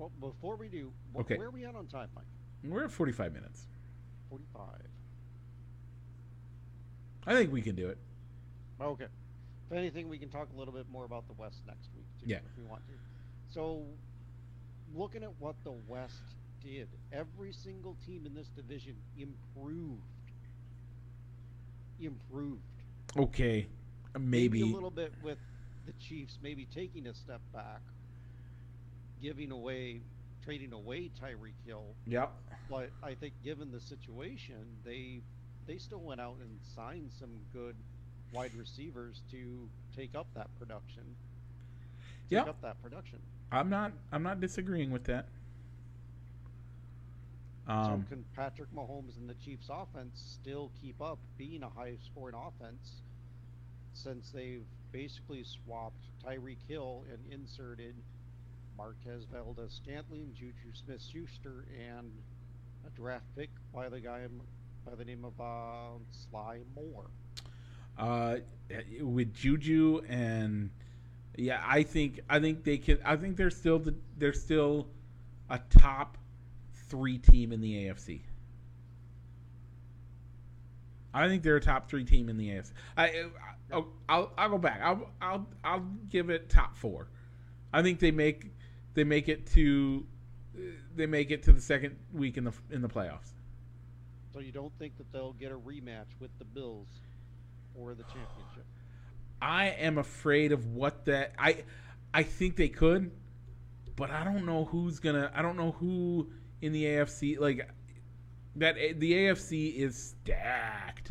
Well, 0.00 0.10
before 0.18 0.56
we 0.56 0.68
do, 0.68 0.90
wh- 1.14 1.18
Okay. 1.18 1.36
where 1.36 1.48
are 1.48 1.50
we 1.50 1.66
at 1.66 1.74
on 1.76 1.86
time, 1.86 2.08
Mike? 2.16 2.24
We're 2.64 2.84
at 2.84 2.90
45 2.90 3.34
minutes. 3.34 3.66
Forty-five. 4.30 4.88
I 7.26 7.34
think 7.34 7.52
we 7.52 7.60
can 7.60 7.74
do 7.76 7.88
it. 7.90 7.98
Okay. 8.80 9.08
If 9.66 9.72
anything, 9.76 10.08
we 10.08 10.16
can 10.18 10.30
talk 10.30 10.48
a 10.54 10.58
little 10.58 10.72
bit 10.72 10.88
more 10.90 11.04
about 11.04 11.26
the 11.26 11.34
West 11.34 11.60
next 11.66 11.90
week, 11.94 12.06
too, 12.18 12.26
Yeah. 12.28 12.38
if 12.38 12.56
we 12.56 12.62
want 12.64 12.82
to. 12.88 12.94
So, 13.50 13.84
looking 14.94 15.22
at 15.22 15.38
what 15.38 15.62
the 15.64 15.72
West 15.72 16.22
did, 16.62 16.88
every 17.12 17.52
single 17.52 17.94
team 18.06 18.24
in 18.24 18.32
this 18.32 18.48
division 18.48 18.96
improved. 19.18 20.00
Improved. 22.00 22.62
Okay. 23.18 23.68
Maybe. 24.18 24.62
a 24.62 24.66
little 24.66 24.90
bit 24.90 25.12
with 25.22 25.38
the 25.84 25.92
Chiefs, 25.94 26.38
maybe 26.42 26.64
taking 26.64 27.06
a 27.06 27.14
step 27.14 27.42
back, 27.52 27.82
giving 29.22 29.50
away, 29.50 30.00
trading 30.44 30.72
away 30.72 31.10
Tyreek 31.22 31.54
Hill. 31.66 31.84
Yep. 32.06 32.32
But 32.68 32.90
I 33.02 33.14
think, 33.14 33.34
given 33.44 33.70
the 33.70 33.80
situation, 33.80 34.64
they 34.84 35.20
they 35.66 35.78
still 35.78 36.00
went 36.00 36.20
out 36.20 36.36
and 36.40 36.50
signed 36.74 37.10
some 37.18 37.30
good 37.52 37.76
wide 38.32 38.54
receivers 38.56 39.22
to 39.30 39.68
take 39.96 40.14
up 40.14 40.26
that 40.34 40.48
production. 40.58 41.02
Take 42.28 42.44
Yeah. 42.44 42.50
up 42.50 42.60
that 42.62 42.80
production. 42.82 43.18
I'm 43.52 43.68
not 43.68 43.92
I'm 44.12 44.22
not 44.22 44.40
disagreeing 44.40 44.90
with 44.90 45.04
that. 45.04 45.26
Um, 47.66 48.04
so 48.08 48.14
can 48.14 48.24
Patrick 48.34 48.72
Mahomes 48.74 49.16
and 49.18 49.28
the 49.28 49.34
Chiefs 49.34 49.68
offense 49.70 50.38
still 50.40 50.70
keep 50.80 51.00
up 51.00 51.18
being 51.38 51.62
a 51.62 51.68
high 51.68 51.96
scoring 52.04 52.34
offense 52.34 53.02
since 53.92 54.30
they've 54.30 54.64
basically 54.92 55.44
swapped 55.44 56.02
Tyreek 56.24 56.56
Hill 56.68 57.04
and 57.12 57.18
inserted 57.32 57.94
Marquez 58.80 59.24
Valdes 59.30 59.74
Scantling, 59.84 60.32
Juju 60.34 60.72
Smith 60.72 61.02
Schuster, 61.02 61.66
and 61.78 62.10
a 62.86 62.90
draft 62.98 63.26
pick 63.36 63.50
by 63.74 63.90
the 63.90 64.00
guy 64.00 64.26
by 64.86 64.94
the 64.94 65.04
name 65.04 65.22
of 65.26 65.38
uh, 65.38 65.98
Skyy 66.14 66.60
Moore. 66.74 67.10
uh, 67.98 68.36
with 69.02 69.34
Juju 69.34 70.00
and 70.08 70.70
yeah, 71.36 71.62
I 71.66 71.82
think 71.82 72.20
I 72.30 72.40
think 72.40 72.64
they 72.64 72.78
can. 72.78 72.98
I 73.04 73.16
think 73.16 73.36
they're 73.36 73.50
still 73.50 73.78
the, 73.78 73.94
they're 74.16 74.32
still 74.32 74.88
a 75.50 75.58
top 75.78 76.16
three 76.88 77.18
team 77.18 77.52
in 77.52 77.60
the 77.60 77.84
AFC. 77.86 78.22
I 81.12 81.28
think 81.28 81.42
they're 81.42 81.56
a 81.56 81.60
top 81.60 81.88
three 81.90 82.04
team 82.04 82.28
in 82.30 82.38
the 82.38 82.48
AFC. 82.48 82.72
I, 82.96 83.24
I 83.72 83.82
I'll, 84.08 84.32
I'll 84.38 84.48
go 84.50 84.58
back. 84.58 84.80
I'll 84.82 85.10
I'll 85.20 85.46
I'll 85.64 85.86
give 86.08 86.30
it 86.30 86.48
top 86.48 86.78
four. 86.78 87.08
I 87.72 87.82
think 87.82 88.00
they 88.00 88.10
make 88.10 88.50
they 88.94 89.04
make 89.04 89.28
it 89.28 89.46
to 89.48 90.06
they 90.96 91.06
make 91.06 91.30
it 91.30 91.42
to 91.44 91.52
the 91.52 91.60
second 91.60 91.96
week 92.12 92.36
in 92.36 92.44
the 92.44 92.52
in 92.70 92.82
the 92.82 92.88
playoffs. 92.88 93.32
So 94.32 94.40
you 94.40 94.52
don't 94.52 94.72
think 94.78 94.96
that 94.98 95.12
they'll 95.12 95.32
get 95.32 95.52
a 95.52 95.56
rematch 95.56 96.18
with 96.20 96.30
the 96.38 96.44
Bills 96.44 96.88
for 97.74 97.94
the 97.94 98.04
championship? 98.04 98.64
I 99.42 99.68
am 99.68 99.98
afraid 99.98 100.52
of 100.52 100.66
what 100.66 101.04
that 101.06 101.32
I 101.38 101.64
I 102.12 102.22
think 102.22 102.56
they 102.56 102.68
could, 102.68 103.10
but 103.96 104.10
I 104.10 104.24
don't 104.24 104.44
know 104.44 104.64
who's 104.64 104.98
gonna. 104.98 105.30
I 105.34 105.42
don't 105.42 105.56
know 105.56 105.72
who 105.72 106.30
in 106.60 106.72
the 106.72 106.84
AFC 106.84 107.38
like 107.38 107.68
that. 108.56 108.74
The 108.74 109.12
AFC 109.12 109.76
is 109.76 110.14
stacked. 110.24 111.09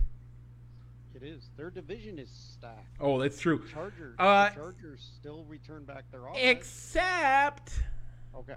It 1.21 1.27
is. 1.27 1.49
Their 1.57 1.69
division 1.69 2.17
is 2.17 2.29
stacked. 2.29 2.97
Oh, 2.99 3.19
that's 3.19 3.39
true. 3.39 3.61
Chargers. 3.71 4.15
Uh, 4.17 4.49
the 4.49 4.55
Chargers 4.55 5.11
still 5.19 5.43
return 5.49 5.83
back 5.83 6.09
their 6.11 6.25
offense. 6.27 6.39
Except 6.41 7.73
okay. 8.35 8.55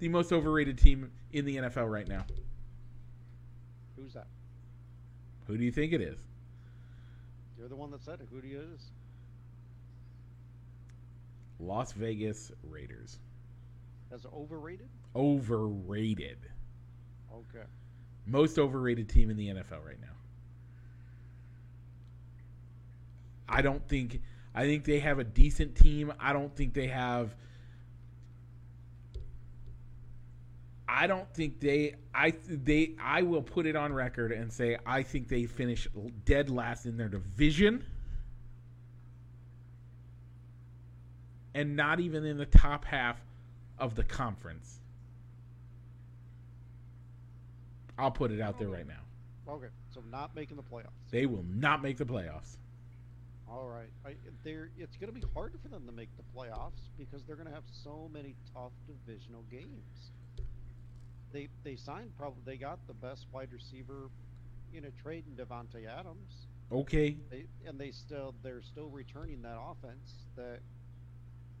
the 0.00 0.08
most 0.08 0.32
overrated 0.32 0.76
team 0.76 1.10
in 1.32 1.44
the 1.44 1.56
NFL 1.56 1.90
right 1.90 2.08
now. 2.08 2.24
Who's 3.96 4.14
that? 4.14 4.26
Who 5.46 5.56
do 5.56 5.64
you 5.64 5.70
think 5.70 5.92
it 5.92 6.00
is? 6.00 6.18
You're 7.56 7.68
the 7.68 7.76
one 7.76 7.90
that 7.92 8.02
said 8.02 8.20
it. 8.20 8.28
Who 8.32 8.40
do 8.40 8.48
you 8.48 8.60
is? 8.74 8.90
Las 11.60 11.92
Vegas 11.92 12.50
Raiders. 12.62 13.18
As 14.12 14.26
overrated? 14.34 14.88
Overrated. 15.14 16.38
Okay. 17.32 17.66
Most 18.26 18.58
overrated 18.58 19.08
team 19.08 19.30
in 19.30 19.36
the 19.36 19.48
NFL 19.48 19.84
right 19.84 20.00
now. 20.00 20.08
I 23.50 23.62
don't 23.62 23.86
think 23.88 24.22
I 24.54 24.64
think 24.64 24.84
they 24.84 25.00
have 25.00 25.18
a 25.18 25.24
decent 25.24 25.76
team. 25.76 26.12
I 26.18 26.32
don't 26.32 26.54
think 26.54 26.72
they 26.72 26.86
have 26.86 27.34
I 30.88 31.06
don't 31.06 31.32
think 31.34 31.60
they 31.60 31.96
I 32.14 32.32
they 32.48 32.94
I 33.00 33.22
will 33.22 33.42
put 33.42 33.66
it 33.66 33.76
on 33.76 33.92
record 33.92 34.32
and 34.32 34.52
say 34.52 34.78
I 34.86 35.02
think 35.02 35.28
they 35.28 35.46
finish 35.46 35.88
dead 36.24 36.48
last 36.48 36.86
in 36.86 36.96
their 36.96 37.08
division. 37.08 37.84
And 41.54 41.74
not 41.74 41.98
even 41.98 42.24
in 42.24 42.38
the 42.38 42.46
top 42.46 42.84
half 42.84 43.20
of 43.78 43.96
the 43.96 44.04
conference. 44.04 44.78
I'll 47.98 48.12
put 48.12 48.30
it 48.30 48.40
out 48.40 48.58
there 48.58 48.68
right 48.68 48.86
now. 48.86 49.52
Okay. 49.52 49.66
So 49.92 50.00
not 50.10 50.34
making 50.36 50.56
the 50.56 50.62
playoffs. 50.62 51.10
They 51.10 51.26
will 51.26 51.44
not 51.52 51.82
make 51.82 51.98
the 51.98 52.06
playoffs. 52.06 52.56
All 53.50 53.66
right. 53.66 53.90
I, 54.06 54.14
they're, 54.44 54.70
it's 54.78 54.96
going 54.96 55.12
to 55.12 55.18
be 55.18 55.26
hard 55.34 55.54
for 55.60 55.68
them 55.68 55.84
to 55.86 55.92
make 55.92 56.08
the 56.16 56.22
playoffs 56.36 56.88
because 56.96 57.24
they're 57.24 57.36
going 57.36 57.48
to 57.48 57.54
have 57.54 57.64
so 57.72 58.08
many 58.12 58.36
tough 58.54 58.72
divisional 58.86 59.42
games. 59.50 60.12
They 61.32 61.48
they 61.62 61.76
signed 61.76 62.10
probably 62.18 62.42
they 62.44 62.56
got 62.56 62.84
the 62.88 62.94
best 62.94 63.26
wide 63.32 63.52
receiver 63.52 64.10
in 64.72 64.84
a 64.84 64.90
trade 65.02 65.24
in 65.28 65.44
Davante 65.44 65.86
Adams. 65.86 66.46
Okay. 66.72 67.16
They 67.30 67.44
and 67.66 67.78
they 67.78 67.90
still 67.92 68.34
they're 68.42 68.62
still 68.62 68.88
returning 68.88 69.42
that 69.42 69.56
offense 69.56 70.26
that 70.36 70.60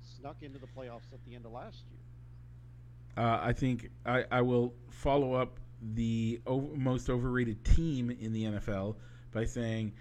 snuck 0.02 0.36
into 0.42 0.58
the 0.58 0.66
playoffs 0.66 1.12
at 1.12 1.24
the 1.24 1.34
end 1.34 1.46
of 1.46 1.52
last 1.52 1.84
year. 1.88 3.24
Uh, 3.24 3.40
I 3.42 3.52
think 3.52 3.90
I, 4.06 4.24
I 4.30 4.42
will 4.42 4.74
follow 4.90 5.34
up 5.34 5.58
the 5.94 6.40
o- 6.46 6.72
most 6.74 7.08
overrated 7.10 7.64
team 7.64 8.10
in 8.10 8.32
the 8.32 8.44
NFL 8.44 8.96
by 9.32 9.44
saying 9.44 9.92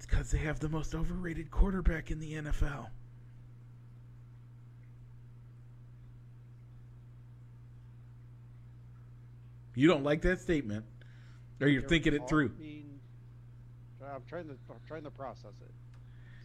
it's 0.00 0.06
because 0.06 0.30
they 0.30 0.38
have 0.38 0.58
the 0.60 0.68
most 0.70 0.94
overrated 0.94 1.50
quarterback 1.50 2.10
in 2.10 2.18
the 2.20 2.32
NFL. 2.32 2.86
You 9.74 9.88
don't 9.88 10.02
like 10.02 10.22
that 10.22 10.40
statement, 10.40 10.86
or 11.60 11.68
you're 11.68 11.82
Derek 11.82 11.90
thinking 11.90 12.14
it 12.14 12.26
through. 12.26 12.48
being- 12.48 12.98
I'm 14.02 14.24
trying 14.24 14.48
to 14.48 14.56
I'm 14.70 14.80
trying 14.88 15.04
to 15.04 15.10
process 15.10 15.52
it. 15.60 15.70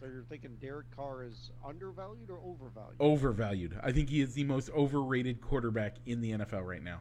So 0.02 0.08
you're 0.08 0.24
thinking 0.24 0.58
Derek 0.58 0.92
Carr 0.92 1.24
is 1.24 1.52
undervalued 1.64 2.30
or 2.30 2.40
overvalued? 2.40 3.00
Overvalued. 3.00 3.80
I 3.82 3.94
think 3.94 4.10
he 4.10 4.20
is 4.20 4.34
the 4.34 4.44
most 4.44 4.70
overrated 4.72 5.40
quarterback 5.40 5.96
in 6.06 6.20
the 6.20 6.32
NFL 6.32 6.68
right 6.68 6.84
now. 6.84 7.00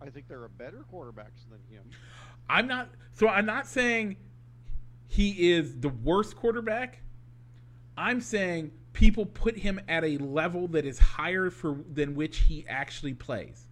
I 0.00 0.08
think 0.08 0.28
there 0.28 0.42
are 0.42 0.48
better 0.48 0.82
quarterbacks 0.90 1.44
than 1.50 1.60
him. 1.70 1.84
I'm 2.50 2.66
not 2.66 2.90
so 3.12 3.28
I'm 3.28 3.46
not 3.46 3.66
saying 3.66 4.16
he 5.06 5.52
is 5.52 5.78
the 5.78 5.88
worst 5.88 6.36
quarterback. 6.36 7.00
I'm 7.96 8.20
saying 8.20 8.72
people 8.92 9.24
put 9.24 9.56
him 9.56 9.80
at 9.88 10.04
a 10.04 10.18
level 10.18 10.66
that 10.68 10.84
is 10.84 10.98
higher 10.98 11.50
for 11.50 11.78
than 11.92 12.14
which 12.14 12.38
he 12.38 12.66
actually 12.68 13.14
plays. 13.14 13.68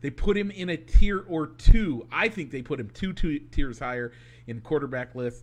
They 0.00 0.10
put 0.10 0.36
him 0.36 0.50
in 0.50 0.68
a 0.68 0.76
tier 0.76 1.24
or 1.28 1.48
two. 1.48 2.06
I 2.12 2.28
think 2.28 2.50
they 2.50 2.62
put 2.62 2.78
him 2.78 2.90
two, 2.90 3.12
two 3.12 3.38
tiers 3.38 3.78
higher 3.78 4.12
in 4.46 4.60
quarterback 4.60 5.14
lists. 5.14 5.42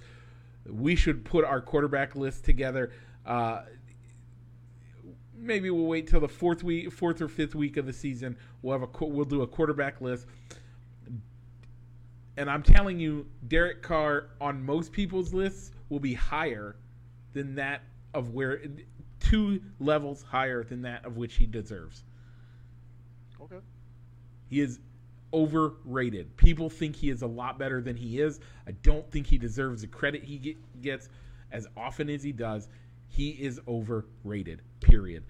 We 0.68 0.96
should 0.96 1.26
put 1.26 1.44
our 1.44 1.60
quarterback 1.60 2.16
list 2.16 2.46
together. 2.46 2.92
Uh, 3.26 3.64
maybe 5.36 5.70
we'll 5.72 5.88
wait 5.88 6.08
till 6.08 6.20
the 6.20 6.30
fourth 6.30 6.64
week, 6.64 6.92
fourth 6.94 7.22
or 7.22 7.28
fifth 7.28 7.56
week 7.56 7.76
of 7.78 7.86
the 7.86 7.94
season. 7.94 8.38
We'll 8.62 8.80
have 8.80 8.88
a 8.88 9.06
we'll 9.06 9.26
do 9.26 9.42
a 9.42 9.48
quarterback 9.48 10.00
list. 10.00 10.28
And 12.42 12.50
I'm 12.50 12.64
telling 12.64 13.00
you, 13.00 13.28
Derek 13.50 13.84
Carr 13.84 14.30
on 14.42 14.66
most 14.66 14.92
people's 14.92 15.32
lists 15.32 15.74
will 15.90 16.00
be 16.00 16.16
higher 16.16 16.76
than 17.34 17.54
that 17.54 17.84
of 18.16 18.32
where 18.34 18.64
two 19.20 19.62
levels 19.80 20.24
higher 20.24 20.64
than 20.64 20.82
that 20.82 21.06
of 21.06 21.18
which 21.18 21.36
he 21.36 21.46
deserves. 21.46 22.04
Okay. 23.40 23.60
He 24.50 24.60
is 24.60 24.80
overrated. 25.32 26.36
People 26.36 26.68
think 26.68 26.96
he 26.96 27.12
is 27.12 27.22
a 27.22 27.28
lot 27.28 27.60
better 27.60 27.80
than 27.80 27.96
he 27.96 28.20
is. 28.20 28.40
I 28.68 28.72
don't 28.72 29.10
think 29.12 29.28
he 29.28 29.38
deserves 29.38 29.82
the 29.82 29.88
credit 29.88 30.24
he 30.24 30.40
get, 30.40 30.82
gets 30.82 31.10
as 31.52 31.68
often 31.78 32.10
as 32.10 32.24
he 32.24 32.32
does. 32.32 32.70
He 33.08 33.30
is 33.30 33.62
overrated. 33.68 34.64
Period. 34.80 35.26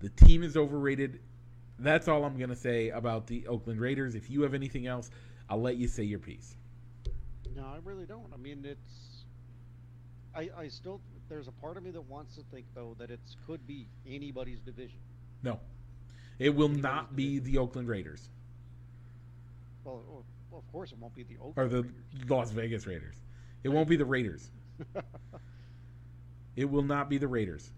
The 0.00 0.08
team 0.08 0.42
is 0.42 0.56
overrated. 0.56 1.20
That's 1.78 2.08
all 2.08 2.24
I'm 2.24 2.36
going 2.36 2.50
to 2.50 2.56
say 2.56 2.88
about 2.88 3.28
the 3.28 3.46
Oakland 3.46 3.80
Raiders. 3.80 4.16
If 4.16 4.28
you 4.28 4.42
have 4.42 4.54
anything 4.54 4.88
else, 4.88 5.08
I'll 5.52 5.60
let 5.60 5.76
you 5.76 5.86
say 5.86 6.02
your 6.02 6.18
piece. 6.18 6.56
No, 7.54 7.64
I 7.66 7.76
really 7.84 8.06
don't. 8.06 8.32
I 8.32 8.38
mean, 8.38 8.64
it's. 8.64 9.26
I, 10.34 10.48
I 10.56 10.68
still 10.68 11.02
there's 11.28 11.46
a 11.46 11.52
part 11.52 11.76
of 11.76 11.82
me 11.82 11.90
that 11.90 12.00
wants 12.08 12.36
to 12.36 12.42
think 12.50 12.64
though 12.74 12.96
that 12.98 13.10
it 13.10 13.20
could 13.46 13.66
be 13.66 13.86
anybody's 14.06 14.60
division. 14.60 14.98
No, 15.42 15.60
it 16.38 16.54
will 16.56 16.70
Anybody's 16.70 16.82
not 16.82 17.14
be 17.14 17.34
division. 17.34 17.52
the 17.52 17.58
Oakland 17.58 17.88
Raiders 17.88 18.30
Well, 19.84 20.02
o- 20.08 20.24
well, 20.50 20.60
of 20.66 20.72
course 20.72 20.90
it 20.90 20.98
won't 20.98 21.14
be 21.14 21.22
the 21.22 21.36
or 21.38 21.68
the 21.68 21.82
Raiders. 21.82 21.92
Las 22.28 22.50
Vegas 22.50 22.86
Raiders. 22.86 23.16
It 23.62 23.68
won't 23.68 23.88
be 23.90 23.96
the 23.96 24.06
Raiders. 24.06 24.50
It 26.56 26.64
will 26.70 26.82
not 26.82 27.10
be 27.10 27.18
the 27.18 27.28
Raiders. 27.28 27.70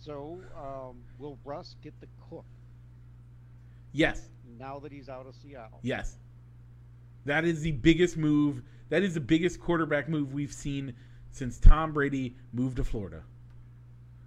so, 0.00 0.38
um, 0.56 0.96
will 1.18 1.38
Russ 1.44 1.74
get 1.82 1.98
the 2.00 2.06
cook 2.30 2.44
Yes, 3.92 4.28
now 4.58 4.78
that 4.80 4.92
he's 4.92 5.08
out 5.08 5.26
of 5.26 5.34
Seattle? 5.34 5.80
yes. 5.82 6.16
That 7.24 7.44
is 7.44 7.62
the 7.62 7.72
biggest 7.72 8.16
move. 8.16 8.62
That 8.88 9.02
is 9.02 9.14
the 9.14 9.20
biggest 9.20 9.58
quarterback 9.58 10.08
move 10.08 10.32
we've 10.32 10.52
seen 10.52 10.94
since 11.30 11.58
Tom 11.58 11.92
Brady 11.92 12.36
moved 12.52 12.76
to 12.76 12.84
Florida 12.84 13.22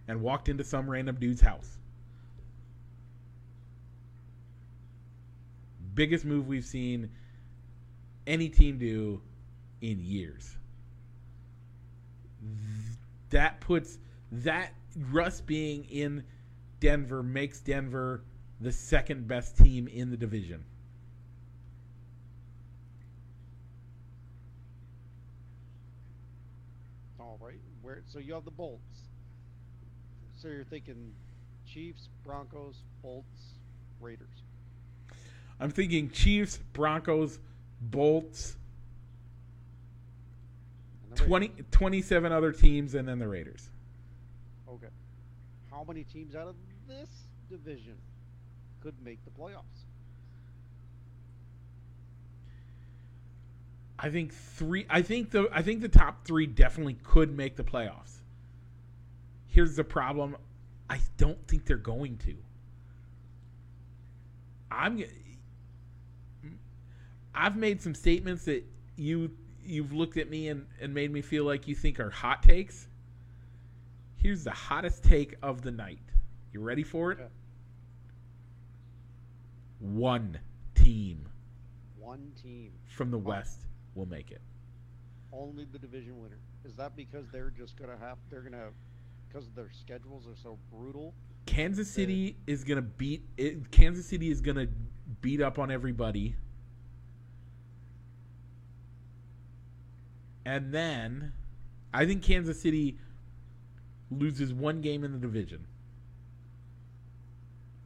and 0.10 0.22
walked 0.22 0.50
into 0.50 0.64
some 0.66 0.90
random 0.90 1.16
dude's 1.16 1.40
house. 1.40 1.78
Biggest 5.94 6.26
move 6.26 6.48
we've 6.48 6.66
seen 6.66 7.10
any 8.28 8.50
team 8.50 8.78
do 8.78 9.22
in 9.82 10.00
years. 10.00 10.58
That 13.30 13.60
puts 13.62 13.98
that 14.32 14.74
Russ 15.12 15.42
being 15.42 15.86
in 15.86 16.24
Denver 16.80 17.24
makes 17.24 17.60
Denver 17.60 18.24
the 18.62 18.72
second 18.72 19.28
best 19.28 19.58
team 19.58 19.88
in 19.88 20.12
the 20.12 20.18
division. 20.18 20.64
All 27.20 27.38
right. 27.42 27.60
Where? 27.82 28.02
So 28.08 28.20
you 28.20 28.34
have 28.34 28.46
the 28.46 28.52
Bolts. 28.52 29.02
So 30.36 30.48
you're 30.48 30.64
thinking 30.64 31.12
Chiefs, 31.66 32.10
Broncos, 32.26 32.76
Bolts, 33.02 33.54
Raiders. 34.00 34.28
I'm 35.60 35.70
thinking 35.70 36.10
Chiefs, 36.10 36.60
Broncos, 36.74 37.40
Bolts, 37.82 38.56
and 41.10 41.18
20, 41.18 41.52
27 41.72 42.32
other 42.32 42.52
teams, 42.52 42.96
and 42.96 43.08
then 43.08 43.20
the 43.20 43.28
Raiders. 43.28 43.70
Okay. 44.70 44.88
How 45.70 45.84
many 45.86 46.04
teams 46.06 46.36
out 46.36 46.48
of 46.48 46.56
this 46.88 47.10
division 47.50 47.96
could 48.82 48.96
make 49.04 49.24
the 49.24 49.32
playoffs? 49.32 49.86
I 53.98 54.10
think 54.10 54.34
three. 54.34 54.86
I 54.90 55.02
think 55.02 55.32
the 55.32 55.50
I 55.52 55.62
think 55.62 55.82
the 55.82 55.90
top 55.90 56.26
three 56.26 56.48
definitely 56.48 56.98
could 57.04 57.36
make 57.36 57.58
the 57.58 57.64
playoffs. 57.64 58.20
Here's 59.48 59.76
the 59.76 59.84
problem: 59.84 60.38
I 60.90 61.00
don't 61.18 61.46
think 61.48 61.66
they're 61.66 61.76
going 61.78 62.18
to. 62.20 62.36
I'm. 64.72 65.04
I've 67.36 67.58
made 67.58 67.82
some 67.82 67.94
statements 67.94 68.46
that 68.46 68.64
you 68.96 69.32
you've 69.64 69.94
looked 69.94 70.18
at 70.18 70.30
me 70.30 70.48
and, 70.48 70.66
and 70.82 70.94
made 70.94 71.12
me 71.12 71.22
feel 71.22 71.44
like 71.44 71.68
you 71.68 71.76
think 71.76 72.00
are 72.00 72.10
hot 72.10 72.42
takes. 72.42 72.88
Here's 74.18 74.44
the 74.44 74.52
hottest 74.52 75.04
take 75.04 75.36
of 75.42 75.62
the 75.62 75.72
night. 75.72 76.00
You 76.54 76.62
ready 76.62 76.84
for 76.84 77.12
it? 77.12 77.20
Okay. 77.20 77.30
One 79.80 80.40
team 80.76 81.28
One 81.98 82.32
team, 82.42 82.72
from 82.88 83.12
the 83.12 83.18
West 83.18 83.68
will 83.96 84.06
make 84.06 84.32
it. 84.32 84.42
only 85.32 85.66
the 85.66 85.80
division 85.80 86.20
winner. 86.22 86.40
Is 86.66 86.76
that 86.76 86.96
because 86.96 87.26
they're 87.32 87.52
just 87.52 87.78
gonna 87.78 87.98
have? 87.98 88.18
They're 88.30 88.42
gonna, 88.42 88.70
because 89.28 89.50
their 89.56 89.70
schedules 89.72 90.28
are 90.28 90.36
so 90.36 90.58
brutal. 90.72 91.14
Kansas 91.46 91.90
City 91.90 92.38
is 92.48 92.64
gonna 92.64 92.82
beat 92.82 93.24
it, 93.38 93.72
Kansas 93.72 94.06
City 94.06 94.30
is 94.32 94.42
gonna 94.42 94.68
beat 95.22 95.42
up 95.42 95.60
on 95.60 95.72
everybody, 95.72 96.36
and 100.46 100.74
then 100.74 101.34
I 101.94 102.06
think 102.06 102.24
Kansas 102.24 102.62
City 102.62 102.98
loses 104.12 104.54
one 104.54 104.82
game 104.82 105.04
in 105.04 105.12
the 105.12 105.20
division. 105.20 105.66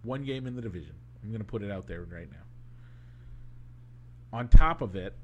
One 0.04 0.24
game 0.24 0.48
in 0.48 0.56
the 0.56 0.62
division. 0.62 0.96
I'm 1.24 1.32
gonna 1.32 1.44
put 1.44 1.64
it 1.64 1.72
out 1.72 1.88
there 1.88 2.04
right 2.04 2.30
now. 2.32 2.38
On 4.38 4.48
top 4.48 4.82
of 4.82 4.96
it, 4.96 5.16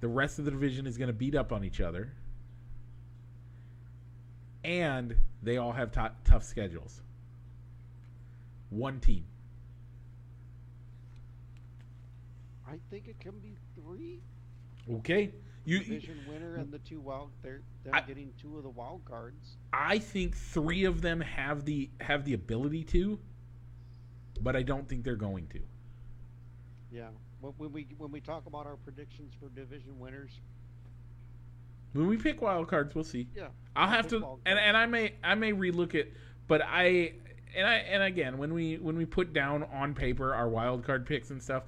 the 0.00 0.08
rest 0.08 0.38
of 0.38 0.44
the 0.44 0.50
division 0.50 0.86
is 0.86 0.96
gonna 0.98 1.12
beat 1.12 1.34
up 1.34 1.52
on 1.52 1.64
each 1.64 1.80
other 1.80 2.12
and 4.62 5.16
they 5.42 5.56
all 5.56 5.72
have 5.72 5.90
to- 5.92 6.12
tough 6.24 6.44
schedules. 6.44 7.02
One 8.70 9.00
team. 9.00 9.24
I 12.66 12.78
think 12.90 13.08
it 13.08 13.18
can 13.20 13.38
be 13.40 13.56
three 13.74 14.20
Okay. 14.90 15.32
You 15.66 15.78
division 15.78 16.18
winner 16.28 16.56
and 16.56 16.70
the 16.70 16.78
two 16.80 17.00
wild. 17.00 17.30
They're 17.42 17.62
them 17.84 17.94
I- 17.94 18.02
getting 18.02 18.32
two 18.38 18.56
of 18.58 18.62
the 18.64 18.70
wild 18.70 19.02
cards. 19.06 19.56
I 19.72 19.98
think 19.98 20.36
3 20.36 20.84
of 20.84 21.00
them 21.00 21.20
have 21.22 21.64
the 21.64 21.90
have 22.00 22.24
the 22.26 22.34
ability 22.34 22.84
to, 22.84 23.18
but 24.40 24.56
I 24.56 24.62
don't 24.62 24.88
think 24.88 25.04
they're 25.04 25.16
going 25.16 25.46
to. 25.48 25.60
Yeah. 26.90 27.08
When, 27.40 27.52
when 27.58 27.72
we 27.72 27.86
when 27.98 28.10
we 28.10 28.20
talk 28.20 28.46
about 28.46 28.66
our 28.66 28.76
predictions 28.76 29.32
for 29.38 29.48
division 29.48 29.98
winners, 29.98 30.40
When 31.92 32.06
we 32.06 32.16
pick 32.16 32.40
wild 32.42 32.68
cards, 32.68 32.94
we'll 32.94 33.04
see. 33.04 33.28
yeah, 33.34 33.48
I'll 33.76 33.88
have 33.88 34.08
to 34.08 34.16
and, 34.46 34.58
and 34.58 34.76
I 34.76 34.86
may 34.86 35.14
I 35.22 35.34
may 35.34 35.52
relook 35.52 35.94
it, 35.94 36.12
but 36.46 36.62
I 36.62 37.12
and 37.56 37.66
I 37.66 37.74
and 37.76 38.02
again 38.02 38.38
when 38.38 38.54
we 38.54 38.76
when 38.76 38.96
we 38.96 39.04
put 39.04 39.32
down 39.32 39.64
on 39.72 39.94
paper 39.94 40.34
our 40.34 40.48
wild 40.48 40.84
card 40.84 41.06
picks 41.06 41.30
and 41.30 41.42
stuff, 41.42 41.64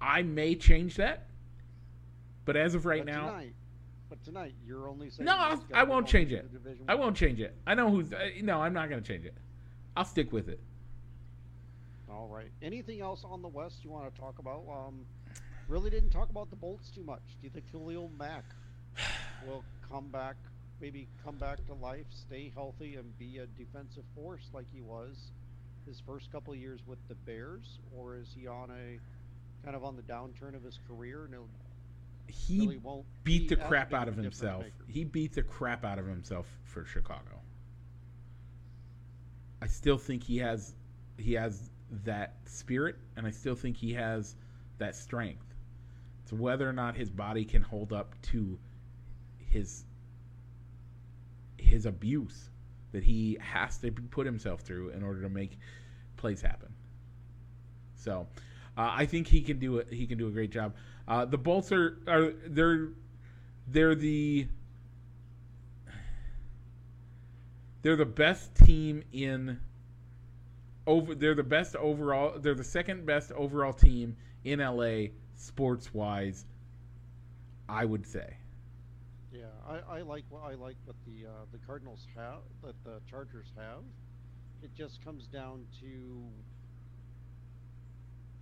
I 0.00 0.22
may 0.22 0.54
change 0.54 0.96
that. 0.96 1.26
But 2.44 2.56
as 2.56 2.74
of 2.74 2.86
right 2.86 3.04
but 3.04 3.12
now, 3.12 3.26
tonight, 3.28 3.54
but 4.08 4.24
tonight 4.24 4.54
you're 4.66 4.88
only 4.88 5.10
saying 5.10 5.26
No, 5.26 5.34
you 5.34 5.40
I'll, 5.40 5.56
just 5.56 5.72
I 5.72 5.82
won't 5.84 6.06
change 6.06 6.32
it. 6.32 6.50
I 6.88 6.94
won't 6.94 7.16
change 7.16 7.40
it. 7.40 7.54
I 7.66 7.74
know 7.74 7.90
who's. 7.90 8.12
Uh, 8.12 8.30
no, 8.42 8.60
I'm 8.60 8.72
not 8.72 8.88
going 8.88 9.02
to 9.02 9.06
change 9.06 9.24
it. 9.24 9.34
I'll 9.96 10.04
stick 10.04 10.32
with 10.32 10.48
it. 10.48 10.60
All 12.10 12.28
right. 12.28 12.50
Anything 12.62 13.00
else 13.00 13.24
on 13.24 13.42
the 13.42 13.48
West 13.48 13.84
you 13.84 13.90
want 13.90 14.12
to 14.12 14.20
talk 14.20 14.38
about? 14.38 14.64
Um, 14.70 15.04
really 15.68 15.90
didn't 15.90 16.10
talk 16.10 16.30
about 16.30 16.50
the 16.50 16.56
Bolts 16.56 16.90
too 16.90 17.04
much. 17.04 17.22
Do 17.40 17.46
you 17.46 17.50
think 17.50 17.70
Khalil 17.70 18.10
Mack 18.18 18.44
will 19.46 19.64
come 19.88 20.08
back, 20.08 20.36
maybe 20.80 21.08
come 21.24 21.36
back 21.36 21.64
to 21.66 21.74
life, 21.74 22.06
stay 22.10 22.50
healthy, 22.54 22.96
and 22.96 23.16
be 23.18 23.38
a 23.38 23.46
defensive 23.46 24.04
force 24.14 24.48
like 24.52 24.66
he 24.72 24.80
was 24.80 25.30
his 25.86 26.00
first 26.06 26.30
couple 26.30 26.52
of 26.52 26.58
years 26.58 26.80
with 26.86 26.98
the 27.08 27.14
Bears, 27.14 27.78
or 27.96 28.16
is 28.16 28.28
he 28.34 28.46
on 28.46 28.70
a 28.70 28.98
kind 29.64 29.74
of 29.74 29.84
on 29.84 29.96
the 29.96 30.02
downturn 30.02 30.54
of 30.54 30.62
his 30.62 30.78
career 30.86 31.24
and 31.24 31.34
he'll, 31.34 31.48
He 32.26 32.60
really 32.60 32.76
won't 32.78 33.06
beat 33.24 33.48
the 33.48 33.56
crap 33.56 33.92
out 33.94 34.08
of 34.08 34.16
himself. 34.16 34.64
He 34.86 35.04
beat 35.04 35.34
the 35.34 35.42
crap 35.42 35.84
out 35.84 35.98
of 35.98 36.06
himself 36.06 36.46
for 36.64 36.84
Chicago. 36.84 37.40
I 39.60 39.66
still 39.66 39.98
think 39.98 40.22
he 40.22 40.38
has 40.38 40.74
he 41.16 41.32
has 41.34 41.70
that 42.04 42.36
spirit 42.44 42.96
and 43.16 43.26
I 43.26 43.30
still 43.30 43.54
think 43.54 43.76
he 43.76 43.94
has 43.94 44.34
that 44.78 44.94
strength. 44.94 45.54
It's 46.22 46.32
whether 46.32 46.68
or 46.68 46.72
not 46.72 46.96
his 46.96 47.10
body 47.10 47.44
can 47.44 47.62
hold 47.62 47.92
up 47.92 48.14
to 48.22 48.58
his 49.38 49.84
his 51.56 51.86
abuse 51.86 52.50
that 52.92 53.04
he 53.04 53.36
has 53.40 53.78
to 53.78 53.90
put 53.90 54.26
himself 54.26 54.60
through 54.60 54.90
in 54.90 55.02
order 55.02 55.22
to 55.22 55.28
make 55.28 55.58
plays 56.16 56.40
happen. 56.40 56.68
So, 57.96 58.26
uh, 58.76 58.90
I 58.94 59.06
think 59.06 59.26
he 59.26 59.42
can 59.42 59.58
do 59.58 59.78
it. 59.78 59.92
He 59.92 60.06
can 60.06 60.18
do 60.18 60.28
a 60.28 60.30
great 60.30 60.50
job. 60.50 60.74
Uh, 61.06 61.24
the 61.24 61.38
Bolts 61.38 61.72
are, 61.72 61.98
are 62.06 62.32
they're 62.46 62.90
they're 63.66 63.94
the 63.94 64.46
they're 67.82 67.96
the 67.96 68.06
best 68.06 68.54
team 68.54 69.02
in 69.12 69.58
over. 70.88 71.14
They're 71.14 71.34
the 71.34 71.42
best 71.42 71.76
overall. 71.76 72.38
They're 72.38 72.54
the 72.54 72.64
second 72.64 73.06
best 73.06 73.30
overall 73.32 73.72
team 73.72 74.16
in 74.44 74.58
LA 74.58 75.10
sports 75.36 75.92
wise. 75.94 76.46
I 77.68 77.84
would 77.84 78.06
say. 78.06 78.34
Yeah, 79.30 79.42
I, 79.68 79.98
I 79.98 80.02
like 80.02 80.24
what 80.30 80.42
I 80.42 80.54
like 80.54 80.76
what 80.86 80.96
the 81.06 81.26
uh, 81.26 81.44
the 81.52 81.58
Cardinals 81.66 82.06
have 82.16 82.40
that 82.64 82.74
the 82.84 83.00
Chargers 83.08 83.52
have. 83.56 83.82
It 84.62 84.74
just 84.74 85.04
comes 85.04 85.26
down 85.26 85.66
to 85.80 86.22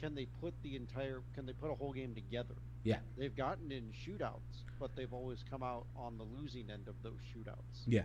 can 0.01 0.14
they 0.14 0.26
put 0.40 0.55
the 0.62 0.76
entire 0.76 1.22
can 1.34 1.44
they 1.44 1.53
put 1.53 1.70
a 1.70 1.74
whole 1.74 1.92
game 1.92 2.14
together? 2.14 2.55
Yeah. 2.84 2.99
They've 3.18 3.34
gotten 3.34 3.72
in 3.72 3.90
shootouts, 3.92 4.62
but 4.78 4.94
they've 4.94 5.12
always 5.12 5.44
come 5.51 5.62
out 5.62 5.86
on 5.97 6.16
the 6.18 6.24
losing 6.40 6.70
end 6.70 6.86
of 6.86 6.94
those 7.03 7.18
shootouts. 7.34 7.82
Yeah. 7.86 8.03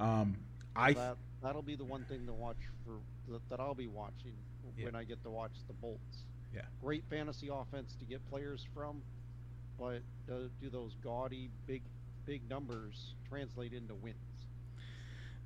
Um, 0.00 0.36
I 0.80 0.92
that 0.94 1.16
that'll 1.42 1.62
be 1.62 1.76
the 1.76 1.84
one 1.84 2.04
thing 2.04 2.26
to 2.26 2.32
watch 2.32 2.56
for 2.84 2.98
that, 3.32 3.40
that 3.50 3.60
I'll 3.60 3.74
be 3.74 3.86
watching 3.88 4.32
Yeah. 4.76 4.86
when 4.86 4.94
I 4.94 5.04
get 5.04 5.22
to 5.24 5.30
watch 5.30 5.52
the 5.66 5.72
Bolts. 5.74 6.24
Yeah. 6.54 6.62
Great 6.80 7.04
fantasy 7.08 7.48
offense 7.52 7.94
to 8.00 8.04
get 8.04 8.28
players 8.30 8.66
from, 8.74 9.02
but 9.78 10.00
do, 10.26 10.50
do 10.60 10.68
those 10.70 10.96
gaudy 11.02 11.48
big 11.66 11.82
big 12.26 12.48
numbers 12.48 13.14
translate 13.28 13.72
into 13.72 13.94
wins? 13.94 14.16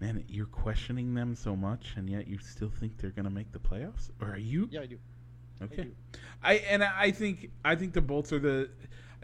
man, 0.01 0.25
you're 0.29 0.45
questioning 0.47 1.15
them 1.15 1.35
so 1.37 1.55
much, 1.55 1.95
and 1.97 2.11
yet 2.11 2.27
you 2.27 2.37
still 2.39 2.69
think 2.69 2.99
they're 2.99 3.11
gonna 3.11 3.31
make 3.31 3.51
the 3.53 3.59
playoffs, 3.59 4.11
or 4.21 4.33
are 4.33 4.37
you? 4.39 4.69
Yeah, 4.71 4.81
I 4.81 4.87
do. 4.87 4.99
I 5.61 5.65
Okay. 5.65 5.85
do. 5.85 5.93
I 6.43 6.55
and 6.55 6.83
I 6.83 7.11
think 7.13 7.51
I 7.65 7.77
think 7.77 7.93
the 7.93 8.01
Bolts 8.03 8.33
are 8.33 8.41
the 8.41 8.71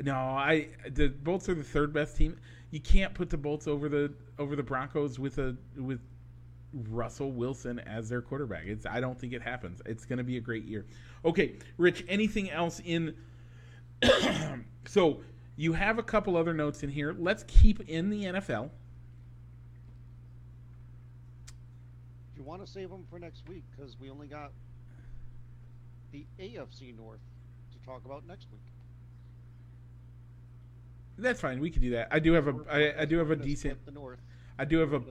no 0.03 0.15
I 0.15 0.69
the 0.89 1.09
Bolts 1.09 1.49
are 1.49 1.55
the 1.55 1.65
third 1.65 1.93
best 1.93 2.17
team. 2.17 2.39
You 2.71 2.81
can't 2.81 3.15
put 3.15 3.31
the 3.31 3.37
Bolts 3.37 3.67
over 3.67 3.89
the 3.89 4.13
over 4.39 4.55
the 4.55 4.63
Broncos 4.63 5.19
with 5.19 5.39
a 5.39 5.57
with 5.77 6.01
Russell 6.73 7.33
Wilson 7.33 7.81
as 7.81 8.09
their 8.09 8.23
quarterback. 8.23 8.67
It's 8.67 8.87
I 8.87 9.01
don't 9.01 9.19
think 9.19 9.33
it 9.33 9.43
happens. 9.43 9.83
It's 9.87 10.05
going 10.05 10.19
to 10.19 10.25
be 10.25 10.37
a 10.37 10.41
great 10.41 10.65
year. 10.65 10.87
Okay, 11.25 11.55
Rich. 11.79 12.05
Anything 12.09 12.51
else 12.51 12.81
in? 12.85 13.15
so 14.87 15.21
you 15.57 15.73
have 15.73 15.99
a 15.99 16.03
couple 16.03 16.37
other 16.37 16.55
notes 16.55 16.83
in 16.83 16.91
here. 16.91 17.15
Let's 17.19 17.45
keep 17.49 17.89
in 17.89 18.09
the 18.09 18.25
NFL. 18.25 18.71
You 22.37 22.43
want 22.43 22.65
to 22.65 22.71
save 22.71 22.89
them 22.89 23.05
for 23.11 23.19
next 23.19 23.47
week, 23.49 23.65
because 23.77 23.99
we 24.01 24.09
only 24.09 24.27
got 24.27 24.53
the 26.13 26.25
AFC 26.39 26.97
North 26.97 27.21
to 27.73 27.87
talk 27.87 28.05
about 28.05 28.27
next 28.27 28.47
week. 28.51 28.63
That's 31.21 31.41
fine. 31.41 31.61
We 31.61 31.71
can 31.71 31.83
do 31.83 31.91
that. 31.91 32.09
I 32.11 32.19
do 32.19 32.33
have 32.33 32.49
a 32.49 32.55
I, 32.71 33.03
I 33.03 33.05
do 33.05 33.19
have 33.19 33.31
a 33.31 33.37
decent. 33.37 33.79
I 34.59 34.65
do 34.65 34.79
have 34.79 34.93
a 34.93 35.03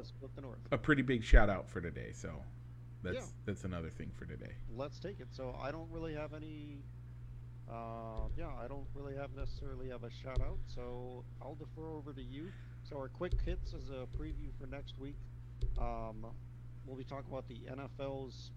a 0.71 0.77
pretty 0.77 1.01
big 1.01 1.23
shout 1.23 1.49
out 1.49 1.69
for 1.69 1.81
today. 1.81 2.11
So 2.13 2.31
that's 3.03 3.15
Yeah. 3.15 3.21
that's 3.45 3.63
another 3.63 3.89
thing 3.89 4.11
for 4.15 4.25
today. 4.25 4.53
Let's 4.75 4.99
take 4.99 5.19
it. 5.19 5.27
So 5.31 5.55
I 5.61 5.71
don't 5.71 5.89
really 5.91 6.13
have 6.15 6.33
any. 6.33 6.83
Uh, 7.69 8.27
yeah, 8.35 8.49
I 8.63 8.67
don't 8.67 8.87
really 8.95 9.15
have 9.15 9.29
necessarily 9.35 9.89
have 9.89 10.03
a 10.03 10.09
shout 10.09 10.41
out. 10.41 10.57
So 10.67 11.23
I'll 11.41 11.55
defer 11.55 11.87
over 11.89 12.13
to 12.13 12.21
you. 12.21 12.51
So 12.83 12.97
our 12.97 13.09
quick 13.09 13.33
hits 13.45 13.73
is 13.73 13.89
a 13.91 14.07
preview 14.17 14.49
for 14.59 14.65
next 14.65 14.97
week. 14.99 15.15
Um, 15.77 16.25
we'll 16.85 16.97
be 16.97 17.03
talking 17.03 17.29
about 17.31 17.47
the 17.47 17.59
NFL's 17.69 18.51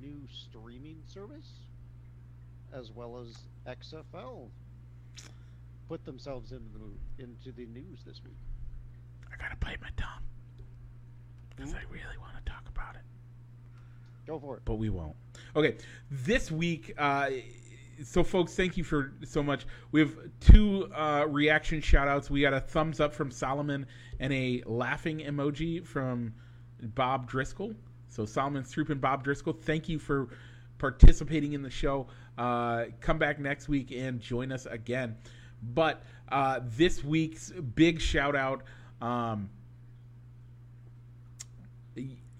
new 0.00 0.26
streaming 0.32 0.96
service, 1.06 1.50
as 2.72 2.90
well 2.90 3.18
as 3.18 3.36
XFL 3.68 4.48
put 5.90 6.04
themselves 6.04 6.52
into 6.52 6.78
the 6.78 7.24
into 7.24 7.50
the 7.50 7.66
news 7.66 8.04
this 8.06 8.22
week. 8.22 8.36
I 9.26 9.36
gotta 9.36 9.56
bite 9.56 9.80
my 9.80 9.88
tongue 9.96 10.22
because 11.48 11.74
I 11.74 11.80
really 11.90 12.16
want 12.20 12.36
to 12.36 12.48
talk 12.52 12.62
about 12.68 12.94
it, 12.94 13.02
Go 14.24 14.38
for 14.38 14.58
it. 14.58 14.62
but 14.64 14.76
we 14.76 14.88
won't. 14.88 15.16
Okay, 15.56 15.74
this 16.08 16.48
week. 16.52 16.94
Uh, 16.96 17.30
so, 18.04 18.22
folks, 18.22 18.54
thank 18.54 18.76
you 18.76 18.84
for 18.84 19.12
so 19.24 19.42
much. 19.42 19.66
We 19.90 20.00
have 20.00 20.14
two 20.38 20.88
uh, 20.94 21.26
reaction 21.28 21.80
shout 21.80 22.06
outs. 22.06 22.30
We 22.30 22.40
got 22.40 22.54
a 22.54 22.60
thumbs 22.60 23.00
up 23.00 23.12
from 23.12 23.32
Solomon 23.32 23.84
and 24.20 24.32
a 24.32 24.62
laughing 24.66 25.18
emoji 25.18 25.84
from 25.84 26.32
Bob 26.94 27.28
Driscoll. 27.28 27.74
So, 28.08 28.24
Solomon 28.24 28.62
Stroop 28.62 28.90
and 28.90 29.00
Bob 29.00 29.24
Driscoll, 29.24 29.52
thank 29.54 29.88
you 29.88 29.98
for 29.98 30.28
participating 30.78 31.52
in 31.52 31.62
the 31.62 31.68
show. 31.68 32.06
Uh, 32.38 32.84
come 33.00 33.18
back 33.18 33.40
next 33.40 33.68
week 33.68 33.90
and 33.90 34.20
join 34.20 34.52
us 34.52 34.66
again. 34.66 35.16
But 35.62 36.02
uh, 36.28 36.60
this 36.62 37.04
week's 37.04 37.50
big 37.50 38.00
shout 38.00 38.36
out. 38.36 38.62
Um, 39.00 39.50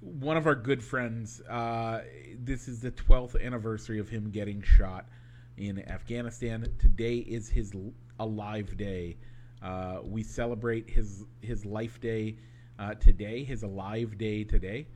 one 0.00 0.36
of 0.36 0.46
our 0.46 0.54
good 0.54 0.82
friends. 0.82 1.40
Uh, 1.42 2.02
this 2.38 2.68
is 2.68 2.80
the 2.80 2.90
12th 2.90 3.42
anniversary 3.42 3.98
of 3.98 4.08
him 4.08 4.30
getting 4.30 4.62
shot 4.62 5.06
in 5.56 5.86
Afghanistan. 5.88 6.66
Today 6.78 7.16
is 7.16 7.48
his 7.48 7.72
alive 8.18 8.76
day. 8.76 9.16
Uh, 9.62 9.98
we 10.02 10.22
celebrate 10.22 10.88
his 10.88 11.24
his 11.42 11.66
life 11.66 12.00
day 12.00 12.36
uh, 12.78 12.94
today, 12.94 13.44
his 13.44 13.62
alive 13.62 14.16
day 14.16 14.42
today, 14.42 14.86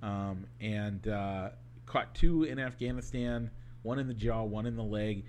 um, 0.00 0.46
and 0.60 1.08
uh, 1.08 1.48
caught 1.86 2.14
two 2.14 2.44
in 2.44 2.60
Afghanistan, 2.60 3.50
one 3.82 3.98
in 3.98 4.06
the 4.06 4.14
jaw, 4.14 4.44
one 4.44 4.66
in 4.66 4.76
the 4.76 4.82
leg. 4.82 5.24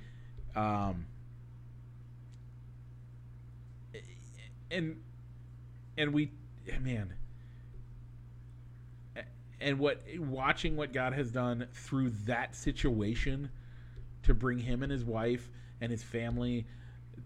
Um, 0.55 1.07
and 4.73 4.97
and 5.97 6.13
we 6.13 6.31
man 6.81 7.13
and 9.61 9.79
what 9.79 10.01
watching 10.19 10.75
what 10.75 10.91
God 10.91 11.13
has 11.13 11.31
done 11.31 11.67
through 11.73 12.11
that 12.25 12.55
situation 12.55 13.49
to 14.23 14.33
bring 14.33 14.59
him 14.59 14.83
and 14.83 14.91
his 14.91 15.05
wife 15.05 15.49
and 15.81 15.91
his 15.91 16.03
family 16.03 16.65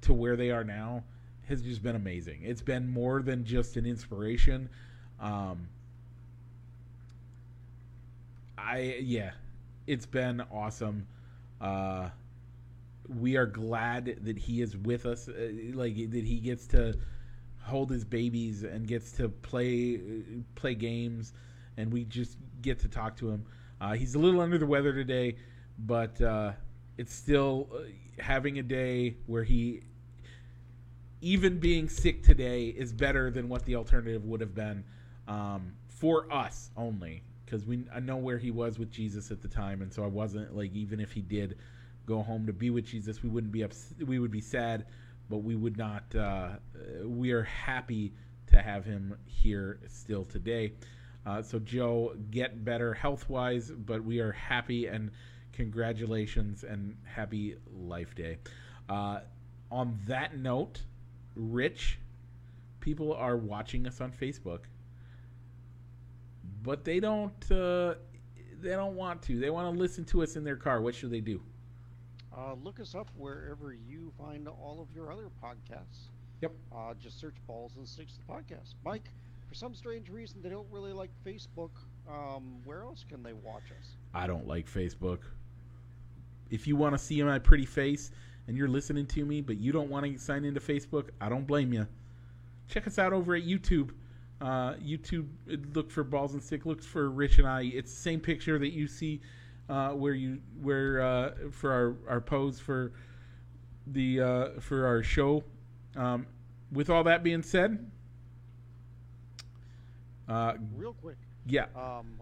to 0.02 0.14
where 0.14 0.36
they 0.36 0.52
are 0.52 0.64
now 0.64 1.04
has 1.48 1.62
just 1.62 1.82
been 1.82 1.96
amazing. 1.96 2.42
It's 2.44 2.62
been 2.62 2.88
more 2.88 3.22
than 3.22 3.46
just 3.46 3.78
an 3.78 3.86
inspiration. 3.86 4.70
Um, 5.20 5.68
I 8.58 8.98
yeah, 9.02 9.32
it's 9.88 10.06
been 10.06 10.42
awesome. 10.52 11.08
Uh, 11.60 12.10
we 13.20 13.38
are 13.38 13.46
glad 13.46 14.18
that 14.24 14.38
he 14.38 14.62
is 14.62 14.76
with 14.76 15.06
us, 15.06 15.30
uh, 15.30 15.34
like 15.74 15.96
that 16.12 16.24
he 16.24 16.40
gets 16.40 16.68
to 16.68 16.96
hold 17.68 17.92
his 17.92 18.06
babies 18.06 18.64
and 18.64 18.88
gets 18.88 19.12
to 19.14 19.30
play 19.30 20.00
play 20.56 20.74
games, 20.76 21.34
and 21.78 21.92
we 21.92 22.06
just 22.06 22.38
get 22.62 22.80
to 22.80 22.88
talk 22.88 23.18
to 23.18 23.30
him. 23.30 23.46
Uh, 23.80 23.94
he's 23.94 24.16
a 24.16 24.20
little 24.20 24.42
under 24.42 24.58
the 24.58 24.66
weather 24.66 24.94
today, 24.94 25.36
but 25.78 26.20
uh, 26.22 26.52
it's 26.98 27.14
still 27.14 27.68
uh, 27.74 27.82
having 28.22 28.58
a 28.58 28.64
day 28.64 29.16
where 29.28 29.44
he, 29.44 29.82
even 31.22 31.60
being 31.60 31.88
sick 31.88 32.24
today, 32.24 32.68
is 32.68 32.92
better 32.92 33.30
than 33.30 33.50
what 33.50 33.64
the 33.66 33.76
alternative 33.76 34.26
would 34.26 34.42
have 34.42 34.56
been 34.56 34.84
um, 35.28 35.74
for 35.90 36.32
us 36.34 36.72
only. 36.76 37.22
Because 37.46 37.66
we 37.66 37.86
I 37.94 38.00
know 38.00 38.18
where 38.18 38.38
he 38.38 38.52
was 38.52 38.78
with 38.78 38.92
Jesus 38.92 39.32
at 39.32 39.42
the 39.42 39.48
time, 39.48 39.82
and 39.82 39.94
so 39.94 40.04
I 40.04 40.08
wasn't 40.08 40.56
like 40.56 40.74
even 40.74 41.00
if 41.00 41.12
he 41.12 41.22
did 41.22 41.58
go 42.06 42.22
home 42.22 42.46
to 42.48 42.54
be 42.54 42.70
with 42.70 42.86
Jesus, 42.86 43.22
we 43.22 43.30
wouldn't 43.30 43.52
be 43.52 43.64
ups- 43.64 43.94
we 44.06 44.20
would 44.20 44.32
be 44.32 44.42
sad, 44.42 44.86
but 45.30 45.38
we 45.38 45.56
would 45.56 45.78
not. 45.78 46.14
Uh, 46.16 46.50
we 47.04 47.32
are 47.32 47.44
happy 47.44 48.14
to 48.48 48.62
have 48.62 48.86
him 48.86 49.18
here 49.26 49.80
still 49.88 50.26
today. 50.26 50.74
Uh, 51.26 51.42
so 51.42 51.60
Joe, 51.60 52.16
get 52.32 52.64
better 52.64 52.94
health 52.94 53.30
wise, 53.30 53.70
but 53.70 54.04
we 54.04 54.20
are 54.20 54.32
happy 54.32 54.88
and 54.88 55.12
congratulations 55.52 56.64
and 56.64 56.96
happy 57.04 57.56
Life 57.74 58.16
Day. 58.16 58.38
Uh, 58.88 59.20
on 59.70 60.00
that 60.08 60.38
note, 60.38 60.82
Rich, 61.36 62.00
people 62.80 63.14
are 63.14 63.36
watching 63.36 63.86
us 63.88 64.00
on 64.00 64.12
Facebook, 64.12 64.62
but 66.64 66.86
they 66.86 67.00
don't. 67.00 67.52
Uh, 67.52 67.96
they 68.62 68.70
don't 68.70 68.96
want 68.96 69.22
to. 69.24 69.40
They 69.40 69.50
want 69.50 69.74
to 69.74 69.78
listen 69.78 70.06
to 70.06 70.24
us 70.24 70.38
in 70.38 70.44
their 70.44 70.56
car. 70.56 70.82
What 70.82 70.96
should 70.96 71.12
they 71.12 71.22
do? 71.22 71.42
Uh, 72.38 72.54
look 72.64 72.80
us 72.80 72.94
up 72.94 73.10
wherever 73.18 73.74
you 73.74 74.12
find 74.18 74.48
all 74.48 74.80
of 74.80 74.96
your 74.96 75.12
other 75.12 75.30
podcasts. 75.44 76.10
Yep. 76.42 76.52
Uh, 76.76 76.94
just 77.00 77.20
search 77.20 77.36
Balls 77.48 77.74
and 77.78 77.88
Sticks 77.88 78.14
the 78.18 78.32
podcast. 78.32 78.76
Mike, 78.86 79.10
for 79.48 79.56
some 79.56 79.74
strange 79.74 80.10
reason, 80.10 80.42
they 80.44 80.50
don't 80.50 80.68
really 80.70 80.94
like 80.94 81.10
Facebook. 81.26 81.72
Um, 82.08 82.62
where 82.64 82.84
else 82.84 83.04
can 83.10 83.24
they 83.24 83.34
watch 83.34 83.64
us? 83.78 83.96
I 84.14 84.28
don't 84.28 84.48
like 84.48 84.70
Facebook. 84.72 85.20
If 86.52 86.68
you 86.68 86.76
want 86.76 86.94
to 86.94 87.00
see 87.00 87.22
my 87.24 87.40
pretty 87.40 87.66
face 87.66 88.12
and 88.48 88.56
you're 88.56 88.68
listening 88.68 89.08
to 89.08 89.26
me, 89.26 89.42
but 89.42 89.58
you 89.58 89.72
don't 89.72 89.90
want 89.90 90.06
to 90.06 90.18
sign 90.20 90.46
into 90.46 90.60
Facebook, 90.60 91.10
I 91.20 91.30
don't 91.30 91.48
blame 91.48 91.74
you. 91.74 91.88
Check 92.68 92.86
us 92.86 93.00
out 93.00 93.14
over 93.14 93.36
at 93.36 93.44
YouTube. 93.44 93.92
Uh, 94.40 94.76
YouTube, 94.76 95.28
look 95.74 95.90
for 95.90 96.04
Balls 96.04 96.34
and 96.34 96.44
Stick. 96.44 96.66
Look 96.68 96.84
for 96.84 97.10
Rich 97.10 97.40
and 97.40 97.48
I. 97.48 97.64
It's 97.64 97.92
the 97.92 98.00
same 98.00 98.20
picture 98.20 98.60
that 98.60 98.74
you 98.74 98.88
see 98.88 99.22
uh, 99.70 99.90
where 99.92 100.14
you 100.14 100.40
where 100.62 101.02
uh, 101.02 101.32
for 101.52 101.72
our, 101.72 101.96
our 102.16 102.22
pose 102.22 102.60
for 102.60 102.92
the 103.88 104.22
uh, 104.22 104.48
for 104.60 104.86
our 104.86 105.04
show. 105.04 105.44
Um, 105.96 106.28
with 106.72 106.90
all 106.90 107.04
that 107.06 107.24
being 107.24 107.42
said, 107.44 107.90
Uh, 110.28 110.54
real 110.76 110.94
quick. 110.94 111.16
yeah. 111.46 111.66
Um, 111.76 112.22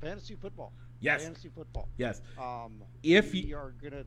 fantasy 0.00 0.36
football. 0.36 0.72
Yes. 1.00 1.24
Fantasy 1.24 1.48
football. 1.48 1.88
Yes. 1.98 2.20
Um, 2.38 2.82
If 3.02 3.32
we 3.32 3.40
you- 3.40 3.56
are 3.56 3.72
gonna, 3.82 4.04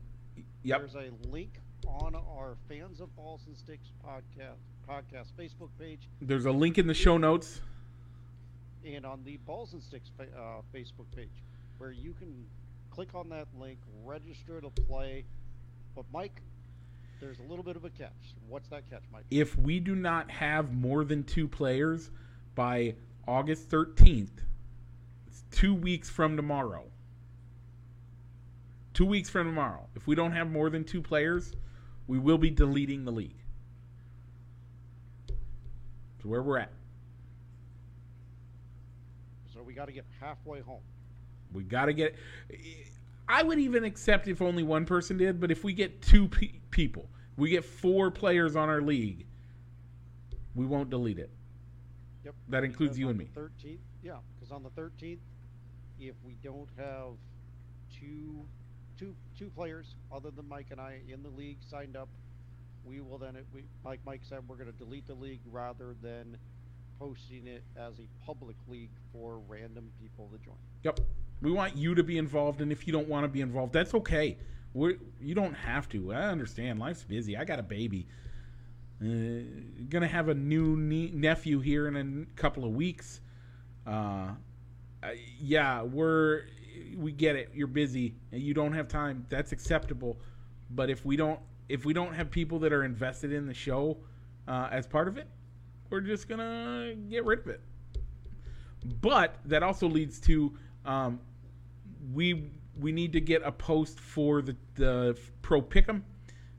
Yep. 0.62 0.80
there's 0.80 0.94
a 0.94 1.10
link 1.28 1.60
on 1.86 2.14
our 2.14 2.56
fans 2.68 3.00
of 3.00 3.14
balls 3.16 3.46
and 3.46 3.56
sticks 3.56 3.90
podcast 4.04 4.56
podcast 4.88 5.32
Facebook 5.38 5.68
page 5.78 6.08
There's 6.20 6.46
a 6.46 6.50
link 6.52 6.78
in 6.78 6.86
the 6.86 6.94
show 6.94 7.16
notes. 7.16 7.60
and 8.84 9.04
on 9.04 9.22
the 9.24 9.36
balls 9.38 9.72
and 9.74 9.82
sticks 9.82 10.10
uh, 10.18 10.62
Facebook 10.74 11.06
page 11.14 11.42
where 11.80 11.92
you 11.92 12.12
can 12.12 12.44
click 12.90 13.14
on 13.14 13.30
that 13.30 13.48
link, 13.58 13.78
register 14.04 14.60
to 14.60 14.68
play. 14.68 15.24
But 15.96 16.04
Mike, 16.12 16.42
there's 17.20 17.38
a 17.38 17.42
little 17.42 17.64
bit 17.64 17.74
of 17.74 17.86
a 17.86 17.90
catch. 17.90 18.34
What's 18.46 18.68
that 18.68 18.88
catch, 18.90 19.02
Mike? 19.10 19.24
If 19.30 19.56
we 19.56 19.80
do 19.80 19.96
not 19.96 20.30
have 20.30 20.74
more 20.74 21.04
than 21.04 21.24
two 21.24 21.48
players 21.48 22.10
by 22.54 22.96
August 23.26 23.70
13th, 23.70 24.28
it's 25.26 25.44
two 25.50 25.74
weeks 25.74 26.10
from 26.10 26.36
tomorrow. 26.36 26.84
Two 28.92 29.06
weeks 29.06 29.30
from 29.30 29.46
tomorrow. 29.46 29.88
If 29.96 30.06
we 30.06 30.14
don't 30.14 30.32
have 30.32 30.50
more 30.50 30.68
than 30.68 30.84
two 30.84 31.00
players, 31.00 31.54
we 32.06 32.18
will 32.18 32.38
be 32.38 32.50
deleting 32.50 33.06
the 33.06 33.12
league. 33.12 33.42
That's 35.28 36.26
where 36.26 36.42
we're 36.42 36.58
at. 36.58 36.72
So 39.54 39.62
we 39.62 39.72
got 39.72 39.86
to 39.86 39.92
get 39.92 40.04
halfway 40.20 40.60
home. 40.60 40.82
We 41.52 41.62
got 41.62 41.86
to 41.86 41.92
get. 41.92 42.14
I 43.28 43.42
would 43.42 43.58
even 43.58 43.84
accept 43.84 44.28
if 44.28 44.42
only 44.42 44.62
one 44.62 44.84
person 44.84 45.16
did, 45.16 45.40
but 45.40 45.50
if 45.50 45.62
we 45.62 45.72
get 45.72 46.02
two 46.02 46.28
pe- 46.28 46.58
people, 46.70 47.08
we 47.36 47.50
get 47.50 47.64
four 47.64 48.10
players 48.10 48.56
on 48.56 48.68
our 48.68 48.82
league, 48.82 49.24
we 50.54 50.66
won't 50.66 50.90
delete 50.90 51.18
it. 51.18 51.30
Yep. 52.24 52.34
That 52.48 52.64
includes 52.64 52.96
Because 52.96 52.98
you 52.98 53.08
and 53.08 53.18
me. 53.18 53.28
13th, 53.34 53.78
yeah, 54.02 54.16
because 54.34 54.52
on 54.52 54.62
the 54.62 54.70
13th, 54.70 55.18
if 56.00 56.14
we 56.24 56.36
don't 56.42 56.68
have 56.76 57.12
two, 57.98 58.44
two, 58.98 59.14
two 59.38 59.48
players 59.50 59.94
other 60.12 60.30
than 60.30 60.48
Mike 60.48 60.66
and 60.70 60.80
I 60.80 60.98
in 61.08 61.22
the 61.22 61.30
league 61.30 61.58
signed 61.70 61.96
up, 61.96 62.08
we 62.84 63.00
will 63.00 63.18
then, 63.18 63.36
we, 63.54 63.62
like 63.84 64.00
Mike 64.04 64.22
said, 64.28 64.40
we're 64.48 64.56
going 64.56 64.72
to 64.72 64.78
delete 64.78 65.06
the 65.06 65.14
league 65.14 65.40
rather 65.52 65.94
than 66.02 66.36
posting 66.98 67.46
it 67.46 67.62
as 67.76 67.98
a 67.98 68.26
public 68.26 68.56
league 68.68 68.90
for 69.12 69.40
random 69.48 69.90
people 70.02 70.28
to 70.32 70.44
join. 70.44 70.56
Yep. 70.82 71.00
We 71.42 71.50
want 71.50 71.76
you 71.76 71.94
to 71.94 72.02
be 72.02 72.18
involved, 72.18 72.60
and 72.60 72.70
if 72.70 72.86
you 72.86 72.92
don't 72.92 73.08
want 73.08 73.24
to 73.24 73.28
be 73.28 73.40
involved, 73.40 73.72
that's 73.72 73.94
okay. 73.94 74.36
We're, 74.74 74.96
you 75.20 75.34
don't 75.34 75.54
have 75.54 75.88
to. 75.90 76.12
I 76.12 76.24
understand. 76.24 76.78
Life's 76.78 77.02
busy. 77.02 77.36
I 77.36 77.44
got 77.44 77.58
a 77.58 77.62
baby. 77.62 78.06
Uh, 79.02 79.40
gonna 79.88 80.06
have 80.06 80.28
a 80.28 80.34
new 80.34 80.76
nie- 80.76 81.10
nephew 81.14 81.60
here 81.60 81.88
in 81.88 81.96
a 81.96 82.00
n- 82.00 82.26
couple 82.36 82.64
of 82.66 82.72
weeks. 82.72 83.20
Uh, 83.86 84.32
yeah, 85.40 85.82
we're 85.82 86.42
we 86.96 87.12
get 87.12 87.34
it. 87.34 87.50
You're 87.54 87.66
busy 87.66 88.14
and 88.30 88.42
you 88.42 88.52
don't 88.52 88.74
have 88.74 88.88
time. 88.88 89.24
That's 89.30 89.52
acceptable. 89.52 90.18
But 90.70 90.90
if 90.90 91.04
we 91.06 91.16
don't 91.16 91.40
if 91.70 91.86
we 91.86 91.94
don't 91.94 92.12
have 92.14 92.30
people 92.30 92.58
that 92.58 92.72
are 92.74 92.84
invested 92.84 93.32
in 93.32 93.46
the 93.46 93.54
show 93.54 93.96
uh, 94.46 94.68
as 94.70 94.86
part 94.86 95.08
of 95.08 95.16
it, 95.16 95.28
we're 95.88 96.02
just 96.02 96.28
gonna 96.28 96.94
get 97.08 97.24
rid 97.24 97.38
of 97.38 97.48
it. 97.48 97.62
But 99.00 99.36
that 99.46 99.62
also 99.62 99.88
leads 99.88 100.20
to 100.20 100.52
um, 100.84 101.20
we 102.12 102.50
we 102.78 102.92
need 102.92 103.12
to 103.12 103.20
get 103.20 103.42
a 103.44 103.52
post 103.52 104.00
for 104.00 104.42
the 104.42 104.56
the 104.74 105.18
pro 105.42 105.60
pick'em. 105.60 106.02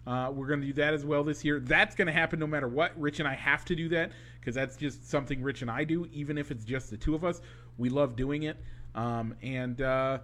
Uh, 0.05 0.31
we're 0.33 0.47
going 0.47 0.61
to 0.61 0.67
do 0.67 0.73
that 0.73 0.93
as 0.93 1.05
well 1.05 1.23
this 1.23 1.45
year. 1.45 1.59
That's 1.59 1.95
going 1.95 2.07
to 2.07 2.11
happen 2.13 2.39
no 2.39 2.47
matter 2.47 2.67
what. 2.67 2.99
Rich 2.99 3.19
and 3.19 3.27
I 3.27 3.35
have 3.35 3.63
to 3.65 3.75
do 3.75 3.87
that 3.89 4.11
because 4.39 4.55
that's 4.55 4.75
just 4.75 5.07
something 5.07 5.43
Rich 5.43 5.61
and 5.61 5.69
I 5.69 5.83
do, 5.83 6.07
even 6.11 6.39
if 6.39 6.49
it's 6.49 6.65
just 6.65 6.89
the 6.89 6.97
two 6.97 7.13
of 7.13 7.23
us. 7.23 7.41
We 7.77 7.89
love 7.89 8.15
doing 8.15 8.43
it. 8.43 8.57
Um, 8.95 9.35
and 9.43 9.79
uh, 9.79 10.19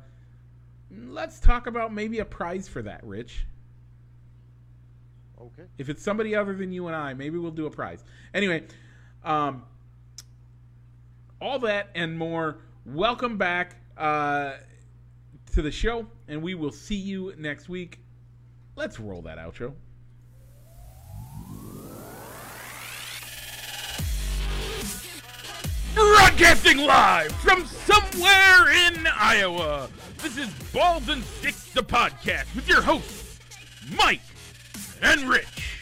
let's 0.92 1.40
talk 1.40 1.68
about 1.68 1.94
maybe 1.94 2.20
a 2.20 2.26
prize 2.26 2.68
for 2.68 2.82
that, 2.82 3.04
Rich. 3.04 3.46
Okay. 5.40 5.64
If 5.78 5.90
it's 5.90 6.04
somebody 6.04 6.36
other 6.36 6.56
than 6.56 6.72
you 6.72 6.88
and 6.88 6.96
I, 6.96 7.14
maybe 7.14 7.38
we'll 7.38 7.52
do 7.52 7.68
a 7.68 7.72
prize. 7.72 8.04
Anyway, 8.34 8.64
um, 9.24 9.64
all 11.40 11.60
that 11.60 11.90
and 11.94 12.18
more. 12.18 12.58
Welcome 12.86 13.38
back 13.38 13.76
uh, 13.98 14.54
to 15.58 15.64
the 15.64 15.72
show, 15.72 16.06
and 16.28 16.40
we 16.44 16.54
will 16.54 16.72
see 16.72 16.94
you 16.94 17.34
next 17.36 17.68
week. 17.68 18.00
Let's 18.76 19.00
roll 19.00 19.24
that 19.24 19.40
outro. 19.40 19.74
Broadcasting 25.96 26.78
live 26.78 27.32
from 27.38 27.66
somewhere 27.66 28.72
in 28.88 29.08
Iowa. 29.08 29.90
This 30.22 30.38
is 30.38 30.48
Balls 30.72 31.10
and 31.10 31.24
Sticks, 31.24 31.74
the 31.74 31.82
podcast, 31.82 32.54
with 32.56 32.70
your 32.70 32.84
hosts, 32.84 33.40
Mike 33.98 34.22
and 35.02 35.28
Rich. 35.28 35.77